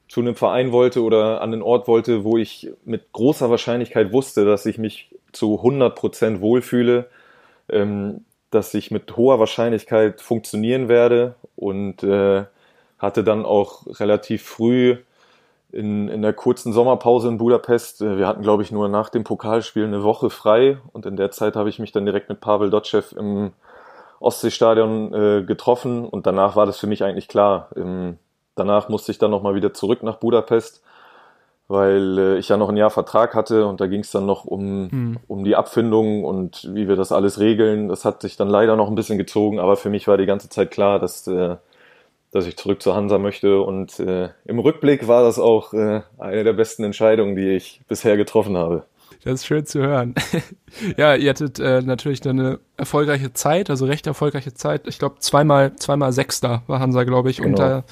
zu 0.08 0.22
einem 0.22 0.36
Verein 0.36 0.72
wollte 0.72 1.04
oder 1.04 1.42
an 1.42 1.52
den 1.52 1.62
Ort 1.62 1.88
wollte, 1.88 2.24
wo 2.24 2.38
ich 2.38 2.72
mit 2.86 3.12
großer 3.12 3.50
Wahrscheinlichkeit 3.50 4.12
wusste, 4.12 4.46
dass 4.46 4.66
ich 4.66 4.78
mich 4.78 5.10
zu 5.32 5.58
100 5.58 5.96
Prozent 5.96 6.42
wohlfühle, 6.42 7.08
ähm, 7.70 8.24
dass 8.52 8.74
ich 8.74 8.92
mit 8.92 9.18
hoher 9.18 9.40
Wahrscheinlichkeit 9.40 10.22
funktionieren 10.22 10.88
werde 10.88 11.36
und 11.56 12.04
äh, 12.04 12.46
hatte 13.00 13.24
dann 13.24 13.46
auch 13.46 13.86
relativ 14.00 14.44
früh 14.44 14.98
in, 15.72 16.08
in 16.08 16.22
der 16.22 16.34
kurzen 16.34 16.72
Sommerpause 16.72 17.28
in 17.28 17.38
Budapest, 17.38 18.02
äh, 18.02 18.18
wir 18.18 18.28
hatten 18.28 18.44
glaube 18.44 18.64
ich 18.64 18.72
nur 18.72 18.88
nach 18.88 19.10
dem 19.10 19.24
Pokalspiel 19.24 19.86
eine 19.86 20.04
Woche 20.04 20.30
frei 20.30 20.78
und 20.94 21.06
in 21.06 21.18
der 21.18 21.32
Zeit 21.32 21.56
habe 21.56 21.70
ich 21.70 21.80
mich 21.80 21.92
dann 21.92 22.06
direkt 22.06 22.30
mit 22.30 22.40
Pavel 22.40 22.70
Dotschew 22.70 23.04
im 23.18 23.52
Ostseestadion 24.20 25.14
äh, 25.14 25.44
getroffen 25.44 26.06
und 26.08 26.26
danach 26.26 26.56
war 26.56 26.66
das 26.66 26.80
für 26.80 26.88
mich 26.88 27.04
eigentlich 27.04 27.28
klar. 27.28 27.70
Im, 27.76 28.18
danach 28.56 28.90
musste 28.90 29.12
ich 29.12 29.18
dann 29.18 29.32
nochmal 29.32 29.56
wieder 29.56 29.74
zurück 29.74 30.04
nach 30.04 30.18
Budapest 30.18 30.82
weil 31.68 32.18
äh, 32.18 32.38
ich 32.38 32.50
ja 32.50 32.58
noch 32.58 32.70
ein 32.70 32.78
Jahr 32.78 32.92
Vertrag 32.92 33.34
hatte 33.34 33.66
und 33.66 33.82
da 33.82 33.88
ging 33.88 34.02
es 34.02 34.12
dann 34.12 34.26
noch 34.26 34.46
um, 34.46 34.90
hm. 34.92 35.18
um 35.28 35.44
die 35.44 35.56
Abfindung 35.56 36.24
und 36.24 36.70
wie 36.74 36.88
wir 36.88 36.96
das 36.96 37.12
alles 37.12 37.40
regeln. 37.40 37.88
Das 37.88 38.06
hat 38.06 38.22
sich 38.22 38.38
dann 38.38 38.50
leider 38.50 38.76
noch 38.76 38.88
ein 38.88 38.96
bisschen 38.96 39.18
gezogen, 39.18 39.60
aber 39.60 39.76
für 39.76 39.90
mich 39.90 40.08
war 40.08 40.18
die 40.18 40.28
ganze 40.28 40.50
Zeit 40.50 40.72
klar, 40.72 41.00
dass, 41.00 41.28
äh, 41.28 41.56
dass 42.32 42.46
ich 42.46 42.58
zurück 42.58 42.82
zur 42.82 42.96
Hansa 42.96 43.18
möchte 43.18 43.62
und 43.62 44.00
äh, 44.00 44.30
im 44.46 44.60
Rückblick 44.60 45.08
war 45.08 45.24
das 45.24 45.40
auch 45.40 45.74
äh, 45.74 46.02
eine 46.20 46.44
der 46.44 46.54
besten 46.54 46.84
Entscheidungen, 46.84 47.36
die 47.36 47.56
ich 47.56 47.82
bisher 47.88 48.16
getroffen 48.18 48.58
habe. 48.58 48.84
Das 49.24 49.34
ist 49.34 49.46
schön 49.46 49.66
zu 49.66 49.82
hören. 49.82 50.16
ja, 50.98 51.16
ihr 51.16 51.30
hattet 51.30 51.60
äh, 51.60 51.82
natürlich 51.82 52.28
eine 52.28 52.60
erfolgreiche 52.78 53.34
Zeit, 53.34 53.70
also 53.70 53.86
recht 53.86 54.08
erfolgreiche 54.08 54.54
Zeit. 54.54 54.88
Ich 54.88 55.00
glaube, 55.00 55.16
zweimal, 55.20 55.76
zweimal 55.76 56.14
Sechster 56.14 56.64
war 56.68 56.80
Hansa, 56.80 57.04
glaube 57.04 57.30
ich, 57.30 57.38
genau. 57.38 57.50
unter 57.50 57.84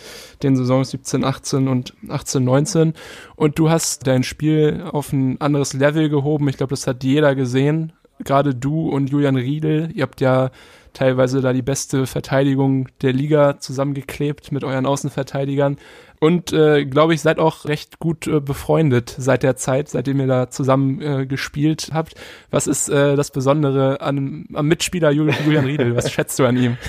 den 0.41 0.55
Saisons 0.55 0.91
17, 0.91 1.23
18 1.23 1.67
und 1.67 1.93
18, 2.09 2.43
19. 2.43 2.93
Und 3.35 3.57
du 3.59 3.69
hast 3.69 4.05
dein 4.07 4.23
Spiel 4.23 4.83
auf 4.91 5.13
ein 5.13 5.39
anderes 5.41 5.73
Level 5.73 6.09
gehoben. 6.09 6.47
Ich 6.49 6.57
glaube, 6.57 6.71
das 6.71 6.87
hat 6.87 7.03
jeder 7.03 7.35
gesehen. 7.35 7.93
Gerade 8.19 8.53
du 8.53 8.89
und 8.89 9.09
Julian 9.09 9.35
Riedel, 9.35 9.89
ihr 9.93 10.03
habt 10.03 10.21
ja 10.21 10.51
teilweise 10.93 11.41
da 11.41 11.53
die 11.53 11.61
beste 11.61 12.05
Verteidigung 12.05 12.87
der 13.01 13.13
Liga 13.13 13.59
zusammengeklebt 13.59 14.51
mit 14.51 14.63
euren 14.63 14.85
Außenverteidigern 14.85 15.77
und 16.23 16.53
äh, 16.53 16.85
glaube 16.85 17.13
ich, 17.13 17.21
seid 17.21 17.37
auch 17.37 17.65
recht 17.65 17.99
gut 17.99 18.27
äh, 18.27 18.39
befreundet 18.39 19.13
seit 19.17 19.43
der 19.43 19.57
Zeit, 19.57 19.89
seitdem 19.89 20.21
ihr 20.21 20.27
da 20.27 20.49
zusammen 20.49 21.01
äh, 21.01 21.25
gespielt 21.25 21.89
habt. 21.91 22.15
Was 22.49 22.65
ist 22.65 22.87
äh, 22.87 23.17
das 23.17 23.31
Besondere 23.31 23.99
an, 23.99 24.45
am 24.53 24.67
Mitspieler 24.67 25.11
Julian 25.11 25.65
Riedel? 25.65 25.97
Was 25.97 26.09
schätzt 26.09 26.39
du 26.39 26.45
an 26.45 26.55
ihm? 26.57 26.77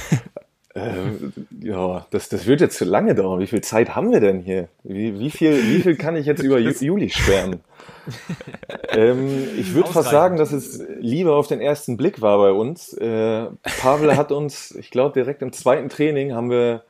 Ähm, 0.76 1.32
ja, 1.60 2.04
das, 2.10 2.28
das 2.28 2.46
wird 2.46 2.60
jetzt 2.60 2.76
zu 2.76 2.84
lange 2.84 3.14
dauern. 3.14 3.38
Wie 3.38 3.46
viel 3.46 3.60
Zeit 3.60 3.94
haben 3.94 4.10
wir 4.10 4.18
denn 4.18 4.40
hier? 4.40 4.68
Wie, 4.82 5.20
wie, 5.20 5.30
viel, 5.30 5.52
wie 5.68 5.80
viel 5.80 5.94
kann 5.94 6.16
ich 6.16 6.26
jetzt 6.26 6.42
über 6.42 6.58
Juli 6.58 7.10
schwärmen? 7.10 7.60
Ähm, 8.90 9.48
ich 9.56 9.74
würde 9.74 9.90
fast 9.90 10.10
sagen, 10.10 10.36
dass 10.36 10.52
es 10.52 10.82
Liebe 10.98 11.34
auf 11.34 11.46
den 11.46 11.60
ersten 11.60 11.96
Blick 11.96 12.20
war 12.20 12.38
bei 12.38 12.52
uns. 12.52 12.92
Äh, 12.94 13.46
Pavel 13.80 14.16
hat 14.16 14.32
uns, 14.32 14.72
ich 14.72 14.90
glaube, 14.90 15.14
direkt 15.14 15.42
im 15.42 15.52
zweiten 15.52 15.88
Training 15.88 16.34
haben 16.34 16.50
wir 16.50 16.82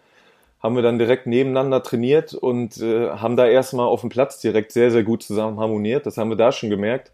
haben 0.64 0.76
wir 0.76 0.82
dann 0.82 0.98
direkt 0.98 1.26
nebeneinander 1.26 1.82
trainiert 1.82 2.32
und 2.32 2.80
äh, 2.80 3.10
haben 3.10 3.36
da 3.36 3.46
erstmal 3.46 3.86
auf 3.86 4.00
dem 4.00 4.08
Platz 4.08 4.40
direkt 4.40 4.72
sehr, 4.72 4.90
sehr 4.90 5.02
gut 5.02 5.22
zusammen 5.22 5.60
harmoniert. 5.60 6.06
Das 6.06 6.16
haben 6.16 6.30
wir 6.30 6.38
da 6.38 6.52
schon 6.52 6.70
gemerkt. 6.70 7.12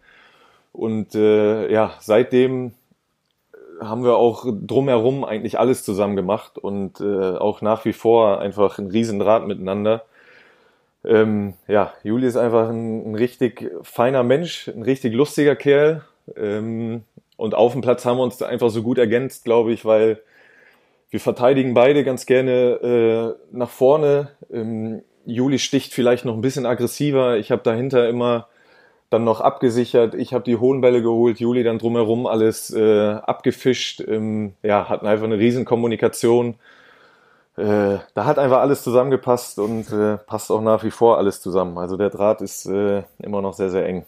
Und 0.72 1.16
äh, 1.16 1.68
ja, 1.68 1.94
seitdem 1.98 2.74
haben 3.80 4.04
wir 4.04 4.16
auch 4.16 4.46
drumherum 4.46 5.24
eigentlich 5.24 5.58
alles 5.58 5.82
zusammen 5.82 6.14
gemacht 6.14 6.58
und 6.58 7.00
äh, 7.00 7.36
auch 7.36 7.60
nach 7.60 7.84
wie 7.84 7.92
vor 7.92 8.38
einfach 8.38 8.78
ein 8.78 8.86
Riesendraht 8.86 9.46
miteinander. 9.48 10.04
Ähm, 11.04 11.54
ja, 11.66 11.94
Juli 12.02 12.26
ist 12.26 12.36
einfach 12.36 12.68
ein, 12.68 13.12
ein, 13.12 13.14
richtig 13.14 13.70
feiner 13.82 14.22
Mensch, 14.22 14.68
ein 14.68 14.82
richtig 14.82 15.14
lustiger 15.14 15.56
Kerl. 15.56 16.02
Ähm, 16.36 17.04
und 17.36 17.54
auf 17.54 17.72
dem 17.72 17.80
Platz 17.80 18.04
haben 18.04 18.18
wir 18.18 18.22
uns 18.22 18.42
einfach 18.42 18.70
so 18.70 18.82
gut 18.82 18.98
ergänzt, 18.98 19.44
glaube 19.44 19.72
ich, 19.72 19.84
weil 19.84 20.20
wir 21.08 21.20
verteidigen 21.20 21.74
beide 21.74 22.04
ganz 22.04 22.26
gerne 22.26 23.36
äh, 23.40 23.56
nach 23.56 23.70
vorne. 23.70 24.28
Ähm, 24.52 25.02
Juli 25.24 25.58
sticht 25.58 25.92
vielleicht 25.92 26.24
noch 26.24 26.34
ein 26.34 26.42
bisschen 26.42 26.66
aggressiver. 26.66 27.36
Ich 27.38 27.50
habe 27.50 27.62
dahinter 27.62 28.08
immer 28.08 28.48
dann 29.10 29.24
noch 29.24 29.40
abgesichert. 29.40 30.14
Ich 30.14 30.32
habe 30.32 30.44
die 30.44 30.56
hohen 30.56 30.80
Bälle 30.80 31.02
geholt, 31.02 31.40
Juli 31.40 31.64
dann 31.64 31.78
drumherum 31.78 32.26
alles 32.26 32.72
äh, 32.72 33.10
abgefischt. 33.10 34.00
Ähm, 34.06 34.54
ja, 34.62 34.88
hatten 34.88 35.06
einfach 35.06 35.24
eine 35.24 35.38
riesen 35.38 35.64
Kommunikation. 35.64 36.54
Äh, 37.56 37.98
da 38.14 38.24
hat 38.24 38.38
einfach 38.38 38.60
alles 38.60 38.82
zusammengepasst 38.82 39.58
und 39.58 39.92
äh, 39.92 40.16
passt 40.18 40.50
auch 40.50 40.62
nach 40.62 40.84
wie 40.84 40.90
vor 40.90 41.18
alles 41.18 41.40
zusammen. 41.40 41.78
Also 41.78 41.96
der 41.96 42.10
Draht 42.10 42.40
ist 42.40 42.66
äh, 42.66 43.02
immer 43.18 43.42
noch 43.42 43.54
sehr, 43.54 43.70
sehr 43.70 43.86
eng. 43.86 44.06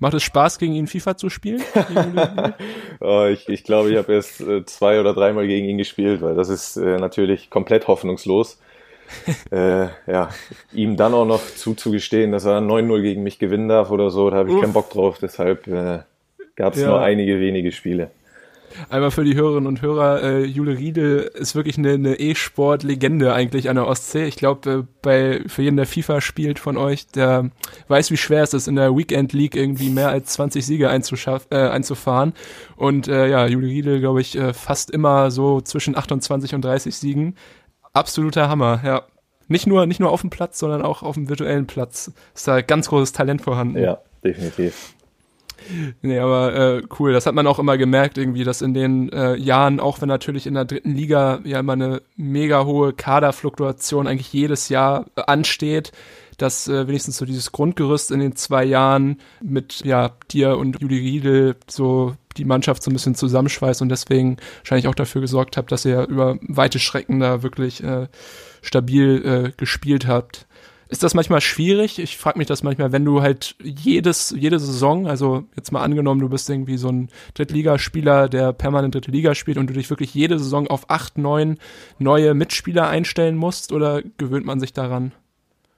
Macht 0.00 0.14
es 0.14 0.24
Spaß, 0.24 0.58
gegen 0.58 0.74
ihn 0.74 0.88
FIFA 0.88 1.16
zu 1.16 1.30
spielen? 1.30 1.62
oh, 3.00 3.26
ich 3.30 3.48
ich 3.48 3.62
glaube, 3.62 3.90
ich 3.90 3.96
habe 3.96 4.12
erst 4.12 4.40
äh, 4.40 4.64
zwei 4.64 4.98
oder 4.98 5.14
dreimal 5.14 5.46
gegen 5.46 5.68
ihn 5.68 5.78
gespielt, 5.78 6.22
weil 6.22 6.34
das 6.34 6.48
ist 6.48 6.76
äh, 6.76 6.98
natürlich 6.98 7.50
komplett 7.50 7.86
hoffnungslos. 7.86 8.58
äh, 9.50 9.88
ja, 10.06 10.30
ihm 10.72 10.96
dann 10.96 11.14
auch 11.14 11.24
noch 11.24 11.44
zuzugestehen, 11.44 12.32
dass 12.32 12.44
er 12.44 12.58
9-0 12.60 13.02
gegen 13.02 13.22
mich 13.22 13.38
gewinnen 13.38 13.68
darf 13.68 13.90
oder 13.90 14.10
so, 14.10 14.30
da 14.30 14.38
habe 14.38 14.48
ich 14.48 14.54
Uff. 14.56 14.60
keinen 14.60 14.72
Bock 14.72 14.90
drauf. 14.90 15.18
Deshalb 15.20 15.66
äh, 15.66 16.00
gab 16.56 16.74
es 16.74 16.80
ja. 16.80 16.88
nur 16.88 17.00
einige 17.00 17.40
wenige 17.40 17.72
Spiele. 17.72 18.10
Einmal 18.88 19.10
für 19.10 19.24
die 19.24 19.34
Hörerinnen 19.34 19.66
und 19.66 19.82
Hörer, 19.82 20.22
äh, 20.22 20.44
Jule 20.44 20.78
Riedel 20.78 21.30
ist 21.34 21.54
wirklich 21.54 21.78
eine, 21.78 22.18
E-Sport-Legende 22.18 23.32
eigentlich 23.32 23.68
an 23.68 23.76
der 23.76 23.86
Ostsee. 23.86 24.24
Ich 24.24 24.36
glaube, 24.36 24.70
äh, 24.70 24.82
bei 25.02 25.42
für 25.46 25.62
jeden, 25.62 25.76
der 25.76 25.86
FIFA 25.86 26.20
spielt 26.20 26.58
von 26.58 26.76
euch, 26.76 27.06
der 27.08 27.50
weiß, 27.88 28.10
wie 28.10 28.16
schwer 28.16 28.42
es 28.42 28.54
ist, 28.54 28.68
in 28.68 28.76
der 28.76 28.96
Weekend 28.96 29.32
League 29.32 29.56
irgendwie 29.56 29.90
mehr 29.90 30.08
als 30.08 30.32
20 30.32 30.64
Siege 30.64 30.86
äh, 30.86 31.56
einzufahren. 31.56 32.32
Und 32.76 33.08
äh, 33.08 33.28
ja, 33.28 33.46
Jule 33.46 33.66
Riedel, 33.66 34.00
glaube 34.00 34.20
ich, 34.20 34.36
äh, 34.36 34.52
fast 34.52 34.90
immer 34.90 35.30
so 35.30 35.60
zwischen 35.60 35.96
28 35.96 36.54
und 36.54 36.64
30 36.64 36.94
Siegen. 36.94 37.36
Absoluter 37.92 38.48
Hammer, 38.48 38.80
ja. 38.84 39.02
Nicht 39.48 39.66
nur, 39.66 39.86
nicht 39.86 39.98
nur 39.98 40.12
auf 40.12 40.20
dem 40.20 40.30
Platz, 40.30 40.60
sondern 40.60 40.82
auch 40.82 41.02
auf 41.02 41.16
dem 41.16 41.28
virtuellen 41.28 41.66
Platz 41.66 42.12
ist 42.34 42.46
da 42.46 42.60
ganz 42.60 42.88
großes 42.88 43.12
Talent 43.12 43.42
vorhanden. 43.42 43.82
Ja, 43.82 43.98
definitiv. 44.24 44.94
Nee, 46.02 46.18
aber 46.18 46.54
äh, 46.54 46.82
cool. 46.98 47.12
Das 47.12 47.26
hat 47.26 47.34
man 47.34 47.46
auch 47.46 47.58
immer 47.58 47.78
gemerkt, 47.78 48.18
irgendwie, 48.18 48.44
dass 48.44 48.62
in 48.62 48.74
den 48.74 49.10
äh, 49.10 49.36
Jahren, 49.36 49.80
auch 49.80 50.00
wenn 50.00 50.08
natürlich 50.08 50.46
in 50.46 50.54
der 50.54 50.64
dritten 50.64 50.94
Liga 50.94 51.40
ja 51.44 51.60
immer 51.60 51.74
eine 51.74 52.02
mega 52.16 52.64
hohe 52.64 52.92
Kaderfluktuation 52.92 54.06
eigentlich 54.06 54.32
jedes 54.32 54.68
Jahr 54.68 55.06
äh, 55.16 55.22
ansteht, 55.26 55.92
dass 56.38 56.68
äh, 56.68 56.88
wenigstens 56.88 57.18
so 57.18 57.24
dieses 57.24 57.52
Grundgerüst 57.52 58.10
in 58.10 58.20
den 58.20 58.36
zwei 58.36 58.64
Jahren 58.64 59.18
mit 59.42 59.84
ja 59.84 60.12
dir 60.30 60.56
und 60.56 60.80
Juli 60.80 60.98
Riedel 60.98 61.56
so 61.68 62.14
die 62.36 62.44
Mannschaft 62.44 62.82
so 62.82 62.90
ein 62.90 62.94
bisschen 62.94 63.14
zusammenschweißt 63.14 63.82
und 63.82 63.88
deswegen 63.88 64.36
wahrscheinlich 64.58 64.88
auch 64.88 64.94
dafür 64.94 65.20
gesorgt 65.20 65.56
habt, 65.56 65.72
dass 65.72 65.84
ihr 65.84 66.06
über 66.08 66.38
weite 66.42 66.78
Strecken 66.78 67.20
da 67.20 67.42
wirklich 67.42 67.82
äh, 67.82 68.08
stabil 68.62 69.22
äh, 69.24 69.52
gespielt 69.56 70.06
habt. 70.06 70.46
Ist 70.90 71.04
das 71.04 71.14
manchmal 71.14 71.40
schwierig? 71.40 72.00
Ich 72.00 72.16
frage 72.16 72.36
mich 72.36 72.48
das 72.48 72.64
manchmal, 72.64 72.90
wenn 72.90 73.04
du 73.04 73.22
halt 73.22 73.54
jedes, 73.62 74.34
jede 74.36 74.58
Saison, 74.58 75.06
also 75.06 75.44
jetzt 75.54 75.70
mal 75.70 75.82
angenommen, 75.82 76.20
du 76.20 76.28
bist 76.28 76.50
irgendwie 76.50 76.78
so 76.78 76.88
ein 76.88 77.10
Drittligaspieler, 77.34 78.28
der 78.28 78.52
permanent 78.52 78.96
dritte 78.96 79.12
Liga 79.12 79.36
spielt 79.36 79.56
und 79.56 79.68
du 79.70 79.74
dich 79.74 79.88
wirklich 79.88 80.12
jede 80.14 80.40
Saison 80.40 80.66
auf 80.66 80.90
acht, 80.90 81.16
neun 81.16 81.58
neue 82.00 82.34
Mitspieler 82.34 82.88
einstellen 82.88 83.36
musst 83.36 83.70
oder 83.70 84.02
gewöhnt 84.18 84.44
man 84.44 84.58
sich 84.58 84.72
daran? 84.72 85.12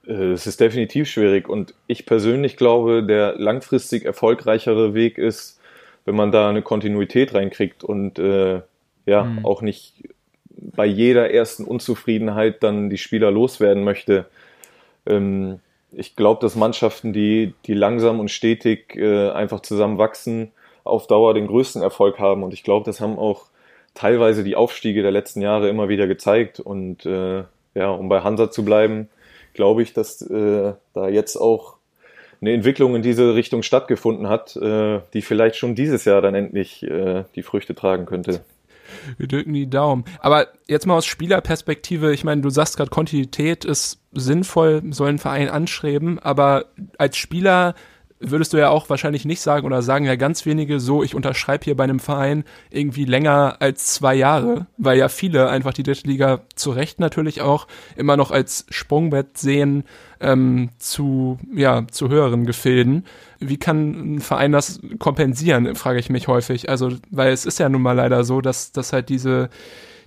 Äh, 0.07 0.33
es 0.33 0.47
ist 0.47 0.61
definitiv 0.61 1.11
schwierig 1.11 1.47
und 1.47 1.75
ich 1.87 2.07
persönlich 2.07 2.57
glaube, 2.57 3.03
der 3.03 3.37
langfristig 3.37 4.07
erfolgreichere 4.07 4.95
Weg 4.95 5.19
ist, 5.19 5.61
wenn 6.07 6.17
man 6.17 6.33
da 6.33 6.49
eine 6.49 6.63
Kontinuität 6.63 7.35
reinkriegt 7.35 7.85
und 7.85 8.19
äh, 8.19 8.63
ja, 9.05 9.25
mhm. 9.25 9.45
auch 9.45 9.61
nicht 9.61 10.09
bei 10.49 10.87
jeder 10.87 11.31
ersten 11.31 11.65
Unzufriedenheit 11.65 12.63
dann 12.63 12.89
die 12.89 12.99
Spieler 12.99 13.31
loswerden 13.31 13.85
möchte. 13.85 14.27
Ähm, 15.07 15.61
ich 15.93 16.17
glaube, 16.17 16.41
dass 16.41 16.57
Mannschaften, 16.57 17.13
die, 17.13 17.55
die 17.67 17.75
langsam 17.75 18.21
und 18.21 18.31
stetig 18.31 18.97
äh, 18.97 19.31
einfach 19.31 19.61
zusammen 19.61 19.99
wachsen, 19.99 20.53
auf 20.85 21.07
Dauer 21.07 21.35
den 21.35 21.47
größten 21.47 21.83
Erfolg 21.83 22.19
haben. 22.19 22.43
Und 22.43 22.55
ich 22.55 22.65
glaube, 22.65 22.87
das 22.87 23.01
haben 23.01 23.19
auch 23.19 23.47
teilweise 23.95 24.43
die 24.43 24.57
Aufstiege 24.57 25.03
der 25.03 25.11
letzten 25.11 25.43
Jahre 25.43 25.69
immer 25.69 25.89
wieder 25.89 26.07
gezeigt. 26.07 26.61
Und 26.61 27.05
äh, 27.07 27.45
ja, 27.75 27.91
um 27.91 28.09
bei 28.09 28.21
Hansa 28.23 28.51
zu 28.51 28.65
bleiben, 28.65 29.09
glaube 29.55 29.83
ich, 29.83 29.93
dass 29.93 30.23
äh, 30.23 30.73
da 30.95 31.09
jetzt 31.09 31.37
auch 31.37 31.77
eine 32.41 32.53
Entwicklung 32.53 32.97
in 32.97 33.03
diese 33.03 33.35
Richtung 33.35 33.63
stattgefunden 33.63 34.29
hat, 34.29 34.57
äh, 34.57 35.01
die 35.15 35.23
vielleicht 35.23 35.57
schon 35.57 35.75
dieses 35.75 36.05
Jahr 36.05 36.21
dann 36.21 36.35
endlich 36.35 36.83
äh, 36.83 37.25
die 37.37 37.43
Früchte 37.43 37.75
tragen 37.75 38.07
könnte. 38.07 38.45
Wir 39.17 39.29
drücken 39.29 39.53
die 39.53 39.69
Daumen. 39.69 40.05
Aber 40.21 40.49
jetzt 40.69 40.87
mal 40.87 40.97
aus 40.97 41.07
Spielerperspektive, 41.07 42.13
ich 42.13 42.25
meine, 42.25 42.43
du 42.43 42.51
sagst 42.51 42.77
gerade, 42.77 42.91
Kontinuität 42.91 43.65
ist 43.65 44.01
sinnvoll, 44.13 44.83
soll 44.91 45.09
ein 45.09 45.19
Verein 45.19 45.49
anschreiben, 45.49 46.19
aber 46.19 46.67
als 46.99 47.17
Spieler 47.17 47.75
würdest 48.23 48.53
du 48.53 48.57
ja 48.57 48.71
auch 48.71 48.89
wahrscheinlich 48.89 49.25
nicht 49.25 49.41
sagen 49.41 49.67
oder 49.67 49.83
sagen 49.83 50.05
ja 50.05 50.17
ganz 50.17 50.47
wenige 50.47 50.81
so, 50.81 51.03
ich 51.03 51.15
unterschreibe 51.15 51.65
hier 51.65 51.77
bei 51.77 51.85
einem 51.85 51.99
Verein 51.99 52.45
irgendwie 52.71 53.05
länger 53.05 53.57
als 53.61 53.87
zwei 53.95 54.15
Jahre, 54.15 54.67
weil 54.79 54.99
ja 54.99 55.09
viele 55.09 55.49
einfach 55.49 55.75
die 55.75 55.83
dritte 55.83 56.07
Liga 56.07 56.43
zu 56.55 56.71
Recht 56.71 57.01
natürlich 57.01 57.41
auch 57.41 57.67
immer 57.97 58.17
noch 58.17 58.31
als 58.31 58.67
Sprungbrett 58.71 59.39
sehen 59.39 59.85
ähm, 60.23 60.71
zu, 60.79 61.39
ja, 61.55 61.87
zu 61.91 62.09
höheren 62.09 62.47
Gefilden. 62.47 63.05
Wie 63.41 63.59
kann 63.59 64.17
ein 64.17 64.21
Verein 64.21 64.53
das 64.53 64.81
kompensieren, 64.99 65.75
frage 65.75 65.99
ich 65.99 66.11
mich 66.11 66.29
häufig. 66.29 66.69
Also, 66.69 66.91
weil 67.11 67.33
es 67.33 67.45
ist 67.45 67.59
ja 67.59 67.69
nun 67.69 67.83
mal 67.83 67.93
leider 67.93 68.25
so, 68.25 68.41
dass, 68.41 68.73
dass 68.73 68.93
halt 68.93 69.09
diese 69.09 69.51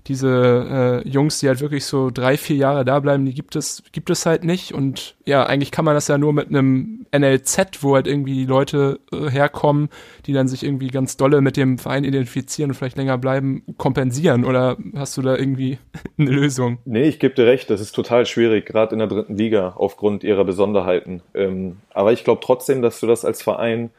diese 0.08 1.01
äh, 1.03 1.10
Jungs, 1.10 1.39
die 1.39 1.47
halt 1.47 1.62
wirklich 1.62 1.86
so 1.86 2.12
drei, 2.12 2.38
vier 2.38 2.58
Jahre 2.58 2.86
da 2.86 2.99
bleiben, 2.99 3.26
die 3.26 3.34
gibt 3.34 3.56
es, 3.56 3.84
gibt 3.91 4.10
es 4.10 4.26
halt 4.26 4.43
nicht. 4.43 4.72
Und 4.74 5.16
ja, 5.26 5.45
eigentlich 5.45 5.72
kann 5.72 5.86
man 5.86 5.95
das 5.95 6.08
ja 6.08 6.18
nur 6.18 6.32
mit 6.32 6.49
einem 6.49 7.06
NLZ, 7.16 7.82
wo 7.82 7.95
halt 7.95 8.06
irgendwie 8.06 8.36
die 8.36 8.45
Leute 8.45 8.99
äh, 9.12 9.30
herkommen, 9.30 9.89
die 10.28 10.34
dann 10.34 10.47
sich 10.47 10.64
irgendwie 10.64 10.88
ganz 10.88 11.18
dolle 11.18 11.41
mit 11.41 11.58
dem 11.58 11.80
Verein 11.80 12.03
identifizieren 12.03 12.72
und 12.72 12.76
vielleicht 12.76 12.97
länger 12.97 13.18
bleiben, 13.18 13.64
kompensieren. 13.78 14.45
Oder 14.45 14.78
hast 14.95 15.18
du 15.18 15.24
da 15.24 15.36
irgendwie 15.36 15.80
eine 16.20 16.30
Lösung? 16.30 16.78
Nee, 16.86 17.08
ich 17.08 17.20
gebe 17.20 17.34
dir 17.34 17.47
recht, 17.47 17.70
das 17.70 17.82
ist 17.82 17.93
total 17.93 18.28
schwierig, 18.28 18.68
gerade 18.68 18.93
in 18.93 18.99
der 18.99 19.08
dritten 19.08 19.36
Liga, 19.36 19.74
aufgrund 19.76 20.24
ihrer 20.24 20.45
Besonderheiten. 20.45 21.24
Ähm, 21.34 21.78
aber 21.91 22.14
ich 22.14 22.24
glaube 22.24 22.41
trotzdem, 22.43 22.84
dass 22.84 22.99
du 22.99 23.08
das 23.08 23.26
als 23.26 23.41
Verein 23.41 23.89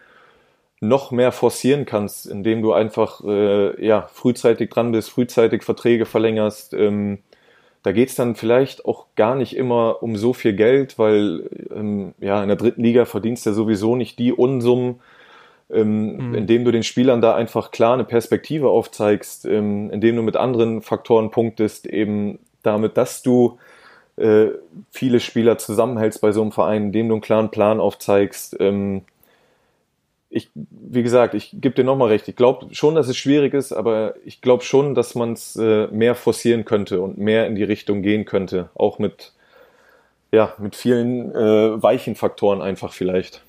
noch 0.80 1.10
mehr 1.10 1.32
forcieren 1.32 1.86
kannst, 1.86 2.26
indem 2.26 2.62
du 2.62 2.72
einfach 2.72 3.22
äh, 3.24 3.84
ja, 3.84 4.08
frühzeitig 4.12 4.70
dran 4.70 4.92
bist, 4.92 5.10
frühzeitig 5.10 5.62
Verträge 5.62 6.04
verlängerst. 6.04 6.74
Ähm, 6.74 7.18
da 7.82 7.92
geht's 7.92 8.16
dann 8.16 8.34
vielleicht 8.34 8.84
auch 8.84 9.06
gar 9.14 9.36
nicht 9.36 9.56
immer 9.56 10.02
um 10.02 10.16
so 10.16 10.32
viel 10.32 10.54
Geld, 10.54 10.98
weil 10.98 11.48
ähm, 11.74 12.14
ja, 12.20 12.42
in 12.42 12.48
der 12.48 12.56
dritten 12.56 12.82
Liga 12.82 13.04
verdienst 13.04 13.46
du 13.46 13.50
ja 13.50 13.54
sowieso 13.54 13.96
nicht 13.96 14.18
die 14.18 14.32
Unsummen, 14.32 15.00
ähm, 15.70 16.28
mhm. 16.28 16.34
indem 16.34 16.64
du 16.64 16.72
den 16.72 16.82
Spielern 16.82 17.20
da 17.20 17.34
einfach 17.34 17.70
klar 17.70 17.94
eine 17.94 18.04
Perspektive 18.04 18.68
aufzeigst, 18.68 19.46
ähm, 19.46 19.90
indem 19.90 20.16
du 20.16 20.22
mit 20.22 20.36
anderen 20.36 20.82
Faktoren 20.82 21.30
punktest, 21.30 21.86
eben 21.86 22.38
damit, 22.62 22.96
dass 22.96 23.22
du 23.22 23.58
äh, 24.16 24.48
viele 24.90 25.20
Spieler 25.20 25.56
zusammenhältst 25.56 26.20
bei 26.20 26.32
so 26.32 26.42
einem 26.42 26.52
Verein, 26.52 26.86
indem 26.86 27.08
du 27.08 27.14
einen 27.14 27.22
klaren 27.22 27.50
Plan 27.50 27.80
aufzeigst. 27.80 28.56
Ich, 30.28 30.50
wie 30.54 31.02
gesagt, 31.02 31.34
ich 31.34 31.50
gebe 31.52 31.74
dir 31.74 31.84
nochmal 31.84 32.08
recht. 32.08 32.28
Ich 32.28 32.36
glaube 32.36 32.74
schon, 32.74 32.94
dass 32.94 33.08
es 33.08 33.16
schwierig 33.16 33.54
ist, 33.54 33.72
aber 33.72 34.14
ich 34.24 34.40
glaube 34.40 34.64
schon, 34.64 34.94
dass 34.94 35.14
man 35.14 35.32
es 35.32 35.56
äh, 35.56 35.86
mehr 35.88 36.14
forcieren 36.14 36.64
könnte 36.64 37.00
und 37.00 37.16
mehr 37.16 37.46
in 37.46 37.54
die 37.54 37.62
Richtung 37.62 38.02
gehen 38.02 38.24
könnte. 38.24 38.70
Auch 38.74 38.98
mit, 38.98 39.32
ja, 40.32 40.52
mit 40.58 40.74
vielen 40.74 41.32
äh, 41.34 41.82
weichen 41.82 42.16
Faktoren 42.16 42.60
einfach 42.60 42.92
vielleicht. 42.92 43.42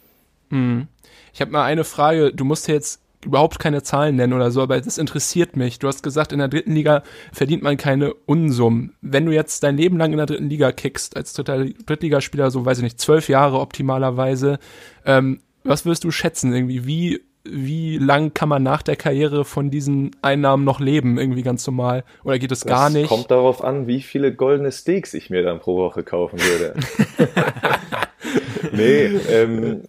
Hm. 0.49 0.87
Ich 1.33 1.41
habe 1.41 1.51
mal 1.51 1.65
eine 1.65 1.83
Frage. 1.83 2.31
Du 2.33 2.45
musst 2.45 2.67
jetzt 2.67 3.01
überhaupt 3.25 3.59
keine 3.59 3.83
Zahlen 3.83 4.15
nennen 4.15 4.33
oder 4.33 4.51
so, 4.51 4.61
aber 4.61 4.79
das 4.79 4.97
interessiert 4.97 5.55
mich. 5.55 5.79
Du 5.79 5.87
hast 5.87 6.03
gesagt, 6.03 6.31
in 6.31 6.39
der 6.39 6.47
dritten 6.47 6.73
Liga 6.73 7.03
verdient 7.33 7.63
man 7.63 7.77
keine 7.77 8.13
Unsummen. 8.13 8.95
Wenn 9.01 9.25
du 9.25 9.31
jetzt 9.31 9.63
dein 9.63 9.77
Leben 9.77 9.97
lang 9.97 10.11
in 10.11 10.17
der 10.17 10.27
dritten 10.27 10.49
Liga 10.49 10.71
kickst, 10.71 11.17
als 11.17 11.33
Drittligaspieler, 11.33 12.51
so 12.51 12.65
weiß 12.65 12.77
ich 12.79 12.83
nicht, 12.83 12.99
zwölf 12.99 13.27
Jahre 13.29 13.59
optimalerweise, 13.59 14.59
ähm, 15.05 15.41
was 15.67 15.85
würdest 15.85 16.03
du 16.03 16.11
schätzen? 16.11 16.53
Irgendwie, 16.53 16.85
wie, 16.85 17.21
wie 17.43 17.97
lang 17.97 18.33
kann 18.33 18.49
man 18.49 18.63
nach 18.63 18.81
der 18.81 18.95
Karriere 18.95 19.45
von 19.45 19.69
diesen 19.69 20.15
Einnahmen 20.21 20.63
noch 20.63 20.79
leben? 20.79 21.17
Irgendwie 21.17 21.43
ganz 21.43 21.65
normal? 21.67 22.03
Oder 22.23 22.39
geht 22.39 22.51
es 22.51 22.61
das 22.61 22.69
gar 22.69 22.89
nicht? 22.89 23.09
Kommt 23.09 23.31
darauf 23.31 23.63
an, 23.63 23.87
wie 23.87 24.01
viele 24.01 24.33
goldene 24.33 24.71
Steaks 24.71 25.13
ich 25.13 25.29
mir 25.29 25.43
dann 25.43 25.59
pro 25.59 25.77
Woche 25.77 26.03
kaufen 26.03 26.39
würde. 26.39 26.73
nee, 28.71 29.05
ähm, 29.05 29.83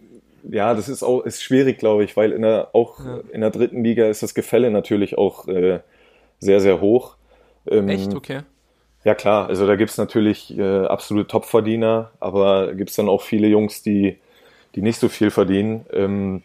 ja, 0.50 0.74
das 0.74 0.88
ist 0.88 1.02
auch 1.02 1.22
ist 1.22 1.42
schwierig, 1.42 1.78
glaube 1.78 2.04
ich, 2.04 2.16
weil 2.16 2.32
in 2.32 2.42
der, 2.42 2.74
auch 2.74 3.04
ja. 3.04 3.20
in 3.32 3.40
der 3.40 3.50
dritten 3.50 3.84
Liga 3.84 4.08
ist 4.08 4.22
das 4.22 4.34
Gefälle 4.34 4.70
natürlich 4.70 5.18
auch 5.18 5.46
äh, 5.48 5.80
sehr, 6.38 6.60
sehr 6.60 6.80
hoch. 6.80 7.16
Ähm, 7.70 7.88
Echt? 7.88 8.14
Okay. 8.14 8.40
Ja 9.04 9.14
klar, 9.14 9.48
also 9.48 9.66
da 9.66 9.76
gibt's 9.76 9.96
natürlich 9.96 10.56
äh, 10.58 10.84
absolute 10.86 11.28
Topverdiener, 11.28 12.10
aber 12.20 12.74
gibt's 12.74 12.96
dann 12.96 13.08
auch 13.08 13.22
viele 13.22 13.46
Jungs, 13.46 13.82
die 13.82 14.18
die 14.74 14.82
nicht 14.82 14.98
so 14.98 15.08
viel 15.08 15.30
verdienen. 15.30 15.86
Ähm, 15.92 16.42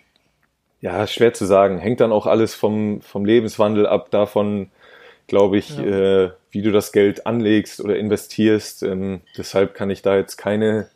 ja, 0.81 1.07
schwer 1.07 1.33
zu 1.33 1.45
sagen. 1.45 1.77
Hängt 1.77 2.01
dann 2.01 2.11
auch 2.11 2.27
alles 2.27 2.55
vom, 2.55 3.01
vom 3.01 3.25
Lebenswandel 3.25 3.87
ab, 3.87 4.11
davon, 4.11 4.69
glaube 5.27 5.57
ich, 5.57 5.77
ja. 5.77 5.83
äh, 6.25 6.31
wie 6.51 6.61
du 6.61 6.71
das 6.71 6.91
Geld 6.91 7.25
anlegst 7.25 7.79
oder 7.79 7.97
investierst. 7.97 8.83
Ähm, 8.83 9.21
deshalb 9.37 9.75
kann 9.75 9.89
ich 9.89 10.01
da 10.01 10.17
jetzt 10.17 10.37
keine 10.37 10.87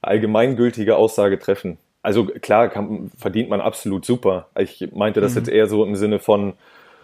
allgemeingültige 0.00 0.96
Aussage 0.96 1.38
treffen. 1.38 1.78
Also 2.02 2.26
klar 2.26 2.68
kann, 2.68 3.10
verdient 3.16 3.48
man 3.48 3.60
absolut 3.60 4.04
super. 4.04 4.48
Ich 4.58 4.88
meinte 4.92 5.20
das 5.20 5.32
mhm. 5.32 5.38
jetzt 5.38 5.48
eher 5.48 5.68
so 5.68 5.84
im 5.84 5.94
Sinne 5.94 6.18
von, 6.18 6.54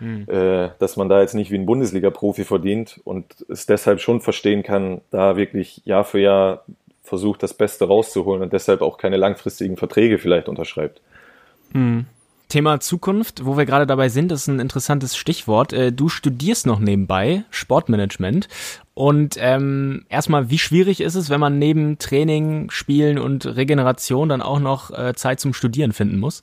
mhm. 0.01 0.27
äh, 0.29 0.71
dass 0.79 0.97
man 0.97 1.09
da 1.09 1.21
jetzt 1.21 1.35
nicht 1.35 1.51
wie 1.51 1.59
ein 1.59 1.67
Bundesliga-Profi 1.67 2.45
verdient 2.45 3.01
und 3.05 3.45
es 3.49 3.67
deshalb 3.67 4.01
schon 4.01 4.21
verstehen 4.21 4.63
kann, 4.63 5.01
da 5.11 5.37
wirklich 5.37 5.83
Jahr 5.85 6.05
für 6.05 6.19
Jahr 6.19 6.65
versucht, 7.09 7.43
das 7.43 7.55
Beste 7.55 7.87
rauszuholen 7.87 8.43
und 8.43 8.53
deshalb 8.53 8.83
auch 8.83 8.99
keine 8.99 9.17
langfristigen 9.17 9.77
Verträge 9.77 10.19
vielleicht 10.19 10.49
unterschreibt. 10.49 11.01
Hm. 11.73 12.07
Thema 12.49 12.81
Zukunft, 12.81 13.45
wo 13.45 13.59
wir 13.59 13.67
gerade 13.67 13.87
dabei 13.87 14.09
sind, 14.09 14.33
ist 14.33 14.47
ein 14.47 14.59
interessantes 14.59 15.17
Stichwort. 15.17 15.75
Äh, 15.75 15.93
du 15.93 16.09
studierst 16.09 16.67
noch 16.67 16.79
nebenbei 16.79 17.45
Sportmanagement. 17.51 18.49
Und 18.95 19.37
ähm, 19.39 20.07
erstmal, 20.09 20.49
wie 20.51 20.59
schwierig 20.59 21.01
ist 21.01 21.15
es, 21.15 21.29
wenn 21.29 21.41
man 21.41 21.59
neben 21.59 21.99
Training, 21.99 22.71
Spielen 22.71 23.19
und 23.19 23.45
Regeneration 23.45 24.31
dann 24.31 24.43
auch 24.43 24.61
noch 24.61 24.91
äh, 24.91 25.15
Zeit 25.15 25.41
zum 25.41 25.53
Studieren 25.53 25.93
finden 25.93 26.19
muss? 26.19 26.41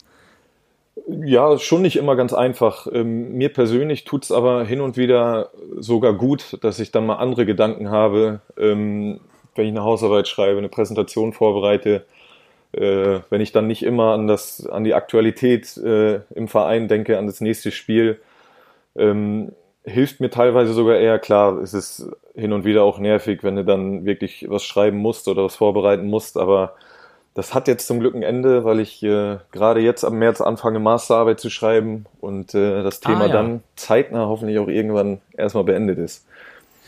Ja, 1.07 1.57
schon 1.57 1.81
nicht 1.81 1.97
immer 1.97 2.15
ganz 2.15 2.33
einfach. 2.33 2.87
Ähm, 2.91 3.33
mir 3.33 3.49
persönlich 3.49 4.05
tut's 4.05 4.31
aber 4.31 4.63
hin 4.63 4.81
und 4.81 4.97
wieder 4.97 5.49
sogar 5.75 6.13
gut, 6.13 6.57
dass 6.61 6.79
ich 6.79 6.91
dann 6.91 7.05
mal 7.05 7.15
andere 7.15 7.45
Gedanken 7.45 7.89
habe, 7.89 8.41
ähm, 8.57 9.19
wenn 9.55 9.65
ich 9.65 9.71
eine 9.71 9.83
Hausarbeit 9.83 10.27
schreibe, 10.27 10.57
eine 10.57 10.69
Präsentation 10.69 11.33
vorbereite, 11.33 12.05
äh, 12.73 13.19
wenn 13.29 13.41
ich 13.41 13.51
dann 13.51 13.67
nicht 13.67 13.83
immer 13.83 14.13
an 14.13 14.27
das, 14.27 14.67
an 14.67 14.83
die 14.83 14.93
Aktualität 14.93 15.77
äh, 15.77 16.21
im 16.35 16.47
Verein 16.47 16.87
denke, 16.87 17.17
an 17.17 17.27
das 17.27 17.41
nächste 17.41 17.71
Spiel, 17.71 18.19
ähm, 18.95 19.53
hilft 19.85 20.19
mir 20.19 20.29
teilweise 20.29 20.73
sogar 20.73 20.97
eher 20.97 21.19
klar. 21.19 21.57
Es 21.59 21.73
ist 21.73 22.09
hin 22.33 22.53
und 22.53 22.65
wieder 22.65 22.83
auch 22.83 22.99
nervig, 22.99 23.43
wenn 23.43 23.55
du 23.55 23.63
dann 23.63 24.05
wirklich 24.05 24.47
was 24.49 24.63
schreiben 24.63 24.97
musst 24.97 25.27
oder 25.27 25.43
was 25.43 25.55
vorbereiten 25.55 26.07
musst, 26.07 26.37
aber 26.37 26.73
das 27.35 27.53
hat 27.53 27.67
jetzt 27.67 27.85
zum 27.85 27.99
Glück 27.99 28.15
ein 28.15 28.23
Ende, 28.23 28.63
weil 28.63 28.79
ich 28.79 29.03
äh, 29.03 29.37
gerade 29.51 29.81
jetzt 29.81 30.05
am 30.05 30.17
März 30.17 30.39
anfange, 30.39 30.79
Masterarbeit 30.79 31.39
zu 31.39 31.49
schreiben 31.49 32.05
und 32.21 32.55
äh, 32.55 32.81
das 32.81 33.01
Thema 33.01 33.25
ah, 33.25 33.27
ja. 33.27 33.33
dann 33.33 33.63
zeitnah 33.75 34.27
hoffentlich 34.27 34.57
auch 34.57 34.69
irgendwann 34.69 35.19
erstmal 35.37 35.65
beendet 35.65 35.99
ist. 35.99 36.25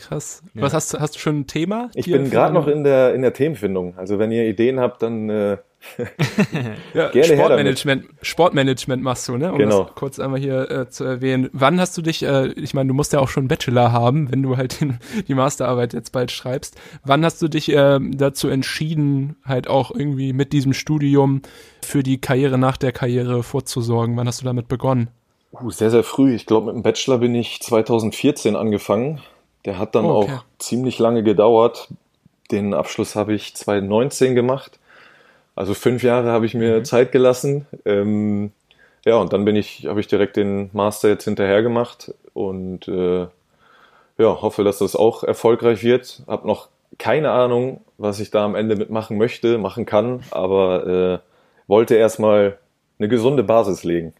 Krass. 0.00 0.42
Ja. 0.54 0.62
Was 0.62 0.74
hast 0.74 0.94
du, 0.94 1.00
hast 1.00 1.16
du 1.16 1.18
schon 1.18 1.40
ein 1.40 1.46
Thema? 1.46 1.90
Ich 1.94 2.06
bin 2.06 2.30
gerade 2.30 2.54
noch 2.54 2.68
in 2.68 2.84
der, 2.84 3.14
in 3.14 3.22
der 3.22 3.32
Themenfindung. 3.32 3.96
Also 3.96 4.18
wenn 4.18 4.30
ihr 4.30 4.46
Ideen 4.46 4.80
habt, 4.80 5.02
dann 5.02 5.28
äh, 5.28 5.58
ja, 6.94 7.08
Gerne 7.10 7.36
Sportmanagement, 7.36 8.04
Sportmanagement 8.22 9.02
machst 9.02 9.28
du, 9.28 9.36
ne? 9.36 9.52
Um 9.52 9.58
genau. 9.58 9.84
das 9.84 9.94
kurz 9.94 10.18
einmal 10.18 10.40
hier 10.40 10.70
äh, 10.70 10.88
zu 10.88 11.04
erwähnen. 11.04 11.50
Wann 11.52 11.80
hast 11.80 11.96
du 11.96 12.02
dich, 12.02 12.22
äh, 12.24 12.48
ich 12.52 12.74
meine, 12.74 12.88
du 12.88 12.94
musst 12.94 13.12
ja 13.12 13.20
auch 13.20 13.28
schon 13.28 13.48
Bachelor 13.48 13.92
haben, 13.92 14.30
wenn 14.30 14.42
du 14.42 14.56
halt 14.56 14.80
den, 14.80 14.98
die 15.28 15.34
Masterarbeit 15.34 15.92
jetzt 15.92 16.12
bald 16.12 16.30
schreibst. 16.30 16.76
Wann 17.04 17.24
hast 17.24 17.40
du 17.42 17.48
dich 17.48 17.72
äh, 17.72 17.98
dazu 18.00 18.48
entschieden, 18.48 19.36
halt 19.44 19.68
auch 19.68 19.90
irgendwie 19.92 20.32
mit 20.32 20.52
diesem 20.52 20.72
Studium 20.72 21.42
für 21.82 22.02
die 22.02 22.20
Karriere 22.20 22.58
nach 22.58 22.76
der 22.76 22.92
Karriere 22.92 23.42
vorzusorgen? 23.42 24.16
Wann 24.16 24.26
hast 24.26 24.40
du 24.40 24.44
damit 24.44 24.68
begonnen? 24.68 25.10
Uh, 25.52 25.70
sehr, 25.70 25.90
sehr 25.90 26.04
früh. 26.04 26.34
Ich 26.34 26.46
glaube, 26.46 26.66
mit 26.66 26.74
dem 26.76 26.82
Bachelor 26.82 27.18
bin 27.18 27.34
ich 27.34 27.60
2014 27.60 28.56
angefangen. 28.56 29.20
Der 29.68 29.78
hat 29.78 29.94
dann 29.94 30.06
oh, 30.06 30.22
okay. 30.22 30.32
auch 30.32 30.44
ziemlich 30.58 30.98
lange 30.98 31.22
gedauert. 31.22 31.88
Den 32.50 32.72
Abschluss 32.72 33.14
habe 33.14 33.34
ich 33.34 33.54
2019 33.54 34.34
gemacht. 34.34 34.78
Also 35.54 35.74
fünf 35.74 36.02
Jahre 36.02 36.30
habe 36.30 36.46
ich 36.46 36.54
mir 36.54 36.78
mhm. 36.78 36.84
Zeit 36.86 37.12
gelassen. 37.12 37.66
Ähm, 37.84 38.50
ja, 39.04 39.16
und 39.16 39.34
dann 39.34 39.44
bin 39.44 39.56
ich, 39.56 39.84
habe 39.86 40.00
ich 40.00 40.06
direkt 40.06 40.38
den 40.38 40.70
Master 40.72 41.10
jetzt 41.10 41.24
hinterher 41.24 41.62
gemacht 41.62 42.14
und 42.32 42.88
äh, 42.88 43.26
ja, 44.16 44.40
hoffe, 44.40 44.64
dass 44.64 44.78
das 44.78 44.96
auch 44.96 45.22
erfolgreich 45.22 45.82
wird. 45.82 46.22
Hab 46.26 46.46
noch 46.46 46.68
keine 46.96 47.30
Ahnung, 47.30 47.82
was 47.98 48.20
ich 48.20 48.30
da 48.30 48.46
am 48.46 48.54
Ende 48.54 48.74
mitmachen 48.74 49.18
möchte, 49.18 49.58
machen 49.58 49.84
kann, 49.84 50.22
aber 50.30 50.86
äh, 50.86 51.18
wollte 51.66 51.94
erstmal 51.94 52.56
eine 52.98 53.08
gesunde 53.08 53.42
Basis 53.42 53.84
legen. 53.84 54.14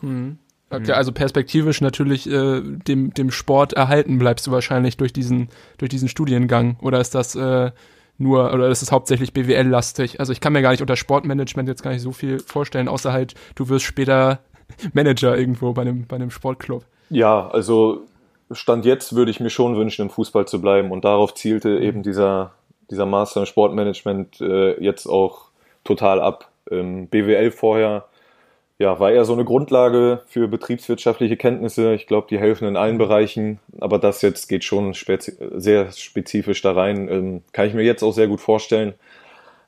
Mhm. 0.00 0.38
Okay, 0.70 0.92
also 0.92 1.10
perspektivisch 1.12 1.80
natürlich 1.80 2.30
äh, 2.30 2.60
dem, 2.62 3.12
dem 3.12 3.30
Sport 3.32 3.72
erhalten 3.72 4.18
bleibst 4.18 4.46
du 4.46 4.52
wahrscheinlich 4.52 4.96
durch 4.96 5.12
diesen, 5.12 5.48
durch 5.78 5.88
diesen 5.88 6.08
Studiengang. 6.08 6.76
Oder 6.80 7.00
ist 7.00 7.14
das 7.14 7.34
äh, 7.34 7.72
nur, 8.18 8.52
oder 8.52 8.68
ist 8.68 8.92
hauptsächlich 8.92 9.32
BWL-lastig. 9.32 10.20
Also 10.20 10.32
ich 10.32 10.40
kann 10.40 10.52
mir 10.52 10.62
gar 10.62 10.70
nicht 10.70 10.82
unter 10.82 10.94
Sportmanagement 10.94 11.68
jetzt 11.68 11.82
gar 11.82 11.90
nicht 11.90 12.02
so 12.02 12.12
viel 12.12 12.38
vorstellen, 12.38 12.86
außer 12.86 13.12
halt, 13.12 13.34
du 13.56 13.68
wirst 13.68 13.84
später 13.84 14.40
Manager 14.92 15.36
irgendwo 15.36 15.72
bei 15.72 15.82
einem, 15.82 16.06
bei 16.06 16.16
einem 16.16 16.30
Sportclub. 16.30 16.84
Ja, 17.08 17.48
also 17.48 18.06
Stand 18.52 18.84
jetzt 18.84 19.16
würde 19.16 19.30
ich 19.30 19.40
mir 19.40 19.50
schon 19.50 19.76
wünschen, 19.76 20.02
im 20.02 20.10
Fußball 20.10 20.46
zu 20.46 20.60
bleiben 20.60 20.92
und 20.92 21.04
darauf 21.04 21.34
zielte 21.34 21.78
eben 21.78 22.02
dieser, 22.02 22.52
dieser 22.90 23.06
Master 23.06 23.40
im 23.40 23.46
Sportmanagement 23.46 24.40
äh, 24.40 24.80
jetzt 24.82 25.06
auch 25.06 25.46
total 25.82 26.20
ab. 26.20 26.50
Ähm, 26.70 27.08
BWL 27.08 27.50
vorher 27.50 28.04
ja, 28.80 28.98
war 28.98 29.12
eher 29.12 29.26
so 29.26 29.34
eine 29.34 29.44
Grundlage 29.44 30.22
für 30.26 30.48
betriebswirtschaftliche 30.48 31.36
Kenntnisse. 31.36 31.92
Ich 31.92 32.06
glaube, 32.06 32.28
die 32.30 32.38
helfen 32.38 32.66
in 32.66 32.78
allen 32.78 32.96
Bereichen, 32.96 33.60
aber 33.78 33.98
das 33.98 34.22
jetzt 34.22 34.48
geht 34.48 34.64
schon 34.64 34.94
spezi 34.94 35.36
sehr 35.56 35.92
spezifisch 35.92 36.62
da 36.62 36.72
rein. 36.72 37.06
Ähm, 37.10 37.42
kann 37.52 37.66
ich 37.66 37.74
mir 37.74 37.82
jetzt 37.82 38.02
auch 38.02 38.12
sehr 38.12 38.26
gut 38.26 38.40
vorstellen, 38.40 38.94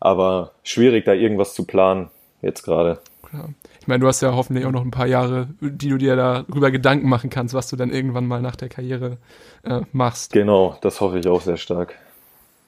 aber 0.01 0.53
schwierig, 0.65 1.05
da 1.05 1.13
irgendwas 1.13 1.53
zu 1.53 1.67
planen, 1.67 2.09
jetzt 2.41 2.63
gerade. 2.63 3.01
Klar. 3.29 3.51
Ich 3.81 3.87
meine, 3.87 4.01
du 4.01 4.07
hast 4.07 4.23
ja 4.23 4.35
hoffentlich 4.35 4.65
auch 4.65 4.73
noch 4.73 4.85
ein 4.85 4.91
paar 4.91 5.07
Jahre, 5.07 5.49
die 5.61 5.91
du 5.91 5.99
dir 5.99 6.17
darüber 6.17 6.71
Gedanken 6.71 7.11
machen 7.11 7.29
kannst, 7.29 7.53
was 7.53 7.69
du 7.69 7.77
dann 7.77 7.91
irgendwann 7.91 8.27
mal 8.27 8.41
nach 8.41 8.57
der 8.57 8.71
Karriere 8.71 9.19
äh, 9.65 9.83
machst. 9.93 10.33
Genau, 10.33 10.79
das 10.81 11.03
hoffe 11.03 11.19
ich 11.19 11.29
auch 11.29 11.43
sehr 11.43 11.59
stark. 11.59 11.99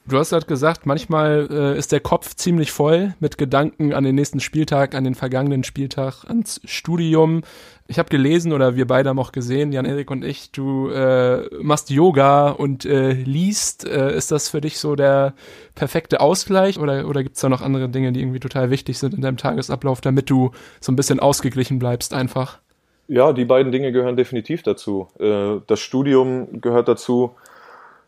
Du 0.07 0.19
hast 0.19 0.29
gerade 0.29 0.45
gesagt, 0.45 0.85
manchmal 0.85 1.47
äh, 1.49 1.77
ist 1.79 1.91
der 1.91 1.99
Kopf 1.99 2.35
ziemlich 2.35 2.71
voll 2.71 3.15
mit 3.19 3.39
Gedanken 3.39 3.91
an 3.91 4.03
den 4.03 4.13
nächsten 4.13 4.39
Spieltag, 4.39 4.93
an 4.93 5.03
den 5.03 5.15
vergangenen 5.15 5.63
Spieltag, 5.63 6.25
ans 6.25 6.61
Studium. 6.63 7.41
Ich 7.87 7.97
habe 7.97 8.09
gelesen 8.09 8.53
oder 8.53 8.75
wir 8.75 8.85
beide 8.85 9.09
haben 9.09 9.17
auch 9.17 9.31
gesehen, 9.31 9.71
Jan-Erik 9.71 10.11
und 10.11 10.23
ich, 10.23 10.51
du 10.51 10.89
äh, 10.89 11.49
machst 11.59 11.89
Yoga 11.89 12.49
und 12.49 12.85
äh, 12.85 13.13
liest. 13.13 13.83
Äh, 13.87 14.15
ist 14.15 14.31
das 14.31 14.47
für 14.47 14.61
dich 14.61 14.77
so 14.77 14.95
der 14.95 15.33
perfekte 15.73 16.21
Ausgleich 16.21 16.77
oder, 16.77 17.07
oder 17.07 17.23
gibt 17.23 17.37
es 17.37 17.41
da 17.41 17.49
noch 17.49 17.63
andere 17.63 17.89
Dinge, 17.89 18.11
die 18.11 18.21
irgendwie 18.21 18.39
total 18.39 18.69
wichtig 18.69 18.99
sind 18.99 19.15
in 19.15 19.21
deinem 19.21 19.37
Tagesablauf, 19.37 20.01
damit 20.01 20.29
du 20.29 20.51
so 20.81 20.91
ein 20.91 20.95
bisschen 20.95 21.19
ausgeglichen 21.19 21.79
bleibst 21.79 22.13
einfach? 22.13 22.59
Ja, 23.07 23.33
die 23.33 23.45
beiden 23.45 23.71
Dinge 23.71 23.91
gehören 23.91 24.17
definitiv 24.17 24.61
dazu. 24.61 25.07
Äh, 25.17 25.61
das 25.65 25.79
Studium 25.79 26.61
gehört 26.61 26.87
dazu. 26.87 27.31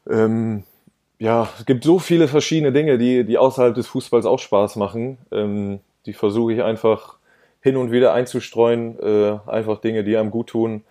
Ähm, 0.07 0.63
ja, 1.19 1.49
es 1.57 1.65
gibt 1.65 1.83
so 1.83 1.99
viele 1.99 2.27
verschiedene 2.27 2.71
Dinge, 2.71 2.97
die, 2.97 3.23
die 3.23 3.37
außerhalb 3.37 3.73
des 3.73 3.87
Fußballs 3.87 4.25
auch 4.25 4.39
Spaß 4.39 4.75
machen. 4.75 5.17
Ähm, 5.31 5.79
die 6.05 6.13
versuche 6.13 6.53
ich 6.53 6.63
einfach 6.63 7.17
hin 7.61 7.77
und 7.77 7.91
wieder 7.91 8.13
einzustreuen. 8.13 8.99
Äh, 8.99 9.39
einfach 9.47 9.81
Dinge, 9.81 10.03
die 10.03 10.15
einem 10.15 10.31
gut 10.31 10.47
tun. 10.47 10.83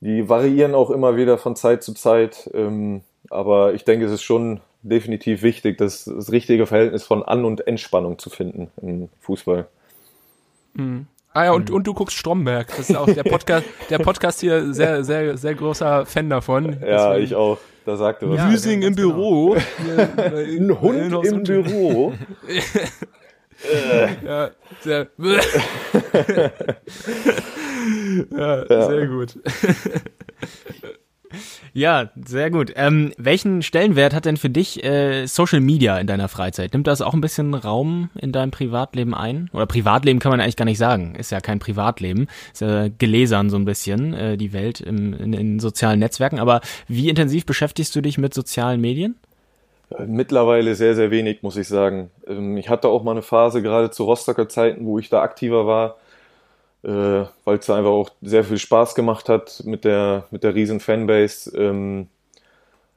Die 0.00 0.28
variieren 0.28 0.74
auch 0.74 0.90
immer 0.90 1.16
wieder 1.16 1.38
von 1.38 1.56
Zeit 1.56 1.82
zu 1.82 1.92
Zeit. 1.92 2.48
Ähm, 2.54 3.02
aber 3.30 3.74
ich 3.74 3.84
denke, 3.84 4.06
es 4.06 4.12
ist 4.12 4.22
schon 4.22 4.60
definitiv 4.82 5.42
wichtig, 5.42 5.76
das, 5.76 6.04
das 6.04 6.30
richtige 6.30 6.66
Verhältnis 6.66 7.02
von 7.02 7.22
An- 7.22 7.44
und 7.44 7.66
Entspannung 7.66 8.18
zu 8.18 8.30
finden 8.30 8.70
im 8.80 9.08
Fußball. 9.20 9.66
Mhm. 10.74 11.06
Ah 11.34 11.44
ja, 11.44 11.52
und, 11.52 11.70
und 11.70 11.86
du 11.86 11.94
guckst 11.94 12.16
Stromberg. 12.16 12.68
Das 12.68 12.90
ist 12.90 12.96
auch 12.96 13.06
der 13.06 13.22
Podcast, 13.22 13.66
der 13.90 13.98
Podcast 13.98 14.40
hier 14.40 14.72
sehr, 14.72 15.04
sehr, 15.04 15.36
sehr 15.36 15.54
großer 15.54 16.06
Fan 16.06 16.30
davon. 16.30 16.78
Ja, 16.80 17.10
Deswegen. 17.10 17.24
ich 17.24 17.34
auch. 17.34 17.58
Da 17.88 17.96
sagte 17.96 18.28
was. 18.28 18.36
Ja, 18.36 18.50
Lüsing 18.50 18.82
im 18.82 18.94
genau. 18.94 19.14
Büro. 19.14 19.56
Ein 19.56 20.78
Hund 20.78 21.24
im 21.24 21.42
Büro. 21.42 22.12
ja, 24.26 24.50
sehr, 24.82 25.06
ja, 28.36 28.64
ja, 28.68 28.86
sehr 28.86 29.06
gut. 29.06 29.38
Ja, 31.72 32.10
sehr 32.24 32.50
gut. 32.50 32.72
Ähm, 32.76 33.12
welchen 33.18 33.62
Stellenwert 33.62 34.14
hat 34.14 34.24
denn 34.24 34.36
für 34.36 34.50
dich 34.50 34.82
äh, 34.84 35.26
Social 35.26 35.60
Media 35.60 35.98
in 35.98 36.06
deiner 36.06 36.28
Freizeit? 36.28 36.72
Nimmt 36.72 36.86
das 36.86 37.02
auch 37.02 37.14
ein 37.14 37.20
bisschen 37.20 37.54
Raum 37.54 38.10
in 38.18 38.32
deinem 38.32 38.50
Privatleben 38.50 39.14
ein? 39.14 39.50
Oder 39.52 39.66
Privatleben 39.66 40.18
kann 40.18 40.30
man 40.30 40.40
eigentlich 40.40 40.56
gar 40.56 40.64
nicht 40.64 40.78
sagen. 40.78 41.14
Ist 41.14 41.30
ja 41.30 41.40
kein 41.40 41.58
Privatleben. 41.58 42.28
Ist 42.52 42.62
ja 42.62 42.88
geläsern 42.88 43.50
so 43.50 43.56
ein 43.56 43.64
bisschen, 43.64 44.14
äh, 44.14 44.36
die 44.36 44.52
Welt 44.52 44.80
im, 44.80 45.14
in, 45.14 45.32
in 45.32 45.60
sozialen 45.60 46.00
Netzwerken. 46.00 46.38
Aber 46.38 46.60
wie 46.86 47.08
intensiv 47.08 47.46
beschäftigst 47.46 47.94
du 47.94 48.00
dich 48.00 48.18
mit 48.18 48.34
sozialen 48.34 48.80
Medien? 48.80 49.16
Äh, 49.90 50.06
mittlerweile 50.06 50.74
sehr, 50.74 50.94
sehr 50.94 51.10
wenig, 51.10 51.42
muss 51.42 51.56
ich 51.56 51.68
sagen. 51.68 52.10
Ähm, 52.26 52.56
ich 52.56 52.68
hatte 52.68 52.88
auch 52.88 53.02
mal 53.02 53.12
eine 53.12 53.22
Phase, 53.22 53.62
gerade 53.62 53.90
zu 53.90 54.04
Rostocker 54.04 54.48
Zeiten, 54.48 54.86
wo 54.86 54.98
ich 54.98 55.08
da 55.08 55.22
aktiver 55.22 55.66
war 55.66 55.96
äh, 56.82 57.24
weil 57.44 57.58
es 57.58 57.70
einfach 57.70 57.90
auch 57.90 58.10
sehr 58.22 58.44
viel 58.44 58.58
Spaß 58.58 58.94
gemacht 58.94 59.28
hat 59.28 59.62
mit 59.64 59.84
der, 59.84 60.24
mit 60.30 60.44
der 60.44 60.54
riesen 60.54 60.80
Fanbase. 60.80 61.56
Ähm, 61.56 62.08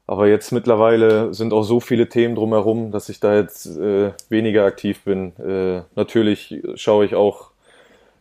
aber 0.07 0.27
jetzt 0.27 0.51
mittlerweile 0.51 1.33
sind 1.33 1.53
auch 1.53 1.63
so 1.63 1.79
viele 1.79 2.09
Themen 2.09 2.35
drumherum, 2.35 2.91
dass 2.91 3.09
ich 3.09 3.19
da 3.19 3.35
jetzt 3.35 3.65
äh, 3.77 4.11
weniger 4.29 4.65
aktiv 4.65 5.01
bin. 5.03 5.33
Äh, 5.39 5.83
natürlich 5.95 6.61
schaue 6.75 7.05
ich 7.05 7.15
auch 7.15 7.51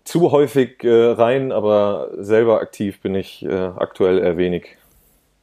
zu 0.04 0.30
häufig 0.32 0.82
äh, 0.84 1.12
rein, 1.12 1.52
aber 1.52 2.10
selber 2.18 2.60
aktiv 2.60 3.00
bin 3.00 3.14
ich 3.14 3.44
äh, 3.44 3.70
aktuell 3.76 4.18
eher 4.18 4.36
wenig. 4.36 4.76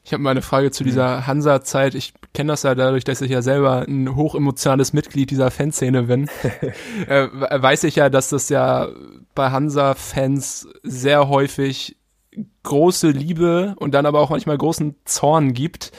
Ich 0.08 0.14
habe 0.14 0.24
mal 0.24 0.32
eine 0.32 0.42
Frage 0.42 0.72
zu 0.72 0.86
dieser 0.86 1.28
Hansa-Zeit. 1.28 1.94
Ich 1.94 2.14
kenne 2.34 2.54
das 2.54 2.64
ja 2.64 2.76
dadurch, 2.76 3.04
dass 3.04 3.20
ich 3.20 3.30
ja 3.30 3.42
selber 3.42 3.82
ein 3.86 4.16
hochemotionales 4.16 4.94
Mitglied 4.94 5.32
dieser 5.32 5.52
Fanszene 5.52 6.04
bin. 6.04 6.30
äh, 7.10 7.28
weiß 7.30 7.84
ich 7.84 7.98
ja, 7.98 8.10
dass 8.10 8.30
das 8.30 8.48
ja 8.48 8.88
bei 9.36 9.52
Hansa-Fans 9.52 10.70
sehr 10.82 11.28
häufig 11.28 11.98
große 12.64 13.10
Liebe 13.10 13.76
und 13.80 13.94
dann 13.94 14.06
aber 14.06 14.22
auch 14.22 14.30
manchmal 14.30 14.58
großen 14.58 14.96
Zorn 15.04 15.52
gibt. 15.52 15.92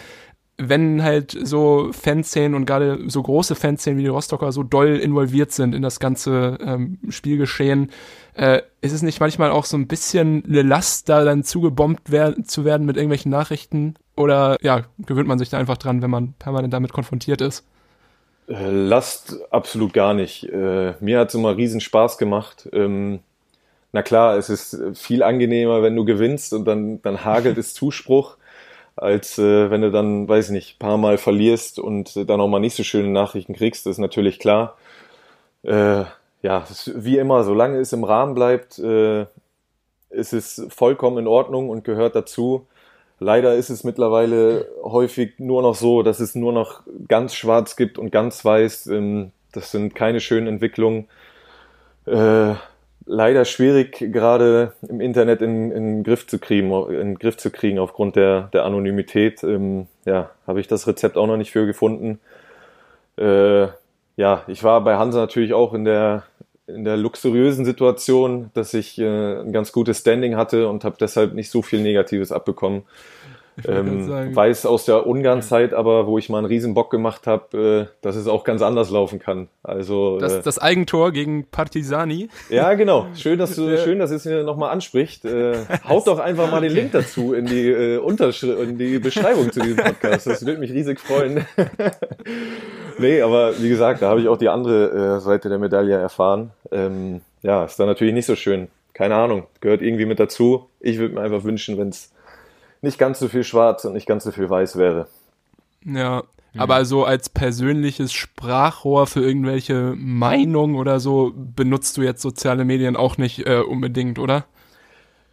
wenn 0.57 1.03
halt 1.03 1.39
so 1.43 1.91
Fanszenen 1.93 2.55
und 2.55 2.65
gerade 2.65 3.11
so 3.11 3.23
große 3.23 3.57
Fanszenen 3.57 3.99
wie 3.99 4.05
die 4.05 4.09
Rostocker 4.09 4.53
so 4.53 4.63
doll 4.63 4.97
involviert 4.97 5.53
sind 5.53 5.75
in 5.75 5.83
das 5.83 6.01
ganze 6.01 6.57
ähm, 6.63 6.99
Spielgeschehen, 7.11 7.91
äh, 8.39 8.63
ist 8.81 8.93
es 8.93 9.03
nicht 9.03 9.19
manchmal 9.19 9.51
auch 9.51 9.65
so 9.65 9.77
ein 9.77 9.89
bisschen 9.89 10.45
eine 10.47 10.63
Last, 10.63 11.09
da 11.09 11.25
dann 11.25 11.43
zugebombt 11.43 12.13
werden, 12.13 12.45
zu 12.45 12.65
werden 12.65 12.87
mit 12.87 12.97
irgendwelchen 12.97 13.33
Nachrichten? 13.33 13.95
Oder 14.17 14.57
ja, 14.63 14.85
gewöhnt 14.99 15.27
man 15.27 15.39
sich 15.39 15.51
da 15.51 15.59
einfach 15.59 15.77
dran, 15.77 16.03
wenn 16.03 16.11
man 16.11 16.35
permanent 16.35 16.73
damit 16.73 16.93
konfrontiert 16.93 17.41
ist? 17.41 17.67
Äh, 18.49 18.71
Last 18.71 19.37
absolut 19.51 19.93
gar 19.93 20.15
nicht. 20.15 20.45
Äh, 20.45 20.95
mir 21.01 21.19
hat 21.19 21.29
es 21.31 21.35
immer 21.35 21.57
riesen 21.57 21.81
Spaß 21.81 22.17
gemacht. 22.17 22.69
Ähm, 22.73 23.19
na 23.93 24.03
klar, 24.03 24.37
es 24.37 24.51
ist 24.51 24.81
viel 24.95 25.25
angenehmer, 25.25 25.83
wenn 25.83 25.97
du 25.97 26.05
gewinnst 26.05 26.53
und 26.53 26.65
dann, 26.65 27.03
dann 27.03 27.25
hagelt 27.25 27.59
es 27.59 27.75
Zuspruch, 27.75 28.37
als 28.95 29.39
äh, 29.39 29.69
wenn 29.69 29.81
du 29.81 29.91
dann, 29.91 30.29
weiß 30.29 30.47
ich 30.47 30.53
nicht, 30.53 30.79
paar 30.79 30.97
Mal 30.97 31.19
verlierst 31.19 31.81
und 31.81 32.29
dann 32.31 32.41
auch 32.41 32.49
mal 32.49 32.61
nicht 32.61 32.77
so 32.77 32.85
schöne 32.85 33.09
Nachrichten 33.09 33.55
kriegst, 33.55 33.85
das 33.85 33.93
ist 33.93 33.99
natürlich 33.99 34.39
klar. 34.39 34.77
Äh, 35.65 36.05
ja, 36.43 36.65
wie 36.95 37.19
immer, 37.19 37.45
solange 37.45 37.79
es 37.79 37.93
im 37.93 38.05
Rahmen 38.05 38.35
bleibt, 38.35 38.79
äh, 38.79 39.27
ist 40.11 40.33
es 40.33 40.67
vollkommen 40.71 41.19
in 41.19 41.27
Ordnung 41.27 41.69
und 41.69 41.85
gehört 41.85 42.15
dazu. 42.15 42.67
Leider 43.21 43.55
ist 43.55 43.69
es 43.69 43.83
mittlerweile 43.83 44.69
häufig 44.83 45.39
nur 45.39 45.63
noch 45.63 45.75
so, 45.75 46.03
dass 46.03 46.21
es 46.21 46.35
nur 46.35 46.53
noch 46.53 46.83
ganz 47.09 47.35
schwarz 47.35 47.77
gibt 47.77 47.99
und 47.99 48.11
ganz 48.11 48.45
weiß. 48.45 48.87
Ähm, 48.87 49.33
das 49.53 49.73
sind 49.73 49.95
keine 49.95 50.21
schönen 50.21 50.47
Entwicklungen. 50.47 51.09
Äh, 52.07 52.55
leider 53.07 53.45
schwierig, 53.45 53.99
gerade 53.99 54.75
im 54.89 55.01
Internet 55.01 55.43
in, 55.43 55.73
in, 55.73 56.05
Griff 56.05 56.27
zu 56.27 56.39
kriegen, 56.39 56.71
in 56.91 57.19
Griff 57.19 57.37
zu 57.37 57.51
kriegen 57.51 57.79
aufgrund 57.79 58.15
der, 58.17 58.43
der 58.53 58.65
Anonymität. 58.65 59.43
Ähm, 59.43 59.89
ja, 60.05 60.31
habe 60.47 60.61
ich 60.61 60.69
das 60.69 60.87
Rezept 60.87 61.17
auch 61.17 61.27
noch 61.27 61.37
nicht 61.37 61.51
für 61.51 61.67
gefunden. 61.67 62.21
Äh, 63.17 63.67
ja, 64.17 64.43
ich 64.47 64.63
war 64.63 64.83
bei 64.83 64.97
Hansa 64.97 65.19
natürlich 65.19 65.55
auch 65.55 65.75
in 65.75 65.85
der 65.85 66.25
in 66.69 66.85
der 66.85 66.97
luxuriösen 66.97 67.65
Situation, 67.65 68.51
dass 68.55 68.75
ich 68.75 68.99
äh, 68.99 69.41
ein 69.41 69.53
ganz 69.53 69.73
gutes 69.73 69.99
Standing 70.01 70.37
hatte 70.37 70.69
und 70.69 70.85
habe 70.85 70.97
deshalb 71.01 71.35
nicht 71.35 71.51
so 71.51 71.63
viel 71.63 71.81
Negatives 71.81 72.31
abbekommen. 72.31 72.83
Ähm, 73.67 74.35
weiß 74.35 74.67
aus 74.67 74.85
der 74.85 75.07
Ungarn-Zeit 75.07 75.75
aber, 75.75 76.07
wo 76.07 76.19
ich 76.19 76.29
mal 76.29 76.39
einen 76.39 76.47
riesen 76.47 76.75
Bock 76.75 76.91
gemacht 76.91 77.27
habe, 77.27 77.89
äh, 77.91 77.97
dass 78.03 78.17
es 78.17 78.27
auch 78.27 78.45
ganz 78.45 78.63
anders 78.63 78.91
laufen 78.91 79.19
kann. 79.19 79.49
Also 79.63 80.19
das, 80.19 80.35
äh, 80.35 80.43
das 80.43 80.59
Eigentor 80.59 81.13
gegen 81.13 81.47
Partisani. 81.47 82.29
Ja, 82.51 82.75
genau. 82.75 83.07
Schön, 83.15 83.39
dass 83.39 83.57
du 83.57 83.77
schön, 83.79 83.99
dass 83.99 84.11
es 84.11 84.25
mir 84.25 84.45
nochmal 84.45 84.71
anspricht. 84.71 85.25
Äh, 85.25 85.57
haut 85.89 86.07
doch 86.07 86.19
einfach 86.19 86.51
mal 86.51 86.61
den 86.61 86.73
Link 86.73 86.93
dazu 86.93 87.33
in 87.33 87.47
die 87.47 87.69
äh, 87.69 87.99
Unterschrift, 87.99 88.61
in 88.61 88.79
die 88.79 88.99
Beschreibung 88.99 89.51
zu 89.53 89.61
diesem 89.61 89.77
Podcast. 89.77 90.27
Das 90.27 90.45
würde 90.45 90.61
mich 90.61 90.73
riesig 90.73 91.01
freuen. 91.01 91.47
nee, 92.99 93.21
aber 93.23 93.59
wie 93.61 93.69
gesagt, 93.69 94.03
da 94.03 94.11
habe 94.11 94.21
ich 94.21 94.29
auch 94.29 94.39
die 94.39 94.49
andere 94.49 95.17
äh, 95.17 95.21
Seite 95.21 95.49
der 95.49 95.59
Medaille 95.59 95.97
erfahren. 95.97 96.51
Ähm, 96.71 97.21
ja, 97.43 97.65
ist 97.65 97.79
dann 97.79 97.87
natürlich 97.87 98.15
nicht 98.15 98.27
so 98.27 98.37
schön. 98.37 98.69
Keine 98.95 99.15
Ahnung, 99.15 99.45
gehört 99.61 99.81
irgendwie 99.81 100.07
mit 100.07 100.19
dazu. 100.19 100.69
Ich 100.81 100.99
würde 100.99 101.15
mir 101.15 101.21
einfach 101.21 101.45
wünschen, 101.45 101.79
wenn 101.79 101.91
es 101.91 102.13
nicht 102.81 102.99
ganz 102.99 103.19
so 103.19 103.29
viel 103.29 103.45
schwarz 103.45 103.85
und 103.85 103.93
nicht 103.93 104.07
ganz 104.07 104.25
so 104.25 104.31
viel 104.31 104.49
weiß 104.49 104.77
wäre. 104.77 105.07
Ja, 105.85 106.23
mhm. 106.53 106.61
aber 106.61 106.85
so 106.85 107.05
als 107.05 107.29
persönliches 107.29 108.13
Sprachrohr 108.13 109.07
für 109.07 109.21
irgendwelche 109.21 109.95
Meinungen 109.97 110.77
oder 110.77 111.01
so 111.01 111.33
benutzt 111.35 111.97
du 111.97 112.03
jetzt 112.03 112.23
soziale 112.23 112.65
Medien 112.65 112.97
auch 112.97 113.19
nicht 113.19 113.47
äh, 113.47 113.61
unbedingt, 113.61 114.19
oder? 114.19 114.45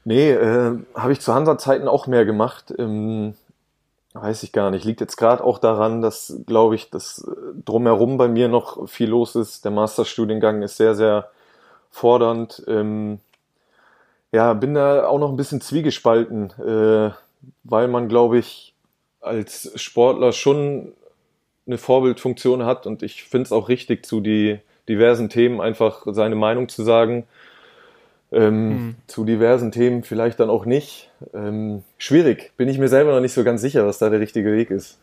Nee, 0.03 0.31
äh, 0.31 0.77
habe 0.93 1.13
ich 1.13 1.19
zu 1.19 1.33
Hansa-Zeiten 1.33 1.87
auch 1.87 2.05
mehr 2.05 2.25
gemacht. 2.25 2.73
Ähm, 2.77 3.33
weiß 4.13 4.43
ich 4.43 4.51
gar 4.51 4.69
nicht. 4.69 4.85
Liegt 4.85 5.01
jetzt 5.01 5.17
gerade 5.17 5.43
auch 5.43 5.57
daran, 5.57 6.01
dass, 6.01 6.41
glaube 6.45 6.75
ich, 6.75 6.89
das 6.89 7.27
drumherum 7.65 8.17
bei 8.17 8.27
mir 8.27 8.47
noch 8.47 8.87
viel 8.87 9.09
los 9.09 9.35
ist. 9.35 9.65
Der 9.65 9.71
Masterstudiengang 9.71 10.61
ist 10.61 10.77
sehr, 10.77 10.95
sehr 10.95 11.29
fordernd. 11.89 12.63
Ähm, 12.67 13.19
ja, 14.31 14.53
bin 14.53 14.73
da 14.75 15.07
auch 15.07 15.19
noch 15.19 15.29
ein 15.29 15.37
bisschen 15.37 15.59
zwiegespalten. 15.59 16.51
Äh, 16.59 17.11
weil 17.63 17.87
man, 17.87 18.07
glaube 18.09 18.37
ich, 18.37 18.73
als 19.21 19.71
Sportler 19.75 20.31
schon 20.31 20.93
eine 21.65 21.77
Vorbildfunktion 21.77 22.65
hat 22.65 22.85
und 22.85 23.01
ich 23.03 23.23
finde 23.23 23.45
es 23.45 23.51
auch 23.51 23.69
richtig, 23.69 24.05
zu 24.05 24.21
die 24.21 24.59
diversen 24.87 25.29
Themen 25.29 25.61
einfach 25.61 26.05
seine 26.07 26.35
Meinung 26.35 26.69
zu 26.69 26.83
sagen. 26.83 27.25
Ähm, 28.31 28.69
mhm. 28.69 28.95
Zu 29.07 29.23
diversen 29.23 29.71
Themen 29.71 30.03
vielleicht 30.03 30.39
dann 30.39 30.49
auch 30.49 30.65
nicht. 30.65 31.09
Ähm, 31.33 31.83
schwierig, 31.97 32.51
bin 32.57 32.69
ich 32.69 32.77
mir 32.77 32.87
selber 32.87 33.13
noch 33.13 33.21
nicht 33.21 33.33
so 33.33 33.43
ganz 33.43 33.61
sicher, 33.61 33.87
was 33.87 33.97
da 33.97 34.09
der 34.09 34.19
richtige 34.19 34.51
Weg 34.51 34.69
ist. 34.71 34.99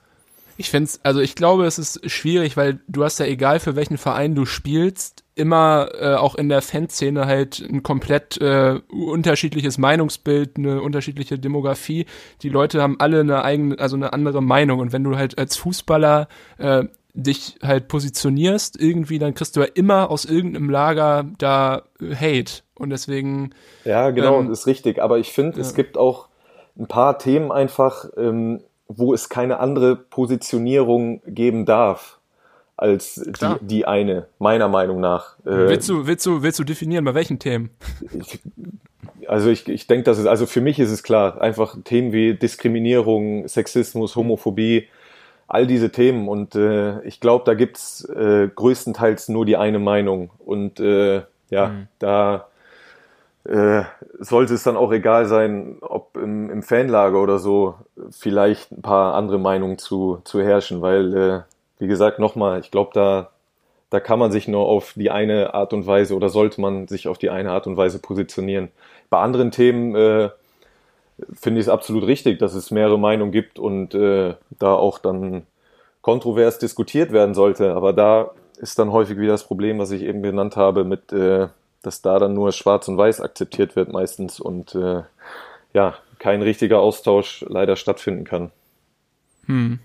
Ich 0.57 0.71
finde 0.71 0.87
es, 0.87 1.01
also 1.03 1.21
ich 1.21 1.35
glaube, 1.35 1.65
es 1.65 1.79
ist 1.79 2.09
schwierig, 2.11 2.57
weil 2.57 2.79
du 2.87 3.05
hast 3.05 3.19
ja 3.19 3.27
egal 3.27 3.59
für 3.59 3.75
welchen 3.75 3.97
Verein 3.97 4.35
du 4.35 4.45
spielst, 4.45 5.22
immer 5.35 5.89
äh, 5.99 6.15
auch 6.15 6.35
in 6.35 6.49
der 6.49 6.63
Fanszene 6.63 7.27
halt 7.27 7.61
ein 7.61 7.83
komplett 7.83 8.41
äh, 8.41 8.81
unterschiedliches 8.91 9.79
Meinungsbild, 9.79 10.59
eine 10.59 10.83
unterschiedliche 10.83 11.39
Demografie. 11.39 12.07
Die 12.43 12.49
Leute 12.49 12.83
haben 12.83 12.97
alle 12.99 13.21
eine 13.21 13.43
eigene, 13.43 13.79
also 13.79 13.97
eine 13.97 14.13
andere 14.13 14.43
Meinung. 14.43 14.81
Und 14.81 14.93
wenn 14.93 15.05
du 15.05 15.17
halt 15.17 15.39
als 15.39 15.57
Fußballer 15.57 16.29
äh, 16.59 16.85
dich 17.15 17.57
halt 17.63 17.89
positionierst 17.89 18.81
irgendwie, 18.81 19.19
dann 19.19 19.35
kriegst 19.35 19.57
du 19.57 19.61
ja 19.61 19.67
immer 19.75 20.11
aus 20.11 20.25
irgendeinem 20.25 20.71
Lager 20.71 21.25
da 21.39 21.83
Hate. 22.01 22.63
Und 22.75 22.91
deswegen. 22.91 23.55
Ja, 23.85 24.11
genau, 24.11 24.41
ähm, 24.41 24.51
ist 24.51 24.67
richtig. 24.67 25.01
Aber 25.01 25.19
ich 25.19 25.33
finde, 25.33 25.57
ja. 25.57 25.63
es 25.63 25.75
gibt 25.75 25.97
auch 25.97 26.29
ein 26.79 26.89
paar 26.89 27.19
Themen 27.19 27.53
einfach, 27.53 28.07
ähm, 28.17 28.61
wo 28.89 29.15
es 29.15 29.31
keine 29.31 29.61
andere 29.61 29.97
Positionierung 29.97 31.23
geben 31.27 31.65
darf 31.65 32.19
als 32.83 33.15
die, 33.15 33.55
die, 33.61 33.87
eine, 33.87 34.27
meiner 34.39 34.69
Meinung 34.69 35.01
nach. 35.01 35.39
Äh, 35.47 35.51
willst, 35.69 35.89
du, 35.89 36.07
willst, 36.07 36.27
du, 36.27 36.43
willst 36.43 36.59
du 36.59 36.65
definieren, 36.65 37.05
bei 37.05 37.15
welchen 37.15 37.39
Themen? 37.39 37.71
Ich, 38.19 38.41
also 39.29 39.51
ich, 39.51 39.69
ich 39.69 39.87
denke, 39.87 40.03
dass 40.05 40.19
es, 40.19 40.27
also 40.27 40.47
für 40.47 40.61
mich 40.61 40.81
ist 40.81 40.91
es 40.91 41.05
klar, 41.05 41.41
einfach 41.41 41.77
Themen 41.85 42.13
wie 42.13 42.35
Diskriminierung, 42.35 43.47
Sexismus, 43.47 44.17
Homophobie, 44.17 44.89
all 45.47 45.67
diese 45.69 45.91
Themen. 45.91 46.29
Und 46.29 46.57
äh, 46.57 47.01
ich 47.03 47.21
glaube, 47.21 47.45
da 47.47 47.55
gibt's 47.55 48.05
äh, 48.05 48.49
größtenteils 48.53 49.29
nur 49.29 49.47
die 49.47 49.57
eine 49.57 49.79
Meinung. 49.79 50.31
Und 50.45 50.81
äh, 50.81 51.23
ja, 51.51 51.69
mhm. 51.69 51.87
da 52.01 52.49
äh, 53.45 53.83
sollte 54.19 54.55
es 54.55 54.65
dann 54.65 54.77
auch 54.77 54.93
egal 54.93 55.27
sein, 55.27 55.77
ob 55.83 56.17
im, 56.17 56.51
im 56.51 56.63
Fanlager 56.63 57.23
oder 57.23 57.39
so 57.39 57.77
vielleicht 58.11 58.73
ein 58.73 58.83
paar 58.83 59.15
andere 59.15 59.39
Meinungen 59.39 59.79
zu, 59.79 60.21
zu 60.25 60.43
herrschen, 60.43 60.83
weil, 60.83 61.17
äh, 61.17 61.41
wie 61.83 61.89
gesagt, 61.89 62.21
nochmal, 62.21 62.61
ich 62.61 62.71
glaube, 62.71 62.93
da, 62.95 63.31
da 63.91 63.99
kann 63.99 64.21
man 64.21 64.31
sich 64.31 64.47
nur 64.47 64.67
auf 64.67 64.93
die 64.95 65.11
eine 65.11 65.53
Art 65.53 65.73
und 65.73 65.85
Weise 65.85 66.15
oder 66.15 66.29
sollte 66.29 66.61
man 66.61 66.87
sich 66.87 67.09
auf 67.09 67.19
die 67.19 67.29
eine 67.29 67.51
Art 67.51 67.67
und 67.67 67.77
Weise 67.77 67.99
positionieren. 67.99 68.69
Bei 69.11 69.19
anderen 69.19 69.51
Themen 69.51 69.97
äh, 69.97 70.31
finde 71.35 71.61
ich 71.61 71.67
es 71.67 71.69
absolut 71.69 72.07
richtig, 72.07 72.39
dass 72.39 72.55
es 72.55 72.71
mehrere 72.71 73.01
Meinungen 73.01 73.33
gibt 73.33 73.59
und 73.59 73.95
äh, 73.95 74.35
da 74.61 74.75
auch 74.75 75.01
dann 75.01 75.43
kontrovers 76.03 76.61
diskutiert 76.61 77.11
werden 77.11 77.35
sollte. 77.35 77.75
Aber 77.75 77.93
da 77.93 78.31
ist 78.59 78.79
dann 78.79 78.93
häufig 78.93 79.19
wieder 79.19 79.33
das 79.33 79.43
Problem, 79.43 79.81
was 79.81 79.91
ich 79.91 80.03
eben 80.03 80.23
genannt 80.23 80.57
habe, 80.57 80.85
mit 80.85 81.13
äh, 81.13 81.49
dass 81.83 82.01
da 82.01 82.21
dann 82.21 82.33
nur 82.33 82.53
Schwarz 82.53 82.87
und 82.87 82.97
Weiß 82.97 83.21
akzeptiert 83.21 83.75
wird 83.75 83.93
meistens 83.93 84.39
und 84.39 84.77
äh, 84.77 85.03
ja, 85.75 85.97
kein 86.21 86.43
richtiger 86.43 86.79
Austausch 86.79 87.45
leider 87.49 87.75
stattfinden 87.75 88.23
kann. 88.23 88.53
Hm. 89.47 89.81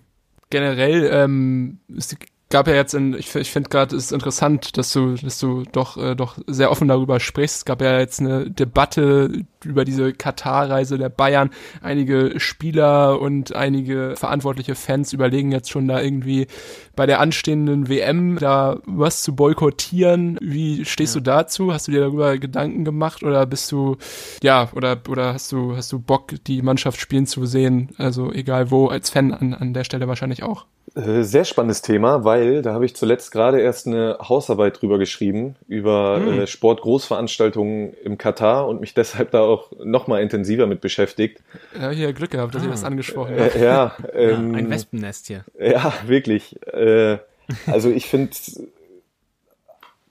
Generell 0.49 1.09
ähm, 1.11 1.79
ist 1.89 2.13
die 2.13 2.17
gab 2.49 2.67
ja 2.67 2.75
jetzt 2.75 2.93
in, 2.93 3.13
ich, 3.13 3.35
ich 3.35 3.51
finde 3.51 3.69
gerade 3.69 3.95
ist 3.95 4.13
interessant, 4.13 4.77
dass 4.77 4.93
du, 4.93 5.15
dass 5.15 5.39
du 5.39 5.63
doch, 5.71 5.97
äh, 5.97 6.15
doch 6.15 6.37
sehr 6.47 6.71
offen 6.71 6.87
darüber 6.87 7.19
sprichst. 7.19 7.57
Es 7.57 7.65
gab 7.65 7.81
ja 7.81 7.99
jetzt 7.99 8.21
eine 8.21 8.49
Debatte 8.49 9.45
über 9.65 9.83
diese 9.83 10.13
Katar-Reise 10.13 10.97
der 10.97 11.09
Bayern. 11.09 11.49
Einige 11.81 12.39
Spieler 12.39 13.19
und 13.19 13.53
einige 13.55 14.15
verantwortliche 14.15 14.75
Fans 14.75 15.11
überlegen 15.11 15.51
jetzt 15.51 15.69
schon 15.69 15.87
da 15.87 16.01
irgendwie 16.01 16.47
bei 16.95 17.05
der 17.05 17.19
anstehenden 17.19 17.89
WM 17.89 18.37
da 18.39 18.79
was 18.85 19.23
zu 19.23 19.35
boykottieren. 19.35 20.37
Wie 20.41 20.85
stehst 20.85 21.15
ja. 21.15 21.19
du 21.19 21.23
dazu? 21.25 21.73
Hast 21.73 21.87
du 21.87 21.91
dir 21.91 22.01
darüber 22.01 22.37
Gedanken 22.37 22.85
gemacht 22.85 23.23
oder 23.23 23.45
bist 23.45 23.71
du, 23.73 23.97
ja, 24.41 24.69
oder, 24.73 24.97
oder 25.09 25.33
hast 25.33 25.51
du, 25.51 25.75
hast 25.75 25.91
du 25.91 25.99
Bock, 25.99 26.33
die 26.45 26.61
Mannschaft 26.61 27.01
spielen 27.01 27.25
zu 27.25 27.45
sehen? 27.45 27.89
Also 27.97 28.31
egal 28.31 28.71
wo, 28.71 28.87
als 28.87 29.09
Fan 29.09 29.33
an, 29.33 29.53
an 29.53 29.73
der 29.73 29.83
Stelle 29.83 30.07
wahrscheinlich 30.07 30.43
auch. 30.43 30.65
Äh, 30.95 31.23
sehr 31.23 31.45
spannendes 31.45 31.81
Thema, 31.81 32.23
weil 32.23 32.36
da 32.61 32.73
habe 32.73 32.85
ich 32.85 32.95
zuletzt 32.95 33.31
gerade 33.31 33.59
erst 33.59 33.87
eine 33.87 34.17
Hausarbeit 34.21 34.81
drüber 34.81 34.97
geschrieben, 34.97 35.55
über 35.67 36.19
mhm. 36.19 36.39
äh, 36.39 36.47
Sportgroßveranstaltungen 36.47 37.93
im 38.03 38.17
Katar 38.17 38.67
und 38.67 38.81
mich 38.81 38.93
deshalb 38.95 39.31
da 39.31 39.41
auch 39.41 39.71
nochmal 39.83 40.21
intensiver 40.21 40.67
mit 40.67 40.81
beschäftigt. 40.81 41.41
Ja, 41.79 41.89
hier 41.89 42.13
Glück 42.13 42.31
gehabt, 42.31 42.55
dass 42.55 42.63
ah. 42.63 42.65
ich 42.65 42.71
das 42.71 42.83
angesprochen 42.83 43.39
habe. 43.39 43.55
Äh, 43.55 43.63
ja, 43.63 43.95
ähm, 44.13 44.53
ja, 44.53 44.59
ein 44.59 44.69
Wespennest 44.69 45.27
hier. 45.27 45.43
Ja, 45.59 45.93
wirklich. 46.05 46.55
Äh, 46.73 47.19
also 47.65 47.89
ich 47.89 48.07
finde 48.07 48.35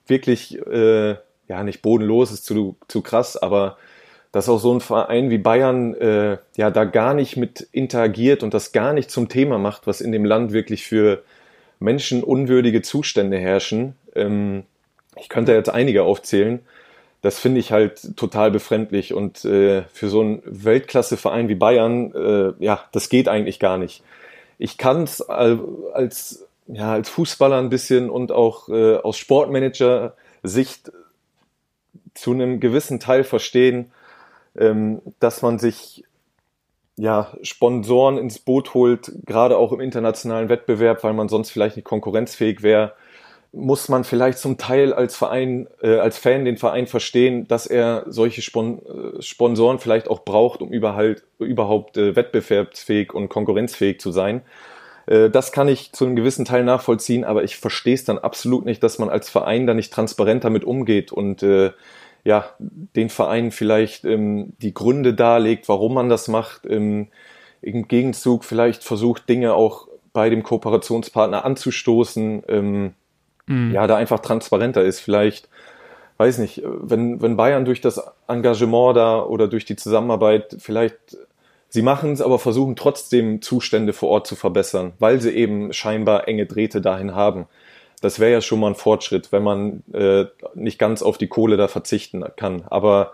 wirklich, 0.07 0.57
äh, 0.65 1.15
ja, 1.47 1.63
nicht 1.63 1.81
bodenlos, 1.81 2.31
ist 2.31 2.45
zu, 2.45 2.77
zu 2.87 3.01
krass, 3.01 3.37
aber 3.37 3.77
dass 4.31 4.49
auch 4.49 4.59
so 4.59 4.73
ein 4.73 4.81
Verein 4.81 5.29
wie 5.29 5.37
Bayern 5.37 5.93
äh, 5.95 6.37
ja 6.57 6.69
da 6.69 6.83
gar 6.83 7.13
nicht 7.13 7.37
mit 7.37 7.61
interagiert 7.71 8.43
und 8.43 8.53
das 8.53 8.71
gar 8.71 8.93
nicht 8.93 9.09
zum 9.09 9.29
Thema 9.29 9.57
macht, 9.57 9.87
was 9.87 10.01
in 10.01 10.11
dem 10.11 10.25
Land 10.25 10.51
wirklich 10.51 10.85
für 10.85 11.23
menschenunwürdige 11.79 12.81
Zustände 12.81 13.37
herrschen. 13.37 13.95
Ähm, 14.15 14.63
ich 15.15 15.29
könnte 15.29 15.53
jetzt 15.53 15.69
einige 15.69 16.03
aufzählen. 16.03 16.59
Das 17.21 17.39
finde 17.39 17.59
ich 17.59 17.71
halt 17.71 18.15
total 18.15 18.51
befremdlich 18.51 19.13
und 19.13 19.43
äh, 19.43 19.83
für 19.91 20.09
so 20.09 20.21
einen 20.21 20.41
Weltklasse-Verein 20.45 21.49
wie 21.49 21.55
Bayern, 21.55 22.13
äh, 22.13 22.63
ja, 22.63 22.83
das 22.91 23.09
geht 23.09 23.27
eigentlich 23.27 23.59
gar 23.59 23.77
nicht. 23.77 24.03
Ich 24.59 24.77
kann 24.77 25.03
es 25.03 25.21
als 25.21 26.47
ja 26.67 26.91
als 26.93 27.09
Fußballer 27.09 27.57
ein 27.57 27.69
bisschen 27.69 28.09
und 28.09 28.31
auch 28.31 28.69
äh, 28.69 28.97
aus 28.97 29.17
Sportmanager-Sicht 29.17 30.91
zu 32.13 32.31
einem 32.31 32.59
gewissen 32.59 32.99
Teil 32.99 33.23
verstehen, 33.23 33.91
ähm, 34.57 35.01
dass 35.19 35.41
man 35.41 35.59
sich 35.59 36.03
ja, 36.97 37.31
Sponsoren 37.43 38.17
ins 38.17 38.39
Boot 38.39 38.73
holt, 38.73 39.11
gerade 39.25 39.57
auch 39.57 39.71
im 39.71 39.79
internationalen 39.79 40.49
Wettbewerb, 40.49 41.03
weil 41.03 41.13
man 41.13 41.29
sonst 41.29 41.51
vielleicht 41.51 41.75
nicht 41.75 41.85
konkurrenzfähig 41.85 42.63
wäre, 42.63 42.93
muss 43.53 43.87
man 43.87 44.03
vielleicht 44.03 44.39
zum 44.39 44.57
Teil 44.57 44.93
als 44.93 45.15
Verein, 45.15 45.67
äh, 45.81 45.97
als 45.97 46.17
Fan 46.17 46.43
den 46.43 46.57
Verein 46.57 46.87
verstehen, 46.87 47.47
dass 47.47 47.65
er 47.65 48.03
solche 48.07 48.41
Spon 48.41 48.79
äh, 48.79 49.21
Sponsoren 49.21 49.79
vielleicht 49.79 50.09
auch 50.09 50.25
braucht, 50.25 50.61
um 50.61 50.69
überhaupt, 50.69 51.23
überhaupt 51.39 51.97
äh, 51.97 52.15
wettbewerbsfähig 52.15 53.13
und 53.13 53.29
konkurrenzfähig 53.29 53.99
zu 53.99 54.11
sein. 54.11 54.41
Äh, 55.05 55.29
das 55.29 55.51
kann 55.51 55.67
ich 55.67 55.93
zu 55.93 56.05
einem 56.05 56.15
gewissen 56.15 56.45
Teil 56.45 56.63
nachvollziehen, 56.63 57.23
aber 57.23 57.43
ich 57.43 57.57
verstehe 57.57 57.95
es 57.95 58.05
dann 58.05 58.19
absolut 58.19 58.65
nicht, 58.65 58.83
dass 58.83 58.99
man 58.99 59.09
als 59.09 59.29
Verein 59.29 59.67
da 59.67 59.73
nicht 59.73 59.93
transparent 59.93 60.43
damit 60.43 60.63
umgeht 60.63 61.11
und 61.11 61.43
äh, 61.43 61.71
ja, 62.27 62.49
den 62.59 63.09
Verein 63.09 63.51
vielleicht 63.51 64.03
ähm, 64.03 64.51
die 64.61 64.73
Gründe 64.73 65.13
darlegt, 65.13 65.69
warum 65.69 65.93
man 65.93 66.09
das 66.09 66.27
macht. 66.27 66.65
Ähm, 66.65 67.07
Im 67.61 67.87
Gegenzug 67.87 68.43
vielleicht 68.43 68.83
versucht, 68.83 69.29
Dinge 69.29 69.53
auch 69.53 69.87
bei 70.11 70.29
dem 70.29 70.43
Kooperationspartner 70.43 71.45
anzustoßen. 71.45 72.43
Ähm, 72.49 72.93
mhm. 73.45 73.71
Ja, 73.71 73.87
da 73.87 73.95
einfach 73.95 74.19
transparenter 74.19 74.83
ist. 74.83 74.99
Vielleicht, 74.99 75.47
weiß 76.17 76.39
nicht, 76.39 76.61
wenn, 76.65 77.21
wenn 77.21 77.37
Bayern 77.37 77.63
durch 77.63 77.79
das 77.79 78.01
Engagement 78.27 78.97
da 78.97 79.23
oder 79.23 79.47
durch 79.47 79.63
die 79.63 79.77
Zusammenarbeit 79.77 80.57
vielleicht 80.59 81.17
Sie 81.69 81.81
machen 81.81 82.13
es, 82.13 82.21
aber 82.21 82.39
versuchen 82.39 82.77
trotzdem 82.77 83.41
Zustände 83.41 83.91
vor 83.91 84.07
Ort 84.07 84.27
zu 84.27 84.37
verbessern, 84.37 84.93
weil 84.99 85.19
sie 85.19 85.31
eben 85.31 85.73
scheinbar 85.73 86.27
enge 86.27 86.45
Drähte 86.45 86.79
dahin 86.79 87.13
haben 87.13 87.45
das 88.01 88.19
wäre 88.19 88.31
ja 88.31 88.41
schon 88.41 88.59
mal 88.59 88.67
ein 88.67 88.75
Fortschritt, 88.75 89.31
wenn 89.31 89.43
man 89.43 89.83
äh, 89.93 90.25
nicht 90.53 90.77
ganz 90.77 91.01
auf 91.01 91.17
die 91.17 91.27
Kohle 91.27 91.57
da 91.57 91.67
verzichten 91.67 92.23
kann. 92.35 92.63
Aber 92.69 93.13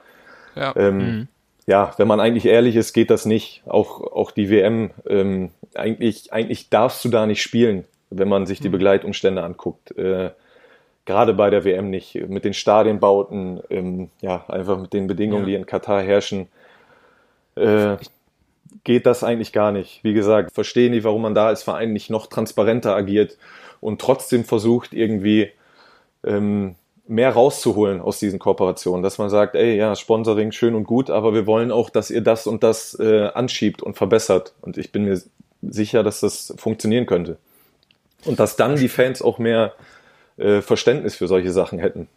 ja. 0.56 0.76
Ähm, 0.76 0.98
mhm. 0.98 1.28
ja, 1.66 1.94
wenn 1.98 2.08
man 2.08 2.20
eigentlich 2.20 2.46
ehrlich 2.46 2.76
ist, 2.76 2.94
geht 2.94 3.10
das 3.10 3.26
nicht. 3.26 3.64
Auch, 3.66 4.02
auch 4.02 4.32
die 4.32 4.50
WM, 4.50 4.92
ähm, 5.08 5.52
eigentlich, 5.74 6.32
eigentlich 6.34 6.70
darfst 6.70 7.04
du 7.06 7.10
da 7.10 7.26
nicht 7.26 7.42
spielen, 7.42 7.86
wenn 8.10 8.28
man 8.28 8.46
sich 8.46 8.60
die 8.60 8.68
mhm. 8.68 8.74
Begleitumstände 8.74 9.44
anguckt. 9.44 9.98
Äh, 9.98 10.32
Gerade 11.06 11.34
bei 11.34 11.50
der 11.50 11.66
WM 11.66 11.90
nicht. 11.90 12.16
Mit 12.30 12.46
den 12.46 12.54
Stadienbauten, 12.54 13.62
ähm, 13.70 14.10
ja, 14.22 14.46
einfach 14.48 14.80
mit 14.80 14.94
den 14.94 15.08
Bedingungen, 15.08 15.44
ja. 15.44 15.48
die 15.48 15.56
in 15.56 15.66
Katar 15.66 16.02
herrschen, 16.02 16.48
äh, 17.56 17.98
geht 18.86 19.06
das 19.06 19.24
eigentlich 19.24 19.52
gar 19.52 19.72
nicht. 19.72 20.02
Wie 20.04 20.14
gesagt, 20.14 20.54
verstehe 20.54 20.90
nicht, 20.90 21.04
warum 21.04 21.22
man 21.22 21.36
da 21.36 21.48
als 21.48 21.64
Verein 21.64 21.92
nicht 21.92 22.10
noch 22.10 22.28
transparenter 22.28 22.96
agiert 22.96 23.38
und 23.84 24.02
trotzdem 24.02 24.46
versucht, 24.46 24.94
irgendwie 24.94 25.52
ähm, 26.24 26.76
mehr 27.06 27.32
rauszuholen 27.32 28.02
aus 28.02 28.20
diesen 28.20 28.40
Kooperationen, 28.40 29.04
dass 29.04 29.18
man 29.18 29.30
sagt, 29.30 29.56
ey, 29.56 29.76
ja, 29.76 29.96
Sponsoring 29.96 30.52
schön 30.52 30.74
und 30.74 30.86
gut, 30.86 31.10
aber 31.10 31.34
wir 31.34 31.46
wollen 31.46 31.72
auch, 31.72 31.90
dass 31.90 32.10
ihr 32.10 32.22
das 32.22 32.48
und 32.48 32.64
das 32.64 32.98
äh, 33.00 33.28
anschiebt 33.34 33.84
und 33.84 33.98
verbessert. 33.98 34.54
Und 34.62 34.78
ich 34.78 34.92
bin 34.92 35.04
mir 35.04 35.22
sicher, 35.62 36.04
dass 36.04 36.22
das 36.22 36.54
funktionieren 36.58 37.06
könnte. 37.06 37.38
Und 38.26 38.40
dass 38.40 38.56
dann 38.56 38.78
die 38.78 38.88
Fans 38.88 39.22
auch 39.22 39.38
mehr 39.38 39.74
äh, 40.38 40.62
Verständnis 40.62 41.16
für 41.16 41.28
solche 41.28 41.52
Sachen 41.52 41.78
hätten. 41.78 42.08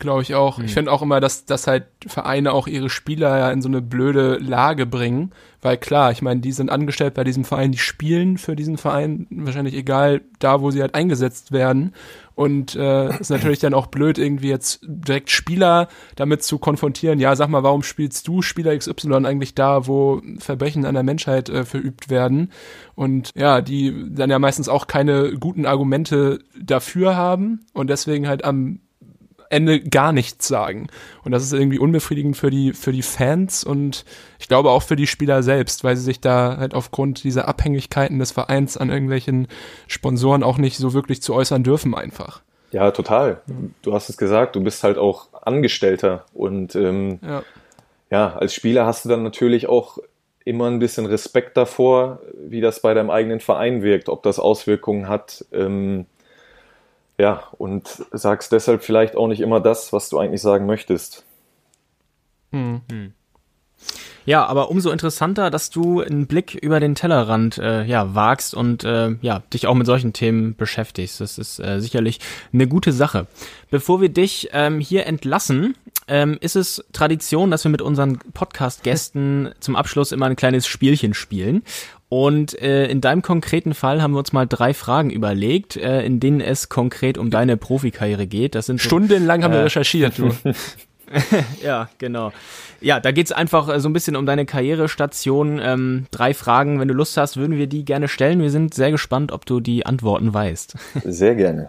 Glaube 0.00 0.22
ich 0.22 0.36
auch. 0.36 0.58
Mhm. 0.58 0.64
Ich 0.66 0.74
finde 0.74 0.92
auch 0.92 1.02
immer, 1.02 1.18
dass, 1.18 1.44
dass 1.44 1.66
halt 1.66 1.86
Vereine 2.06 2.52
auch 2.52 2.68
ihre 2.68 2.88
Spieler 2.88 3.36
ja 3.36 3.50
in 3.50 3.62
so 3.62 3.68
eine 3.68 3.82
blöde 3.82 4.36
Lage 4.36 4.86
bringen. 4.86 5.32
Weil 5.60 5.76
klar, 5.76 6.12
ich 6.12 6.22
meine, 6.22 6.40
die 6.40 6.52
sind 6.52 6.70
angestellt 6.70 7.14
bei 7.14 7.24
diesem 7.24 7.44
Verein, 7.44 7.72
die 7.72 7.78
spielen 7.78 8.38
für 8.38 8.54
diesen 8.54 8.78
Verein, 8.78 9.26
wahrscheinlich 9.28 9.74
egal 9.74 10.20
da, 10.38 10.60
wo 10.60 10.70
sie 10.70 10.82
halt 10.82 10.94
eingesetzt 10.94 11.50
werden. 11.50 11.94
Und 12.36 12.76
äh, 12.76 13.18
ist 13.18 13.30
natürlich 13.30 13.58
dann 13.58 13.74
auch 13.74 13.88
blöd, 13.88 14.18
irgendwie 14.18 14.50
jetzt 14.50 14.78
direkt 14.86 15.30
Spieler 15.30 15.88
damit 16.14 16.44
zu 16.44 16.60
konfrontieren. 16.60 17.18
Ja, 17.18 17.34
sag 17.34 17.48
mal, 17.48 17.64
warum 17.64 17.82
spielst 17.82 18.28
du 18.28 18.40
Spieler 18.40 18.78
XY 18.78 19.26
eigentlich 19.26 19.56
da, 19.56 19.88
wo 19.88 20.22
Verbrechen 20.38 20.84
an 20.84 20.94
der 20.94 21.02
Menschheit 21.02 21.48
äh, 21.48 21.64
verübt 21.64 22.08
werden? 22.08 22.52
Und 22.94 23.32
ja, 23.34 23.60
die 23.60 24.14
dann 24.14 24.30
ja 24.30 24.38
meistens 24.38 24.68
auch 24.68 24.86
keine 24.86 25.32
guten 25.40 25.66
Argumente 25.66 26.38
dafür 26.56 27.16
haben 27.16 27.66
und 27.72 27.90
deswegen 27.90 28.28
halt 28.28 28.44
am 28.44 28.78
Ende 29.50 29.80
gar 29.80 30.12
nichts 30.12 30.48
sagen. 30.48 30.88
Und 31.24 31.32
das 31.32 31.42
ist 31.42 31.52
irgendwie 31.52 31.78
unbefriedigend 31.78 32.36
für 32.36 32.50
die, 32.50 32.72
für 32.72 32.92
die 32.92 33.02
Fans 33.02 33.64
und 33.64 34.04
ich 34.38 34.48
glaube 34.48 34.70
auch 34.70 34.82
für 34.82 34.96
die 34.96 35.06
Spieler 35.06 35.42
selbst, 35.42 35.84
weil 35.84 35.96
sie 35.96 36.02
sich 36.02 36.20
da 36.20 36.56
halt 36.58 36.74
aufgrund 36.74 37.24
dieser 37.24 37.48
Abhängigkeiten 37.48 38.18
des 38.18 38.32
Vereins 38.32 38.76
an 38.76 38.90
irgendwelchen 38.90 39.48
Sponsoren 39.86 40.42
auch 40.42 40.58
nicht 40.58 40.76
so 40.76 40.92
wirklich 40.92 41.22
zu 41.22 41.34
äußern 41.34 41.62
dürfen 41.62 41.94
einfach. 41.94 42.42
Ja, 42.70 42.90
total. 42.90 43.40
Du 43.82 43.94
hast 43.94 44.10
es 44.10 44.16
gesagt, 44.16 44.54
du 44.56 44.62
bist 44.62 44.84
halt 44.84 44.98
auch 44.98 45.28
Angestellter 45.32 46.26
und 46.34 46.74
ähm, 46.74 47.18
ja. 47.22 47.42
ja, 48.10 48.34
als 48.34 48.52
Spieler 48.54 48.84
hast 48.84 49.04
du 49.04 49.08
dann 49.08 49.22
natürlich 49.22 49.68
auch 49.68 49.98
immer 50.44 50.66
ein 50.66 50.78
bisschen 50.78 51.06
Respekt 51.06 51.56
davor, 51.56 52.20
wie 52.34 52.60
das 52.60 52.80
bei 52.80 52.94
deinem 52.94 53.10
eigenen 53.10 53.40
Verein 53.40 53.82
wirkt, 53.82 54.08
ob 54.08 54.22
das 54.22 54.38
Auswirkungen 54.38 55.08
hat. 55.08 55.44
Ähm, 55.52 56.06
ja, 57.18 57.42
und 57.58 58.04
sagst 58.12 58.52
deshalb 58.52 58.82
vielleicht 58.82 59.16
auch 59.16 59.26
nicht 59.26 59.40
immer 59.40 59.60
das, 59.60 59.92
was 59.92 60.08
du 60.08 60.18
eigentlich 60.18 60.40
sagen 60.40 60.66
möchtest. 60.66 61.24
Hm. 62.52 62.80
Hm. 62.90 63.12
Ja, 64.24 64.44
aber 64.44 64.70
umso 64.70 64.90
interessanter, 64.90 65.50
dass 65.50 65.70
du 65.70 66.02
einen 66.02 66.26
Blick 66.26 66.54
über 66.54 66.80
den 66.80 66.94
Tellerrand 66.94 67.56
äh, 67.56 67.84
ja, 67.84 68.14
wagst 68.14 68.54
und 68.54 68.84
äh, 68.84 69.16
ja, 69.22 69.42
dich 69.54 69.66
auch 69.66 69.74
mit 69.74 69.86
solchen 69.86 70.12
Themen 70.12 70.54
beschäftigst. 70.54 71.20
Das 71.22 71.38
ist 71.38 71.58
äh, 71.60 71.80
sicherlich 71.80 72.20
eine 72.52 72.68
gute 72.68 72.92
Sache. 72.92 73.26
Bevor 73.70 74.02
wir 74.02 74.10
dich 74.10 74.50
ähm, 74.52 74.80
hier 74.80 75.06
entlassen, 75.06 75.76
ähm, 76.08 76.36
ist 76.42 76.56
es 76.56 76.84
Tradition, 76.92 77.50
dass 77.50 77.64
wir 77.64 77.70
mit 77.70 77.80
unseren 77.80 78.18
Podcast-Gästen 78.18 79.54
zum 79.60 79.76
Abschluss 79.76 80.12
immer 80.12 80.26
ein 80.26 80.36
kleines 80.36 80.66
Spielchen 80.66 81.14
spielen. 81.14 81.62
Und 82.08 82.60
äh, 82.60 82.86
in 82.86 83.00
deinem 83.00 83.20
konkreten 83.20 83.74
Fall 83.74 84.00
haben 84.00 84.12
wir 84.12 84.18
uns 84.18 84.32
mal 84.32 84.46
drei 84.46 84.72
Fragen 84.72 85.10
überlegt, 85.10 85.76
äh, 85.76 86.02
in 86.02 86.20
denen 86.20 86.40
es 86.40 86.68
konkret 86.68 87.18
um 87.18 87.30
deine 87.30 87.56
Profikarriere 87.56 88.26
geht. 88.26 88.54
Das 88.54 88.66
sind 88.66 88.80
so, 88.80 88.88
stundenlang 88.88 89.44
haben 89.44 89.52
wir 89.52 89.60
äh, 89.60 89.64
recherchiert. 89.64 90.18
Du. 90.18 90.30
ja, 91.62 91.90
genau. 91.98 92.32
Ja, 92.80 92.98
da 93.00 93.12
geht's 93.12 93.32
einfach 93.32 93.68
äh, 93.68 93.80
so 93.80 93.90
ein 93.90 93.92
bisschen 93.92 94.16
um 94.16 94.24
deine 94.24 94.46
Karrierestation. 94.46 95.60
Ähm, 95.62 96.06
drei 96.10 96.32
Fragen, 96.32 96.80
wenn 96.80 96.88
du 96.88 96.94
Lust 96.94 97.16
hast, 97.18 97.36
würden 97.36 97.58
wir 97.58 97.66
die 97.66 97.84
gerne 97.84 98.08
stellen. 98.08 98.40
Wir 98.40 98.50
sind 98.50 98.72
sehr 98.72 98.90
gespannt, 98.90 99.30
ob 99.30 99.44
du 99.44 99.60
die 99.60 99.84
Antworten 99.84 100.32
weißt. 100.32 100.76
Sehr 101.04 101.34
gerne. 101.34 101.68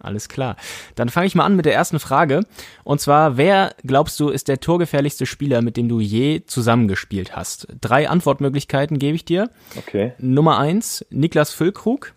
Alles 0.00 0.28
klar. 0.28 0.56
Dann 0.94 1.08
fange 1.08 1.26
ich 1.26 1.34
mal 1.34 1.44
an 1.44 1.56
mit 1.56 1.66
der 1.66 1.74
ersten 1.74 1.98
Frage. 1.98 2.44
Und 2.84 3.00
zwar, 3.00 3.36
wer 3.36 3.74
glaubst 3.84 4.18
du 4.20 4.28
ist 4.28 4.48
der 4.48 4.60
torgefährlichste 4.60 5.26
Spieler, 5.26 5.62
mit 5.62 5.76
dem 5.76 5.88
du 5.88 6.00
je 6.00 6.42
zusammengespielt 6.46 7.34
hast? 7.34 7.68
Drei 7.80 8.08
Antwortmöglichkeiten 8.08 8.98
gebe 8.98 9.16
ich 9.16 9.24
dir. 9.24 9.50
Okay. 9.76 10.12
Nummer 10.18 10.58
eins, 10.58 11.04
Niklas 11.10 11.52
Füllkrug. 11.52 12.14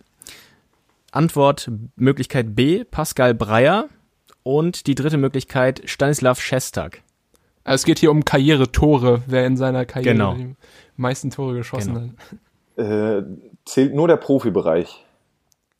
Antwort 1.11 1.69
Möglichkeit 1.95 2.55
B, 2.55 2.83
Pascal 2.83 3.33
Breyer. 3.33 3.89
Und 4.43 4.87
die 4.87 4.95
dritte 4.95 5.17
Möglichkeit, 5.17 5.81
Stanislav 5.85 6.39
Šestak. 6.41 7.03
Also 7.63 7.81
es 7.81 7.85
geht 7.85 7.99
hier 7.99 8.09
um 8.09 8.25
Karriere-Tore, 8.25 9.21
wer 9.27 9.45
in 9.45 9.55
seiner 9.55 9.85
Karriere 9.85 10.13
genau. 10.15 10.33
die 10.33 10.55
meisten 10.97 11.29
Tore 11.29 11.53
geschossen 11.53 11.93
genau. 11.93 12.07
hat. 12.07 13.21
Äh, 13.21 13.23
zählt 13.65 13.93
nur 13.93 14.07
der 14.07 14.17
Profibereich. 14.17 15.05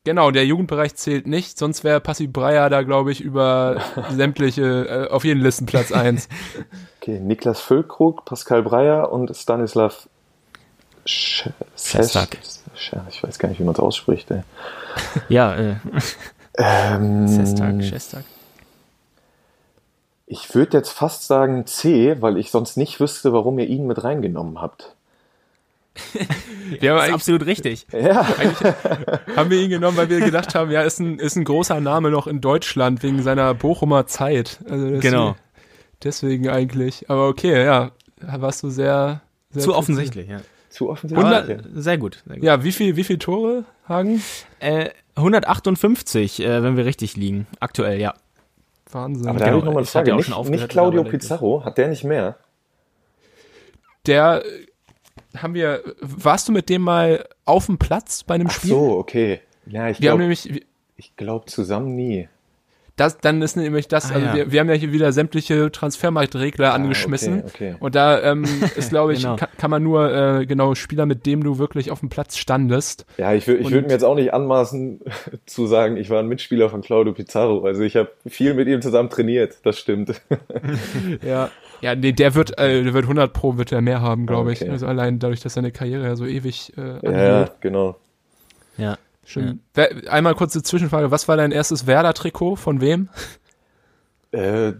Genau, 0.04 0.32
der 0.32 0.44
Jugendbereich 0.44 0.96
zählt 0.96 1.28
nicht, 1.28 1.58
sonst 1.58 1.84
wäre 1.84 2.00
Passi 2.00 2.26
Breyer 2.26 2.68
da, 2.70 2.82
glaube 2.82 3.12
ich, 3.12 3.20
über 3.20 3.80
sämtliche, 4.10 5.06
äh, 5.08 5.10
auf 5.12 5.24
jeden 5.24 5.40
Listenplatz 5.40 5.92
eins. 5.92 6.28
Okay, 7.00 7.20
Niklas 7.20 7.60
Füllkrug, 7.60 8.24
Pascal 8.24 8.62
Breyer 8.62 9.12
und 9.12 9.34
Stanislav 9.36 10.08
Schestak. 11.04 12.38
Ich 13.08 13.22
weiß 13.22 13.38
gar 13.38 13.48
nicht, 13.48 13.60
wie 13.60 13.64
man 13.64 13.74
es 13.74 13.80
ausspricht. 13.80 14.30
Ey. 14.30 14.42
Ja, 15.28 15.54
äh. 15.54 15.76
ähm, 16.58 17.26
Sestak, 17.28 17.82
Schestak. 17.82 18.24
Ich 20.26 20.54
würde 20.54 20.78
jetzt 20.78 20.90
fast 20.90 21.26
sagen 21.26 21.66
C, 21.66 22.20
weil 22.20 22.38
ich 22.38 22.50
sonst 22.50 22.76
nicht 22.76 23.00
wüsste, 23.00 23.32
warum 23.32 23.58
ihr 23.58 23.66
ihn 23.66 23.86
mit 23.86 24.02
reingenommen 24.02 24.60
habt. 24.60 24.94
ja, 26.80 26.96
das 26.96 27.08
ist 27.08 27.14
absolut 27.14 27.46
richtig. 27.46 27.86
Ja. 27.92 28.26
Haben 29.36 29.50
wir 29.50 29.60
ihn 29.60 29.70
genommen, 29.70 29.96
weil 29.96 30.08
wir 30.08 30.20
gedacht 30.20 30.54
haben, 30.54 30.70
ja, 30.70 30.82
ist 30.82 31.00
ein, 31.00 31.18
ist 31.18 31.36
ein 31.36 31.44
großer 31.44 31.80
Name 31.80 32.10
noch 32.10 32.26
in 32.26 32.40
Deutschland 32.40 33.02
wegen 33.02 33.22
seiner 33.22 33.52
Bochumer 33.54 34.06
Zeit. 34.06 34.60
Also 34.68 34.98
genau. 35.00 35.36
deswegen 36.02 36.48
eigentlich. 36.48 37.10
Aber 37.10 37.28
okay, 37.28 37.64
ja, 37.64 37.92
warst 38.20 38.62
du 38.62 38.70
sehr, 38.70 39.20
sehr 39.50 39.62
Zu 39.62 39.74
offensichtlich, 39.74 40.28
ja. 40.28 40.40
Zu 40.70 40.88
offensichtlich. 40.88 41.26
Sehr 41.74 41.98
gut. 41.98 42.22
Sehr 42.26 42.36
gut. 42.36 42.44
Ja, 42.44 42.64
wie 42.64 42.72
viel, 42.72 42.96
wie 42.96 43.04
viel 43.04 43.18
Tore, 43.18 43.64
Hagen? 43.86 44.22
Äh, 44.60 44.88
158, 45.16 46.40
äh, 46.40 46.62
wenn 46.62 46.78
wir 46.78 46.86
richtig 46.86 47.16
liegen. 47.16 47.46
Aktuell, 47.60 48.00
ja. 48.00 48.14
Wahnsinn. 48.90 49.28
Aber 49.28 49.38
da 49.38 49.46
habe 49.46 49.56
ich 49.56 49.62
Genau, 49.62 49.66
nochmal 49.66 49.82
eine 49.82 49.86
Frage. 49.86 50.08
ja 50.08 50.14
auch 50.14 50.18
Nicht, 50.18 50.26
schon 50.26 50.34
aufgehört, 50.34 50.60
nicht 50.62 50.70
Claudio 50.70 51.04
Pizarro, 51.04 51.64
hat 51.64 51.76
der 51.76 51.88
nicht 51.88 52.04
mehr? 52.04 52.36
Der 54.06 54.42
haben 55.36 55.54
wir, 55.54 55.82
warst 56.00 56.48
du 56.48 56.52
mit 56.52 56.68
dem 56.68 56.82
mal 56.82 57.24
auf 57.44 57.66
dem 57.66 57.78
Platz 57.78 58.22
bei 58.24 58.34
einem 58.34 58.48
Ach 58.48 58.52
Spiel? 58.54 58.70
so, 58.70 58.96
okay. 58.98 59.40
Ja, 59.66 59.88
ich 59.88 60.00
Wir 60.00 60.10
haben 60.10 60.18
glaube 60.18 60.22
nämlich, 60.22 60.64
ich 60.96 61.16
glaub 61.16 61.48
zusammen 61.48 61.94
nie. 61.94 62.28
das, 62.96 63.18
dann 63.18 63.40
ist 63.42 63.56
nämlich 63.56 63.88
das, 63.88 64.10
Ah, 64.10 64.14
also 64.14 64.26
ja. 64.26 64.34
wir, 64.34 64.52
wir 64.52 64.60
haben 64.60 64.68
ja 64.68 64.74
hier 64.74 64.92
wieder 64.92 65.12
sämtliche 65.12 65.72
Transfermarktregler 65.72 66.74
angeschmissen. 66.74 67.42
Ah, 67.42 67.46
okay, 67.48 67.70
okay. 67.72 67.76
Und 67.80 67.94
da 67.94 68.20
ähm, 68.22 68.44
ist, 68.76 68.90
glaube 68.90 69.12
ich, 69.14 69.22
Genau. 69.22 69.36
kann, 69.36 69.48
kann 69.56 69.70
man 69.70 69.82
nur 69.82 70.12
äh, 70.40 70.46
genau 70.46 70.74
Spieler, 70.74 71.06
mit 71.06 71.24
dem 71.26 71.42
du 71.42 71.58
wirklich 71.58 71.90
auf 71.90 72.00
dem 72.00 72.08
Platz 72.10 72.36
standest. 72.36 73.06
Ja, 73.18 73.32
ich, 73.32 73.48
ich 73.48 73.70
würde 73.70 73.86
mir 73.86 73.92
jetzt 73.94 74.04
auch 74.04 74.14
nicht 74.16 74.34
anmaßen 74.34 75.00
zu 75.46 75.66
sagen, 75.66 75.96
ich 75.96 76.10
war 76.10 76.18
ein 76.20 76.28
Mitspieler 76.28 76.68
von 76.70 76.82
Claudio 76.82 77.12
Pizarro. 77.14 77.64
Also 77.64 77.82
ich 77.82 77.96
habe 77.96 78.10
viel 78.26 78.54
mit 78.54 78.68
ihm 78.68 78.82
zusammen 78.82 79.08
trainiert, 79.10 79.56
das 79.64 79.78
stimmt. 79.78 80.20
Ja. 81.26 81.50
Ja, 81.82 81.94
nee, 81.96 82.12
der 82.12 82.34
wird, 82.34 82.58
äh, 82.58 82.82
der 82.84 82.94
wird 82.94 83.04
100 83.04 83.32
pro 83.32 83.56
wird 83.58 83.72
er 83.72 83.80
mehr 83.80 84.00
haben, 84.00 84.26
glaube 84.26 84.52
ich. 84.52 84.62
Okay. 84.62 84.70
Also 84.70 84.86
allein 84.86 85.18
dadurch, 85.18 85.40
dass 85.40 85.54
seine 85.54 85.72
Karriere 85.72 86.04
ja 86.04 86.16
so 86.16 86.24
ewig 86.26 86.72
äh, 86.76 86.98
Ja, 87.04 87.40
ja, 87.40 87.50
genau. 87.60 87.96
Ja. 88.78 88.96
Schön. 89.24 89.60
Wer- 89.74 89.90
Einmal 90.10 90.34
kurze 90.34 90.62
Zwischenfrage. 90.62 91.10
Was 91.10 91.28
war 91.28 91.36
dein 91.36 91.52
erstes 91.52 91.86
Werder-Trikot? 91.86 92.56
Von 92.56 92.80
wem? 92.80 93.08
Äh, 94.32 94.72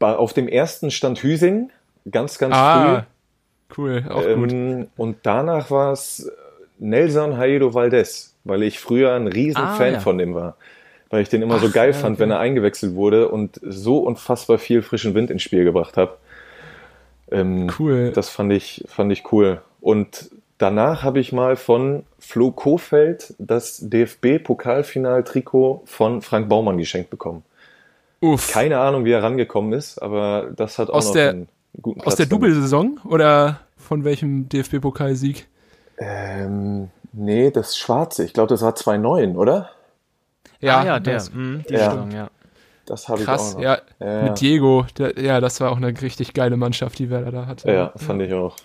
auf 0.00 0.32
dem 0.32 0.48
ersten 0.48 0.90
stand 0.90 1.22
Hüsing, 1.22 1.70
ganz, 2.10 2.38
ganz 2.38 2.54
Ah, 2.54 3.06
cool. 3.76 4.04
Auch 4.08 4.22
früh. 4.22 4.34
gut. 4.34 4.52
Ähm, 4.52 4.88
und 4.96 5.18
danach 5.22 5.70
war 5.70 5.92
es 5.92 6.30
Nelson 6.78 7.36
Haido 7.36 7.74
Valdez, 7.74 8.34
weil 8.44 8.62
ich 8.62 8.78
früher 8.80 9.14
ein 9.14 9.26
riesen 9.26 9.62
Ah, 9.62 9.74
Fan 9.76 9.94
ja. 9.94 10.00
von 10.00 10.18
dem 10.18 10.34
war. 10.34 10.56
Weil 11.10 11.22
ich 11.22 11.28
den 11.30 11.40
immer 11.42 11.58
so 11.58 11.70
geil 11.70 11.94
fand, 11.94 12.18
wenn 12.18 12.30
er 12.30 12.38
eingewechselt 12.38 12.94
wurde 12.94 13.28
und 13.28 13.58
so 13.62 13.98
unfassbar 13.98 14.58
viel 14.58 14.82
frischen 14.82 15.14
Wind 15.14 15.30
ins 15.30 15.42
Spiel 15.42 15.64
gebracht 15.64 15.96
hat. 15.96 16.18
Ähm, 17.30 17.70
Cool. 17.78 18.12
Das 18.12 18.28
fand 18.28 18.52
ich, 18.52 18.84
fand 18.88 19.12
ich 19.12 19.30
cool. 19.32 19.60
Und 19.80 20.30
danach 20.58 21.02
habe 21.02 21.20
ich 21.20 21.32
mal 21.32 21.56
von 21.56 22.04
Flo 22.18 22.50
Kofeld 22.50 23.34
das 23.38 23.78
DFB-Pokalfinal-Trikot 23.88 25.82
von 25.84 26.22
Frank 26.22 26.48
Baumann 26.48 26.78
geschenkt 26.78 27.10
bekommen. 27.10 27.42
Uff. 28.20 28.52
Keine 28.52 28.78
Ahnung, 28.80 29.04
wie 29.04 29.12
er 29.12 29.22
rangekommen 29.22 29.72
ist, 29.72 29.98
aber 30.02 30.50
das 30.56 30.78
hat 30.78 30.90
auch 30.90 30.94
Aus 30.94 31.06
noch 31.08 31.12
der- 31.12 31.30
einen 31.30 31.48
guten 31.80 32.00
Aus 32.00 32.04
Platz 32.04 32.16
der 32.16 32.26
damit. 32.26 32.42
Double-Saison 32.42 32.98
oder 33.04 33.60
von 33.76 34.02
welchem 34.04 34.48
DFB-Pokalsieg? 34.48 35.46
Ähm, 35.98 36.88
nee, 37.12 37.50
das 37.50 37.76
Schwarze. 37.76 38.24
Ich 38.24 38.32
glaube, 38.32 38.48
das 38.48 38.62
war 38.62 38.74
2,9, 38.74 39.36
oder? 39.36 39.70
Ja, 40.60 40.80
ah, 40.80 40.84
ja, 40.84 41.00
der. 41.00 41.14
das- 41.14 41.32
Mhm, 41.32 41.64
die 41.68 41.74
Ja. 41.74 41.90
Saison, 41.90 42.10
ja. 42.10 42.30
Das 42.88 43.08
habe 43.08 43.20
ich 43.20 43.26
Krass, 43.26 43.54
auch 43.54 43.58
noch. 43.58 43.64
ja, 43.64 43.78
Ja. 44.00 44.22
Mit 44.22 44.40
Diego, 44.40 44.86
der, 44.96 45.18
ja, 45.20 45.40
das 45.40 45.60
war 45.60 45.70
auch 45.70 45.76
eine 45.76 45.88
richtig 46.00 46.32
geile 46.32 46.56
Mannschaft, 46.56 46.98
die 46.98 47.10
Werder 47.10 47.30
da 47.30 47.46
hatte. 47.46 47.70
Ja, 47.70 47.92
fand 47.96 48.22
ich 48.22 48.32
auch. 48.32 48.56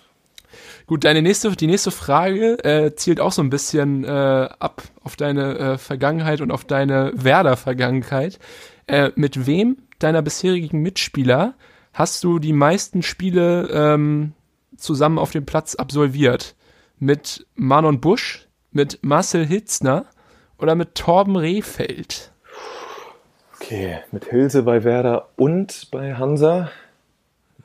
Gut, 0.86 1.04
deine 1.04 1.22
nächste, 1.22 1.50
die 1.52 1.66
nächste 1.66 1.90
Frage 1.90 2.62
äh, 2.64 2.94
zielt 2.94 3.20
auch 3.20 3.32
so 3.32 3.42
ein 3.42 3.50
bisschen 3.50 4.04
äh, 4.04 4.08
ab 4.08 4.82
auf 5.02 5.16
deine 5.16 5.58
äh, 5.58 5.78
Vergangenheit 5.78 6.40
und 6.40 6.50
auf 6.50 6.64
deine 6.64 7.12
Werder-Vergangenheit. 7.14 8.38
Äh, 8.86 9.10
mit 9.14 9.46
wem 9.46 9.78
deiner 9.98 10.22
bisherigen 10.22 10.80
Mitspieler 10.80 11.54
hast 11.92 12.22
du 12.24 12.38
die 12.38 12.52
meisten 12.52 13.02
Spiele 13.02 13.68
ähm, 13.70 14.32
zusammen 14.76 15.18
auf 15.18 15.30
dem 15.30 15.46
Platz 15.46 15.74
absolviert? 15.74 16.54
Mit 16.98 17.46
Manon 17.54 18.00
Busch, 18.00 18.46
mit 18.70 18.98
Marcel 19.02 19.46
Hitzner 19.46 20.06
oder 20.58 20.74
mit 20.74 20.94
Torben 20.94 21.36
Rehfeld? 21.36 22.33
Okay, 23.64 23.98
mit 24.12 24.26
Hilse 24.26 24.62
bei 24.62 24.84
Werder 24.84 25.28
und 25.36 25.88
bei 25.90 26.14
Hansa, 26.14 26.70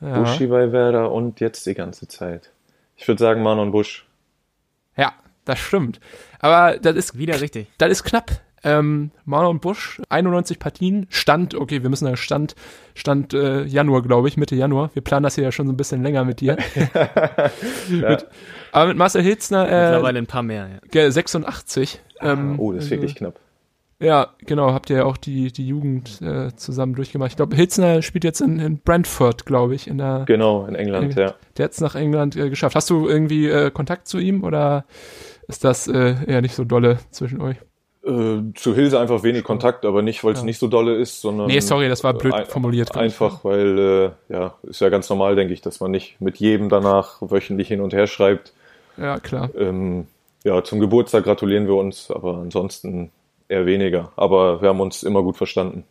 Ja, 0.00 0.18
Buschi 0.20 0.46
bei 0.46 0.72
Werder 0.72 1.12
und 1.12 1.40
jetzt 1.40 1.66
die 1.66 1.74
ganze 1.74 2.08
Zeit. 2.08 2.50
Ich 2.96 3.06
würde 3.06 3.18
sagen 3.22 3.42
Manon 3.42 3.70
Busch. 3.70 4.06
ja 4.96 5.12
das 5.44 5.58
stimmt. 5.58 6.00
Aber 6.38 6.78
das 6.78 6.94
ist 6.96 7.18
Wieder 7.18 7.40
richtig. 7.40 7.66
Das 7.78 7.90
ist 7.90 8.04
knapp. 8.04 8.30
Ähm, 8.62 9.10
Marlon 9.24 9.58
Busch, 9.58 10.02
91 10.10 10.58
Partien, 10.58 11.06
Stand, 11.08 11.54
okay, 11.54 11.82
wir 11.82 11.88
müssen 11.88 12.04
da 12.04 12.14
Stand, 12.16 12.54
Stand 12.94 13.32
äh, 13.32 13.62
Januar, 13.64 14.02
glaube 14.02 14.28
ich, 14.28 14.36
Mitte 14.36 14.54
Januar. 14.54 14.90
Wir 14.92 15.00
planen 15.02 15.22
das 15.22 15.34
hier 15.36 15.44
ja 15.44 15.50
schon 15.52 15.66
so 15.66 15.72
ein 15.72 15.78
bisschen 15.78 16.02
länger 16.02 16.24
mit 16.26 16.40
dir. 16.40 16.58
mit, 17.88 18.26
aber 18.72 18.88
mit 18.88 18.98
Marcel 18.98 19.22
Hitzner, 19.22 19.66
äh, 19.66 19.84
Mittlerweile 19.92 20.18
ein 20.18 20.26
paar 20.26 20.42
mehr, 20.42 20.68
ja. 20.68 20.78
ge- 20.90 21.08
86. 21.10 22.00
Ähm, 22.20 22.56
Oh, 22.60 22.72
das 22.72 22.84
ist 22.84 22.90
wirklich 22.90 23.14
knapp. 23.14 23.40
Ja, 24.00 24.28
genau, 24.46 24.72
habt 24.72 24.90
ihr 24.90 24.96
ja 24.98 25.04
auch 25.04 25.16
die, 25.16 25.52
die 25.52 25.66
Jugend 25.66 26.20
äh, 26.22 26.54
zusammen 26.56 26.94
durchgemacht. 26.94 27.30
Ich 27.32 27.36
glaube, 27.36 27.54
Hitzner 27.56 28.02
spielt 28.02 28.24
jetzt 28.24 28.40
in, 28.40 28.58
in 28.58 28.78
Brentford, 28.78 29.46
glaube 29.46 29.74
ich, 29.74 29.86
in 29.86 29.98
der, 29.98 30.24
Genau, 30.26 30.66
in 30.66 30.74
England, 30.74 31.14
ja. 31.16 31.34
der 31.56 31.64
hat 31.64 31.72
es 31.72 31.80
nach 31.80 31.94
England 31.94 32.34
äh, 32.36 32.48
geschafft. 32.50 32.76
Hast 32.76 32.88
du 32.90 33.08
irgendwie 33.08 33.46
äh, 33.48 33.70
Kontakt 33.70 34.08
zu 34.08 34.18
ihm 34.18 34.42
oder 34.44 34.84
ist 35.48 35.64
das 35.64 35.86
äh, 35.86 36.14
eher 36.26 36.40
nicht 36.42 36.54
so 36.54 36.64
dolle 36.64 36.98
zwischen 37.10 37.40
euch? 37.40 37.56
Äh, 38.02 38.54
zu 38.54 38.74
Hilse 38.74 38.98
einfach 38.98 39.22
wenig 39.22 39.44
Kontakt, 39.44 39.84
aber 39.84 40.00
nicht, 40.00 40.24
weil 40.24 40.32
es 40.32 40.38
Ja. 40.40 40.44
nicht 40.46 40.58
so 40.58 40.68
dolle 40.68 40.94
ist, 40.96 41.20
sondern. 41.20 41.48
Nee, 41.48 41.60
sorry, 41.60 41.88
das 41.88 42.02
war 42.02 42.14
blöd 42.14 42.32
ein- 42.32 42.46
formuliert. 42.46 42.96
Einfach, 42.96 43.44
weil, 43.44 43.78
äh, 44.30 44.32
ja, 44.32 44.54
ist 44.62 44.80
ja 44.80 44.88
ganz 44.88 45.10
normal, 45.10 45.36
denke 45.36 45.52
ich, 45.52 45.60
dass 45.60 45.80
man 45.80 45.90
nicht 45.90 46.18
mit 46.20 46.38
jedem 46.38 46.70
danach 46.70 47.18
wöchentlich 47.20 47.68
hin 47.68 47.82
und 47.82 47.92
her 47.92 48.06
schreibt. 48.06 48.54
Ja, 48.96 49.18
klar. 49.20 49.50
Ähm, 49.54 50.06
ja, 50.44 50.64
zum 50.64 50.80
Geburtstag 50.80 51.24
gratulieren 51.24 51.66
wir 51.66 51.74
uns, 51.74 52.10
aber 52.10 52.38
ansonsten 52.38 53.10
eher 53.50 53.66
weniger. 53.66 54.12
Aber 54.16 54.62
wir 54.62 54.68
haben 54.68 54.80
uns 54.80 55.02
immer 55.02 55.22
gut 55.22 55.36
verstanden. 55.36 55.84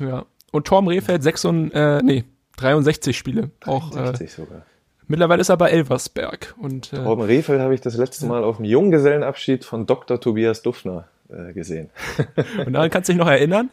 Ja. 0.00 0.24
Und 0.52 0.66
Torm 0.66 0.88
Rehfeld 0.88 1.22
6 1.22 1.44
und, 1.46 1.70
äh, 1.72 2.00
nee, 2.02 2.24
63 2.56 3.16
Spiele. 3.18 3.50
Auch, 3.66 3.96
äh, 3.96 4.06
60 4.06 4.32
sogar. 4.32 4.62
mittlerweile 5.08 5.40
ist 5.40 5.48
er 5.48 5.56
bei 5.56 5.70
Elversberg. 5.70 6.54
Und 6.60 6.92
äh, 6.92 6.96
Torben 6.96 7.24
Rehfeld 7.24 7.60
habe 7.60 7.74
ich 7.74 7.80
das 7.80 7.96
letzte 7.96 8.26
Mal 8.26 8.44
auf 8.44 8.56
dem 8.56 8.64
Junggesellenabschied 8.64 9.64
von 9.64 9.86
Dr. 9.86 10.20
Tobias 10.20 10.62
Duffner 10.62 11.08
äh, 11.28 11.52
gesehen. 11.52 11.90
und 12.64 12.72
daran 12.72 12.90
kannst 12.90 13.08
du 13.08 13.12
dich 13.12 13.20
noch 13.20 13.28
erinnern? 13.28 13.70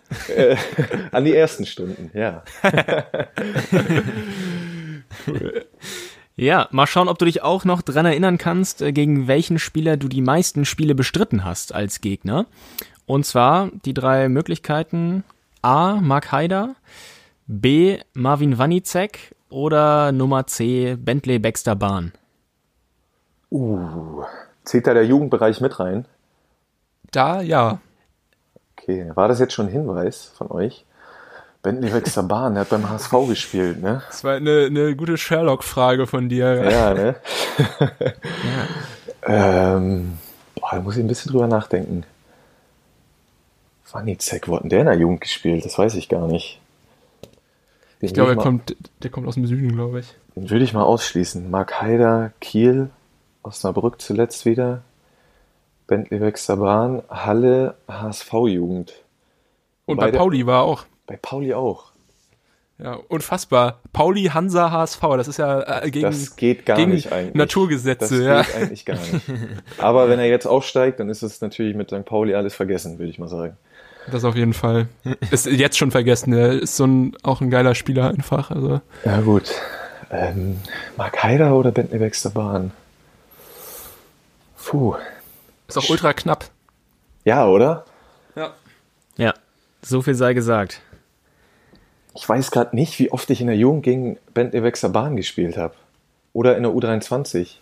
An 1.12 1.26
die 1.26 1.36
ersten 1.36 1.66
Stunden, 1.66 2.10
ja. 2.14 2.44
Ja, 6.36 6.68
mal 6.72 6.88
schauen, 6.88 7.10
ob 7.10 7.20
du 7.20 7.26
dich 7.26 7.44
auch 7.44 7.66
noch 7.66 7.82
dran 7.82 8.06
erinnern 8.06 8.38
kannst, 8.38 8.82
äh, 8.82 8.92
gegen 8.92 9.28
welchen 9.28 9.60
Spieler 9.60 9.98
du 9.98 10.08
die 10.08 10.22
meisten 10.22 10.66
Spiele 10.66 10.96
bestritten 10.96 11.44
hast 11.44 11.74
als 11.74 12.02
Gegner. 12.02 12.46
Und 13.06 13.26
zwar 13.26 13.70
die 13.86 13.94
drei 13.94 14.30
Möglichkeiten 14.30 15.24
A. 15.62 15.96
Mark 16.02 16.32
Haider, 16.32 16.76
B. 17.48 18.00
Marvin 18.14 18.58
Wanicek 18.58 19.36
oder 19.50 20.12
Nummer 20.12 20.48
C. 20.48 20.96
Bentley 20.96 21.38
Baxter 21.38 21.76
Bahn. 21.76 22.14
Uh, 23.52 24.24
zählt 24.64 24.88
da 24.88 24.94
der 24.94 25.06
Jugendbereich 25.06 25.60
mit 25.60 25.80
rein? 25.80 26.06
Da, 27.12 27.42
ja. 27.42 27.82
Okay, 28.78 29.12
war 29.14 29.28
das 29.28 29.40
jetzt 29.40 29.54
schon 29.54 29.68
ein 29.68 29.72
Hinweis 29.72 30.32
von 30.36 30.50
euch? 30.50 30.86
Bentley 31.64 31.94
Wexter 31.94 32.24
Bahn, 32.24 32.54
der 32.56 32.62
hat 32.62 32.70
beim 32.70 32.90
HSV 32.90 33.12
gespielt, 33.28 33.82
ne? 33.82 34.02
Das 34.08 34.24
war 34.24 34.36
eine, 34.36 34.66
eine 34.66 34.96
gute 34.96 35.18
Sherlock-Frage 35.18 36.08
von 36.08 36.28
dir. 36.28 36.56
Ja, 36.72 36.94
ne? 36.96 37.16
ähm, 39.24 40.18
boah, 40.56 40.70
da 40.72 40.82
muss 40.82 40.98
ich 40.98 41.04
ein 41.04 41.08
bisschen 41.08 41.32
drüber 41.32 41.48
nachdenken. 41.48 42.04
Wanicek, 43.92 44.48
wo 44.48 44.56
hat 44.56 44.64
denn 44.64 44.70
der 44.70 44.80
in 44.82 44.86
der 44.88 44.96
Jugend 44.96 45.22
gespielt? 45.22 45.66
Das 45.66 45.78
weiß 45.78 45.96
ich 45.96 46.10
gar 46.10 46.28
nicht. 46.28 46.60
Den 48.02 48.08
Ich 48.08 48.14
glaube, 48.14 48.32
er 48.32 48.36
mal- 48.38 48.44
kommt, 48.44 48.76
der 49.04 49.12
kommt 49.12 49.28
aus 49.28 49.36
dem 49.36 49.46
Süden, 49.46 49.74
glaube 49.74 50.00
ich. 50.00 50.08
Den 50.36 50.50
würde 50.50 50.64
ich 50.64 50.74
mal 50.74 50.84
ausschließen. 50.84 51.52
Mark 51.52 51.82
Haider, 51.82 52.32
Kiel, 52.40 52.90
Osnabrück 53.44 54.02
zuletzt 54.02 54.46
wieder. 54.46 54.82
Bentley 55.88 56.22
Wexter 56.22 56.56
Bahn, 56.58 57.04
Halle, 57.10 57.76
HSV-Jugend. 57.90 58.94
Und 59.86 59.98
Wobei 59.98 60.10
bei 60.12 60.18
Pauli 60.18 60.46
war 60.48 60.62
er 60.62 60.64
auch. 60.64 60.86
Bei 61.12 61.20
Pauli 61.22 61.54
auch. 61.54 61.92
Ja, 62.78 62.94
unfassbar. 63.10 63.82
Pauli, 63.92 64.28
Hansa, 64.34 64.72
HSV, 64.72 65.02
das 65.18 65.28
ist 65.28 65.40
ja 65.40 65.82
äh, 65.82 65.92
gegen, 65.92 66.06
Das 66.06 66.38
geht 66.38 66.66
gar 66.66 66.78
gegen 66.78 66.92
nicht 66.92 67.12
eigentlich. 67.12 67.36
Naturgesetze, 67.36 68.24
das 68.24 68.26
ja. 68.26 68.42
geht 68.44 68.56
eigentlich 68.56 68.86
gar 68.86 68.96
nicht. 68.96 69.28
Aber 69.78 70.08
wenn 70.08 70.20
er 70.20 70.28
jetzt 70.28 70.46
aufsteigt, 70.46 71.02
dann 71.02 71.10
ist 71.10 71.22
es 71.22 71.42
natürlich 71.42 71.76
mit 71.76 71.90
St. 71.90 72.06
Pauli 72.06 72.34
alles 72.34 72.56
vergessen, 72.56 72.98
würde 72.98 73.12
ich 73.12 73.20
mal 73.20 73.28
sagen. 73.28 73.58
Das 74.10 74.24
auf 74.24 74.38
jeden 74.38 74.54
Fall. 74.54 74.88
Ist 75.32 75.48
jetzt 75.48 75.78
schon 75.78 75.92
vergessen. 75.92 76.32
Der 76.32 76.54
ist 76.62 76.78
so 76.78 76.88
ein, 76.88 77.18
auch 77.24 77.42
ein 77.42 77.50
geiler 77.50 77.76
Spieler 77.76 78.08
einfach. 78.08 78.52
Also, 78.52 78.80
Ja 79.04 79.20
gut. 79.20 79.52
Ähm, 80.12 80.62
Mark 80.96 81.22
Haider 81.22 81.54
oder 81.56 81.72
Bentley 81.72 82.00
Wexter 82.00 82.30
Bahn? 82.30 82.72
Puh. 84.64 84.96
ist 85.68 85.78
auch 85.78 85.90
ultra 85.90 86.14
knapp. 86.14 86.46
Ja, 87.26 87.48
oder? 87.48 87.84
Ja, 89.18 89.34
so 89.82 90.02
viel 90.02 90.16
sei 90.16 90.34
gesagt. 90.34 90.82
Ich 92.14 92.28
weiß 92.28 92.52
gerade 92.52 92.76
nicht, 92.76 92.98
wie 93.00 93.12
oft 93.12 93.30
ich 93.30 93.42
in 93.42 93.48
der 93.48 93.56
Jugend 93.58 93.84
gegen 93.84 94.18
Bentley 94.34 94.64
Wexer 94.64 94.90
Bahn 94.90 95.16
gespielt 95.16 95.58
habe. 95.58 95.74
Oder 96.34 96.56
in 96.58 96.64
der 96.64 96.72
U23. 96.72 97.56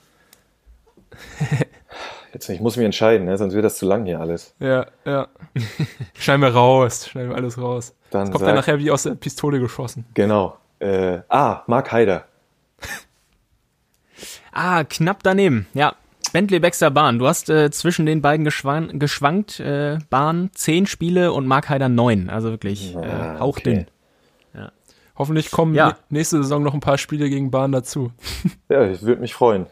Jetzt, 2.34 2.48
ich 2.50 2.60
muss 2.60 2.78
mich 2.78 2.86
entscheiden, 2.86 3.26
ne? 3.26 3.38
sonst 3.38 3.54
wird 3.56 3.66
das 3.66 3.78
zu 3.78 3.88
lang 3.88 4.06
hier 4.06 4.20
alles. 4.20 4.54
Ja, 4.60 4.86
ja. 5.04 5.28
schneiden 6.14 6.42
wir 6.44 6.54
raus, 6.54 7.08
schneiden 7.10 7.32
wir 7.32 7.38
alles 7.38 7.58
raus. 7.58 7.96
Dann 8.12 8.22
das 8.26 8.32
kommt 8.32 8.40
sag- 8.42 8.48
dann 8.50 8.56
nachher 8.56 8.78
wie 8.80 8.92
aus 8.92 9.04
der 9.04 9.16
Pistole 9.16 9.60
geschossen. 9.60 10.06
Genau. 10.14 10.56
Äh, 10.80 11.22
ah, 11.30 11.64
Mark 11.68 11.92
Haider. 11.92 12.26
Ah, 14.52 14.84
knapp 14.84 15.24
daneben. 15.24 15.68
Ja. 15.74 15.96
Bentley 16.34 16.60
Baxter 16.60 16.92
Bahn. 16.92 17.20
Du 17.20 17.28
hast 17.28 17.50
äh, 17.50 17.72
zwischen 17.72 18.06
den 18.06 18.22
beiden 18.22 18.44
geschwan 18.44 19.00
geschwankt. 19.00 19.60
Äh, 19.60 20.00
Bahn 20.10 20.50
zehn 20.54 20.88
Spiele 20.88 21.32
und 21.32 21.48
Mark 21.48 21.70
Heider 21.70 21.88
neun. 21.88 22.30
Also 22.30 22.50
wirklich 22.50 22.96
äh, 22.96 23.00
Ah, 23.00 23.40
hauchdünn. 23.40 23.86
Hoffentlich 25.20 25.52
kommen 25.52 25.76
Ja. 25.76 25.98
nächste 26.10 26.38
Saison 26.42 26.64
noch 26.64 26.74
ein 26.74 26.80
paar 26.80 26.98
Spiele 26.98 27.30
gegen 27.30 27.52
Bahn 27.52 27.72
dazu. 27.74 28.12
Ja, 28.70 28.90
ich 28.90 29.02
würde 29.04 29.20
mich 29.22 29.34
freuen. 29.34 29.66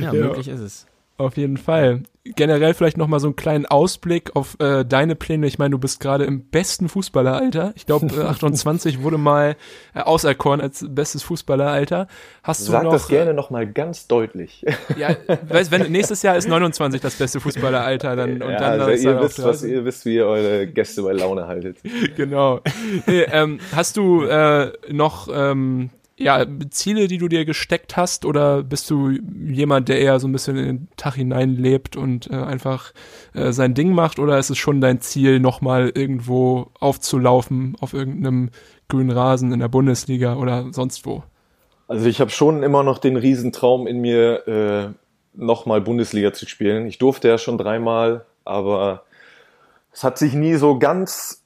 Ja, 0.00 0.12
Ja. 0.12 0.26
möglich 0.26 0.48
ist 0.48 0.60
es. 0.60 0.86
Auf 1.16 1.36
jeden 1.36 1.58
Fall. 1.58 2.02
Generell 2.24 2.72
vielleicht 2.72 2.96
noch 2.96 3.06
mal 3.06 3.20
so 3.20 3.26
einen 3.26 3.36
kleinen 3.36 3.66
Ausblick 3.66 4.34
auf 4.34 4.56
äh, 4.58 4.84
deine 4.84 5.14
Pläne. 5.14 5.46
Ich 5.46 5.58
meine, 5.58 5.72
du 5.72 5.78
bist 5.78 6.00
gerade 6.00 6.24
im 6.24 6.44
besten 6.46 6.88
Fußballeralter. 6.88 7.72
Ich 7.76 7.86
glaube, 7.86 8.06
äh, 8.06 8.22
28 8.24 9.02
wurde 9.02 9.18
mal 9.18 9.56
äh, 9.94 10.00
auserkoren 10.00 10.60
als 10.60 10.84
bestes 10.88 11.22
Fußballeralter. 11.22 12.08
Hast 12.42 12.66
du 12.66 12.72
Sag 12.72 12.84
noch? 12.84 12.92
das 12.92 13.08
gerne 13.08 13.34
nochmal 13.34 13.70
ganz 13.70 14.08
deutlich. 14.08 14.66
Äh, 14.66 14.72
ja, 14.96 15.16
weißt, 15.48 15.70
wenn 15.70 15.92
nächstes 15.92 16.22
Jahr 16.22 16.36
ist 16.36 16.48
29 16.48 17.00
das 17.00 17.14
beste 17.14 17.40
Fußballeralter, 17.40 18.16
dann 18.16 18.42
und 18.42 18.50
ja, 18.50 18.58
dann 18.58 18.80
also 18.80 19.08
ihr 19.08 19.20
wisst, 19.20 19.44
was, 19.44 19.60
30. 19.60 19.70
ihr 19.70 19.84
wisst, 19.84 20.06
wie 20.06 20.14
ihr 20.16 20.26
eure 20.26 20.66
Gäste 20.66 21.02
bei 21.02 21.12
Laune 21.12 21.46
haltet. 21.46 21.76
genau. 22.16 22.60
Nee, 23.06 23.26
ähm, 23.30 23.60
hast 23.72 23.98
du 23.98 24.24
äh, 24.24 24.72
noch 24.90 25.28
ähm, 25.30 25.90
ja, 26.16 26.46
Ziele, 26.70 27.08
die 27.08 27.18
du 27.18 27.28
dir 27.28 27.44
gesteckt 27.44 27.96
hast, 27.96 28.24
oder 28.24 28.62
bist 28.62 28.88
du 28.90 29.10
jemand, 29.10 29.88
der 29.88 30.00
eher 30.00 30.20
so 30.20 30.28
ein 30.28 30.32
bisschen 30.32 30.56
in 30.56 30.64
den 30.64 30.88
Tag 30.96 31.14
hineinlebt 31.14 31.96
und 31.96 32.30
äh, 32.30 32.34
einfach 32.36 32.92
äh, 33.34 33.52
sein 33.52 33.74
Ding 33.74 33.92
macht, 33.92 34.18
oder 34.18 34.38
ist 34.38 34.50
es 34.50 34.58
schon 34.58 34.80
dein 34.80 35.00
Ziel, 35.00 35.40
nochmal 35.40 35.90
irgendwo 35.94 36.70
aufzulaufen 36.78 37.76
auf 37.80 37.94
irgendeinem 37.94 38.50
grünen 38.88 39.10
Rasen 39.10 39.52
in 39.52 39.60
der 39.60 39.68
Bundesliga 39.68 40.36
oder 40.36 40.72
sonst 40.72 41.04
wo? 41.04 41.24
Also 41.88 42.06
ich 42.06 42.20
habe 42.20 42.30
schon 42.30 42.62
immer 42.62 42.82
noch 42.82 42.98
den 42.98 43.16
Riesentraum 43.16 43.86
in 43.86 44.00
mir, 44.00 44.48
äh, 44.48 44.88
nochmal 45.36 45.80
Bundesliga 45.80 46.32
zu 46.32 46.46
spielen. 46.46 46.86
Ich 46.86 46.98
durfte 46.98 47.28
ja 47.28 47.38
schon 47.38 47.58
dreimal, 47.58 48.24
aber 48.44 49.02
es 49.92 50.04
hat 50.04 50.18
sich 50.18 50.34
nie 50.34 50.54
so 50.54 50.78
ganz 50.78 51.43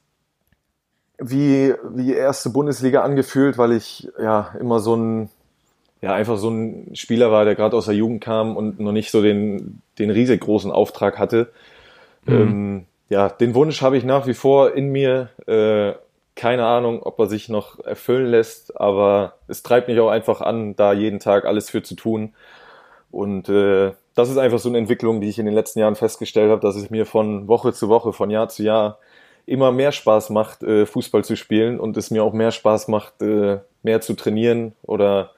wie, 1.18 1.74
wie 1.94 2.12
erste 2.12 2.50
Bundesliga 2.50 3.02
angefühlt, 3.02 3.58
weil 3.58 3.72
ich 3.72 4.08
ja 4.20 4.54
immer 4.60 4.80
so 4.80 4.94
ein, 4.96 5.28
ja, 6.00 6.14
einfach 6.14 6.38
so 6.38 6.48
ein 6.48 6.94
Spieler 6.94 7.32
war, 7.32 7.44
der 7.44 7.56
gerade 7.56 7.76
aus 7.76 7.86
der 7.86 7.94
Jugend 7.94 8.22
kam 8.22 8.56
und 8.56 8.78
noch 8.78 8.92
nicht 8.92 9.10
so 9.10 9.20
den, 9.22 9.82
den 9.98 10.10
riesig 10.10 10.40
großen 10.40 10.70
Auftrag 10.70 11.18
hatte. 11.18 11.50
Ähm, 12.26 12.86
ja, 13.08 13.28
den 13.28 13.54
Wunsch 13.54 13.82
habe 13.82 13.96
ich 13.96 14.04
nach 14.04 14.26
wie 14.26 14.34
vor 14.34 14.74
in 14.74 14.90
mir. 14.90 15.30
Äh, 15.46 15.94
keine 16.36 16.66
Ahnung, 16.66 17.02
ob 17.02 17.18
er 17.18 17.26
sich 17.26 17.48
noch 17.48 17.80
erfüllen 17.84 18.26
lässt, 18.26 18.80
aber 18.80 19.34
es 19.48 19.64
treibt 19.64 19.88
mich 19.88 19.98
auch 19.98 20.08
einfach 20.08 20.40
an, 20.40 20.76
da 20.76 20.92
jeden 20.92 21.18
Tag 21.18 21.44
alles 21.44 21.68
für 21.68 21.82
zu 21.82 21.96
tun. 21.96 22.32
Und 23.10 23.48
äh, 23.48 23.92
das 24.14 24.30
ist 24.30 24.36
einfach 24.36 24.60
so 24.60 24.68
eine 24.68 24.78
Entwicklung, 24.78 25.20
die 25.20 25.28
ich 25.28 25.40
in 25.40 25.46
den 25.46 25.54
letzten 25.54 25.80
Jahren 25.80 25.96
festgestellt 25.96 26.50
habe, 26.50 26.60
dass 26.60 26.76
es 26.76 26.90
mir 26.90 27.06
von 27.06 27.48
Woche 27.48 27.72
zu 27.72 27.88
Woche, 27.88 28.12
von 28.12 28.30
Jahr 28.30 28.48
zu 28.48 28.62
Jahr 28.62 28.98
immer 29.48 29.72
mehr 29.72 29.92
Spaß 29.92 30.30
macht, 30.30 30.62
äh, 30.62 30.86
Fußball 30.86 31.24
zu 31.24 31.36
spielen 31.36 31.80
und 31.80 31.96
es 31.96 32.10
mir 32.10 32.22
auch 32.22 32.32
mehr 32.32 32.50
Spaß 32.50 32.88
macht, 32.88 33.22
äh, 33.22 33.58
mehr 33.82 34.00
zu 34.00 34.14
trainieren 34.14 34.74
oder 34.82 35.30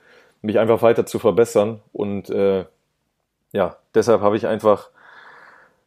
mich 0.43 0.59
einfach 0.59 0.83
weiter 0.83 1.07
zu 1.07 1.19
verbessern. 1.19 1.81
Und 1.93 2.31
äh, 2.31 2.65
ja, 3.53 3.77
deshalb 3.95 4.21
habe 4.21 4.37
ich 4.37 4.47
einfach 4.47 4.91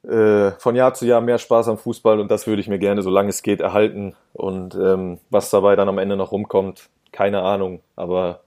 von 0.05 0.75
Jahr 0.75 0.93
zu 0.93 1.05
Jahr 1.05 1.21
mehr 1.21 1.37
Spaß 1.37 1.69
am 1.69 1.77
Fußball 1.77 2.19
und 2.19 2.29
das 2.29 2.45
würde 2.45 2.59
ich 2.59 2.67
mir 2.67 2.77
gerne, 2.77 3.01
solange 3.01 3.29
es 3.29 3.41
geht, 3.41 3.61
erhalten. 3.61 4.17
Und 4.33 4.75
ähm, 4.75 5.19
was 5.29 5.49
dabei 5.49 5.77
dann 5.77 5.87
am 5.87 5.97
Ende 5.97 6.17
noch 6.17 6.33
rumkommt, 6.33 6.89
keine 7.13 7.41
Ahnung. 7.41 7.79
Aber 7.95 8.41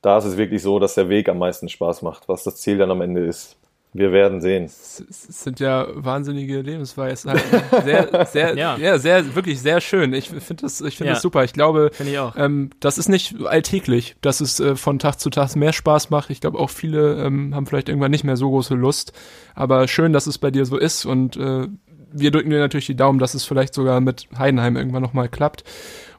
da 0.00 0.16
ist 0.16 0.24
es 0.24 0.38
wirklich 0.38 0.62
so, 0.62 0.78
dass 0.78 0.94
der 0.94 1.10
Weg 1.10 1.28
am 1.28 1.38
meisten 1.38 1.68
Spaß 1.68 2.00
macht. 2.00 2.28
Was 2.30 2.44
das 2.44 2.56
Ziel 2.56 2.78
dann 2.78 2.90
am 2.90 3.02
Ende 3.02 3.26
ist, 3.26 3.56
wir 3.94 4.10
werden 4.12 4.40
sehen. 4.40 4.64
Es, 4.64 4.96
sind 5.42 5.60
ja 5.60 5.86
wahnsinnige 5.94 6.60
Lebensweisheiten. 6.62 7.42
Sehr, 7.84 8.26
sehr, 8.26 8.56
ja. 8.56 8.76
Ja. 8.78 8.98
sehr, 8.98 9.34
wirklich 9.34 9.60
sehr 9.60 9.80
schön. 9.80 10.12
Ich 10.14 10.28
finde 10.30 10.62
das, 10.62 10.80
ich 10.80 10.96
finde 10.96 11.08
Ja. 11.08 11.14
das 11.14 11.22
super. 11.22 11.44
Ich 11.44 11.52
glaube, 11.52 11.90
ich 11.98 12.18
auch. 12.18 12.34
ähm, 12.36 12.70
das 12.80 12.96
ist 12.98 13.08
nicht 13.08 13.36
alltäglich, 13.44 14.16
dass 14.20 14.40
es 14.40 14.60
äh, 14.60 14.76
von 14.76 14.98
Tag 14.98 15.20
zu 15.20 15.28
Tag 15.30 15.54
mehr 15.56 15.72
Spaß 15.72 16.10
macht. 16.10 16.30
Ich 16.30 16.40
glaube, 16.40 16.58
auch 16.58 16.70
viele 16.70 17.22
ähm, 17.22 17.54
haben 17.54 17.66
vielleicht 17.66 17.88
irgendwann 17.88 18.10
nicht 18.10 18.24
mehr 18.24 18.36
so 18.36 18.48
große 18.50 18.74
Lust. 18.74 19.12
Aber 19.54 19.86
schön, 19.88 20.12
dass 20.12 20.26
es 20.26 20.38
bei 20.38 20.50
dir 20.50 20.64
so 20.64 20.76
ist 20.78 21.04
und 21.04 21.36
äh, 21.36 21.66
wir 22.14 22.30
drücken 22.30 22.50
dir 22.50 22.58
natürlich 22.60 22.86
die 22.86 22.96
Daumen, 22.96 23.18
dass 23.18 23.34
es 23.34 23.44
vielleicht 23.44 23.74
sogar 23.74 24.00
mit 24.00 24.28
Heidenheim 24.38 24.76
irgendwann 24.76 25.02
nochmal 25.02 25.28
klappt. 25.28 25.64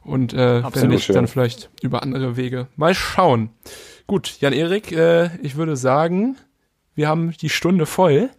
Und 0.02 0.34
äh, 0.34 0.62
wenn 0.74 0.88
nicht, 0.90 1.04
schön. 1.04 1.14
dann 1.14 1.28
vielleicht 1.28 1.70
über 1.82 2.02
andere 2.02 2.36
Wege. 2.36 2.66
Mal 2.76 2.94
schauen. 2.94 3.50
Gut, 4.06 4.36
Jan-Erik, 4.40 4.92
äh, 4.92 5.30
ich 5.42 5.56
würde 5.56 5.76
sagen, 5.76 6.36
wir 6.94 7.08
haben 7.08 7.32
die 7.40 7.48
Stunde 7.48 7.86
voll. 7.86 8.30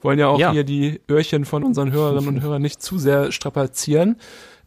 Wollen 0.00 0.18
ja 0.18 0.26
auch 0.28 0.38
Ja. 0.38 0.50
hier 0.52 0.64
die 0.64 1.00
Öhrchen 1.08 1.44
von 1.44 1.62
unseren 1.62 1.92
Hörerinnen 1.92 2.28
und 2.28 2.42
Hörern 2.42 2.60
nicht 2.62 2.82
zu 2.82 2.98
sehr 2.98 3.30
strapazieren. 3.30 4.16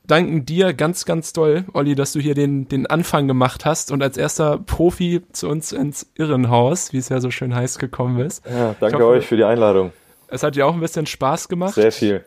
Danken 0.07 0.45
dir 0.45 0.73
ganz, 0.73 1.05
ganz 1.05 1.33
doll, 1.33 1.65
Olli, 1.73 1.95
dass 1.95 2.13
du 2.13 2.19
hier 2.19 2.36
den, 2.36 2.67
den 2.69 2.86
Anfang 2.86 3.27
gemacht 3.27 3.65
hast 3.65 3.91
und 3.91 4.03
als 4.03 4.17
erster 4.17 4.59
Profi 4.59 5.23
zu 5.31 5.49
uns 5.49 5.71
ins 5.71 6.07
Irrenhaus, 6.15 6.93
wie 6.93 6.97
es 6.99 7.09
ja 7.09 7.19
so 7.19 7.31
schön 7.31 7.55
heiß 7.55 7.79
gekommen 7.79 8.19
ist. 8.19 8.45
Ja, 8.45 8.75
danke 8.79 8.97
hoffe- 8.97 9.07
euch 9.07 9.25
für 9.25 9.36
die 9.36 9.43
Einladung. 9.43 9.91
Es 10.27 10.43
hat 10.43 10.55
dir 10.55 10.67
auch 10.67 10.73
ein 10.73 10.79
bisschen 10.79 11.05
Spaß 11.07 11.49
gemacht. 11.49 11.73
Sehr 11.75 11.91
viel. 11.91 12.23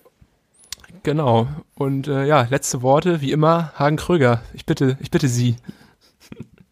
Genau. 1.02 1.46
Und 1.74 2.08
äh, 2.08 2.26
ja, 2.26 2.46
letzte 2.50 2.82
Worte, 2.82 3.20
wie 3.20 3.32
immer, 3.32 3.72
Hagen 3.76 3.96
Kröger. 3.96 4.42
Ich 4.54 4.66
bitte, 4.66 4.98
ich 5.00 5.10
bitte 5.10 5.28
Sie. 5.28 5.56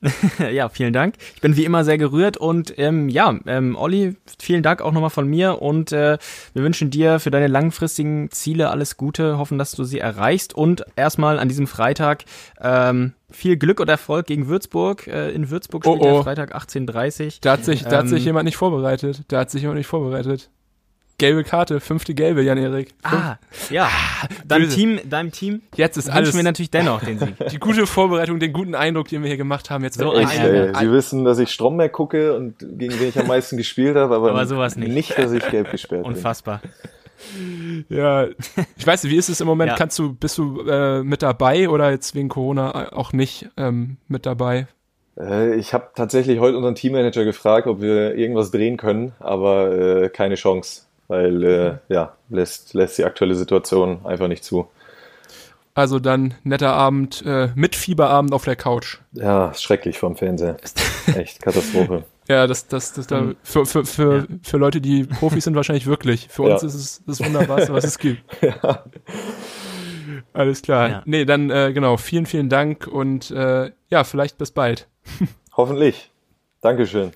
ja, 0.53 0.69
vielen 0.69 0.93
Dank. 0.93 1.15
Ich 1.35 1.41
bin 1.41 1.57
wie 1.57 1.65
immer 1.65 1.85
sehr 1.85 1.99
gerührt 1.99 2.37
und 2.37 2.79
ähm, 2.79 3.09
ja, 3.09 3.35
ähm, 3.47 3.77
Olli, 3.77 4.17
vielen 4.39 4.63
Dank 4.63 4.83
auch 4.83 4.93
nochmal 4.93 5.11
von 5.11 5.27
mir 5.27 5.63
und 5.63 5.93
äh, 5.93 6.19
wir 6.53 6.63
wünschen 6.63 6.91
dir 6.91 7.19
für 7.19 7.31
deine 7.31 7.47
langfristigen 7.47 8.31
Ziele 8.31 8.71
alles 8.71 8.97
Gute, 8.97 9.39
hoffen, 9.39 9.59
dass 9.59 9.73
du 9.73 9.85
sie 9.85 9.99
erreichst 9.99 10.55
und 10.55 10.85
erstmal 10.97 11.39
an 11.39 11.49
diesem 11.49 11.67
Freitag 11.67 12.25
ähm, 12.61 13.15
viel 13.31 13.57
Glück 13.57 13.81
und 13.81 13.89
Erfolg 13.89 14.27
gegen 14.27 14.49
Würzburg. 14.49 15.07
Äh, 15.07 15.31
in 15.31 15.51
Würzburg 15.51 15.85
spielt 15.85 16.01
Oh, 16.01 16.05
oh. 16.05 16.13
der 16.15 16.23
Freitag 16.23 16.55
18.30 16.55 17.39
Da 17.41 17.53
hat 17.53 17.65
sich, 17.65 17.83
da 17.83 17.99
hat 17.99 18.05
Ähm, 18.05 18.09
sich 18.09 18.25
jemand 18.25 18.45
nicht 18.45 18.57
vorbereitet. 18.57 19.23
Da 19.29 19.41
hat 19.41 19.51
sich 19.51 19.63
jemand 19.63 19.79
nicht 19.79 19.87
vorbereitet. 19.89 20.51
Gelbe 21.19 21.45
Karte, 21.45 21.81
fünfte 21.81 22.13
gelbe, 22.15 22.43
Jan-Erik. 22.43 22.93
Ah, 23.03 23.37
ja. 23.71 23.89
Deinem 24.45 24.65
Böse. 24.65 24.77
Team, 24.77 25.01
deinem 25.09 25.33
Team 25.33 25.63
Jetzt 25.75 25.97
ist 25.97 26.07
wünschen 26.07 26.17
alles 26.17 26.37
wir 26.37 26.43
natürlich 26.43 26.71
dennoch 26.71 27.03
den 27.03 27.19
Sieg. 27.19 27.35
die 27.51 27.59
gute 27.59 27.87
Vorbereitung, 27.87 28.39
den 28.39 28.53
guten 28.53 28.75
Eindruck, 28.75 29.09
den 29.09 29.23
wir 29.23 29.29
hier 29.29 29.39
gemacht 29.39 29.71
haben. 29.71 29.83
Jetzt 29.83 29.99
So 29.99 30.13
wird 30.13 30.17
ein 30.19 30.27
ein- 30.29 30.75
Sie 30.75 30.93
wissen, 30.93 31.25
dass 31.25 31.39
ich 31.39 31.51
Stromberg 31.51 31.93
gucke 31.93 32.35
und 32.37 32.59
gegen 32.59 33.01
wen 33.01 33.09
ich 33.09 33.19
am 33.19 33.29
meisten 33.29 33.57
gespielt 33.57 33.97
habe, 33.97 34.15
aber, 34.15 34.31
Aber 34.31 34.47
sowas 34.47 34.77
nicht. 34.77 34.93
nicht, 34.93 35.19
dass 35.19 35.33
ich 35.33 35.49
gelb 35.49 35.71
gesperrt 35.71 36.05
Unfassbar. 36.05 36.61
Ja, 37.89 38.27
ich 38.77 38.87
weiß 38.87 39.05
nicht, 39.05 39.13
wie 39.13 39.17
ist 39.17 39.31
es 39.31 39.41
im 39.41 39.47
Moment? 39.47 39.71
Ja. 39.71 39.77
Kannst 39.77 39.99
du, 39.99 40.13
bist 40.15 40.37
du 40.37 40.61
äh, 40.69 41.03
mit 41.03 41.23
dabei 41.23 41.71
oder 41.71 41.91
jetzt 41.91 42.15
wegen 42.15 42.29
Corona 42.29 42.93
auch 42.93 43.15
nicht 43.15 43.49
ähm, 43.57 43.97
mit 44.07 44.27
dabei? 44.27 44.67
bin. 45.17 45.27
Äh, 45.27 45.55
ich 45.55 45.73
habe 45.73 45.89
tatsächlich 45.95 46.41
heute 46.41 46.57
unseren 46.59 46.75
Teammanager 46.75 47.25
gefragt, 47.25 47.67
ob 47.69 47.81
wir 47.81 48.15
irgendwas 48.17 48.51
drehen 48.51 48.77
können, 48.77 49.13
aber 49.19 49.73
äh, 50.03 50.09
keine 50.11 50.35
Chance, 50.35 50.83
weil 51.09 51.45
äh, 51.45 51.79
ja, 51.89 52.15
lässt, 52.29 52.75
lässt 52.75 52.99
die 52.99 53.05
aktuelle 53.05 53.35
Situation 53.35 54.05
einfach 54.05 54.29
nicht 54.29 54.45
zu. 54.45 54.69
Also 55.75 55.99
dann 55.99 56.35
netter 56.43 56.73
Abend, 56.73 57.23
äh, 57.27 57.51
mit 57.55 57.77
Fieberabend 57.77 58.33
auf 58.33 58.45
der 58.45 58.57
Couch. 58.57 58.99
Ja, 59.13 59.51
ist 59.51 59.63
schrecklich 59.63 59.99
vom 59.99 60.17
Fernseher. 60.17 60.57
Echt 61.15 61.43
Katastrophe. 61.43 62.05
Ja, 62.29 62.47
das, 62.47 62.67
das, 62.67 62.95
das 62.95 63.07
da, 63.07 63.33
für, 63.43 63.67
für, 63.67 63.85
für, 63.85 64.27
für 64.43 64.57
Leute, 64.57 64.81
die 64.81 65.05
Profis 65.05 65.45
sind, 65.45 65.55
wahrscheinlich 65.55 65.87
wirklich. 65.87 66.29
Für 66.31 66.43
uns 66.43 66.63
Ja. 66.63 66.69
ist 66.69 66.75
es 66.75 67.03
das 67.07 67.21
Wunderbarste, 67.23 67.75
was 67.75 67.85
es 67.85 67.99
gibt. 67.99 68.23
ja. 68.43 68.85
Alles 70.33 70.63
klar. 70.63 70.89
Ja. 70.89 71.03
Nee, 71.05 71.25
dann 71.27 71.51
äh, 71.51 71.73
genau, 71.75 71.99
vielen, 71.99 72.27
vielen 72.27 72.49
Dank 72.49 72.87
und 72.87 73.31
äh, 73.31 73.71
ja, 73.91 74.05
vielleicht 74.05 74.39
bis 74.39 74.53
bald. 74.53 74.89
Hoffentlich. 75.57 76.11
Dankeschön. 76.63 77.13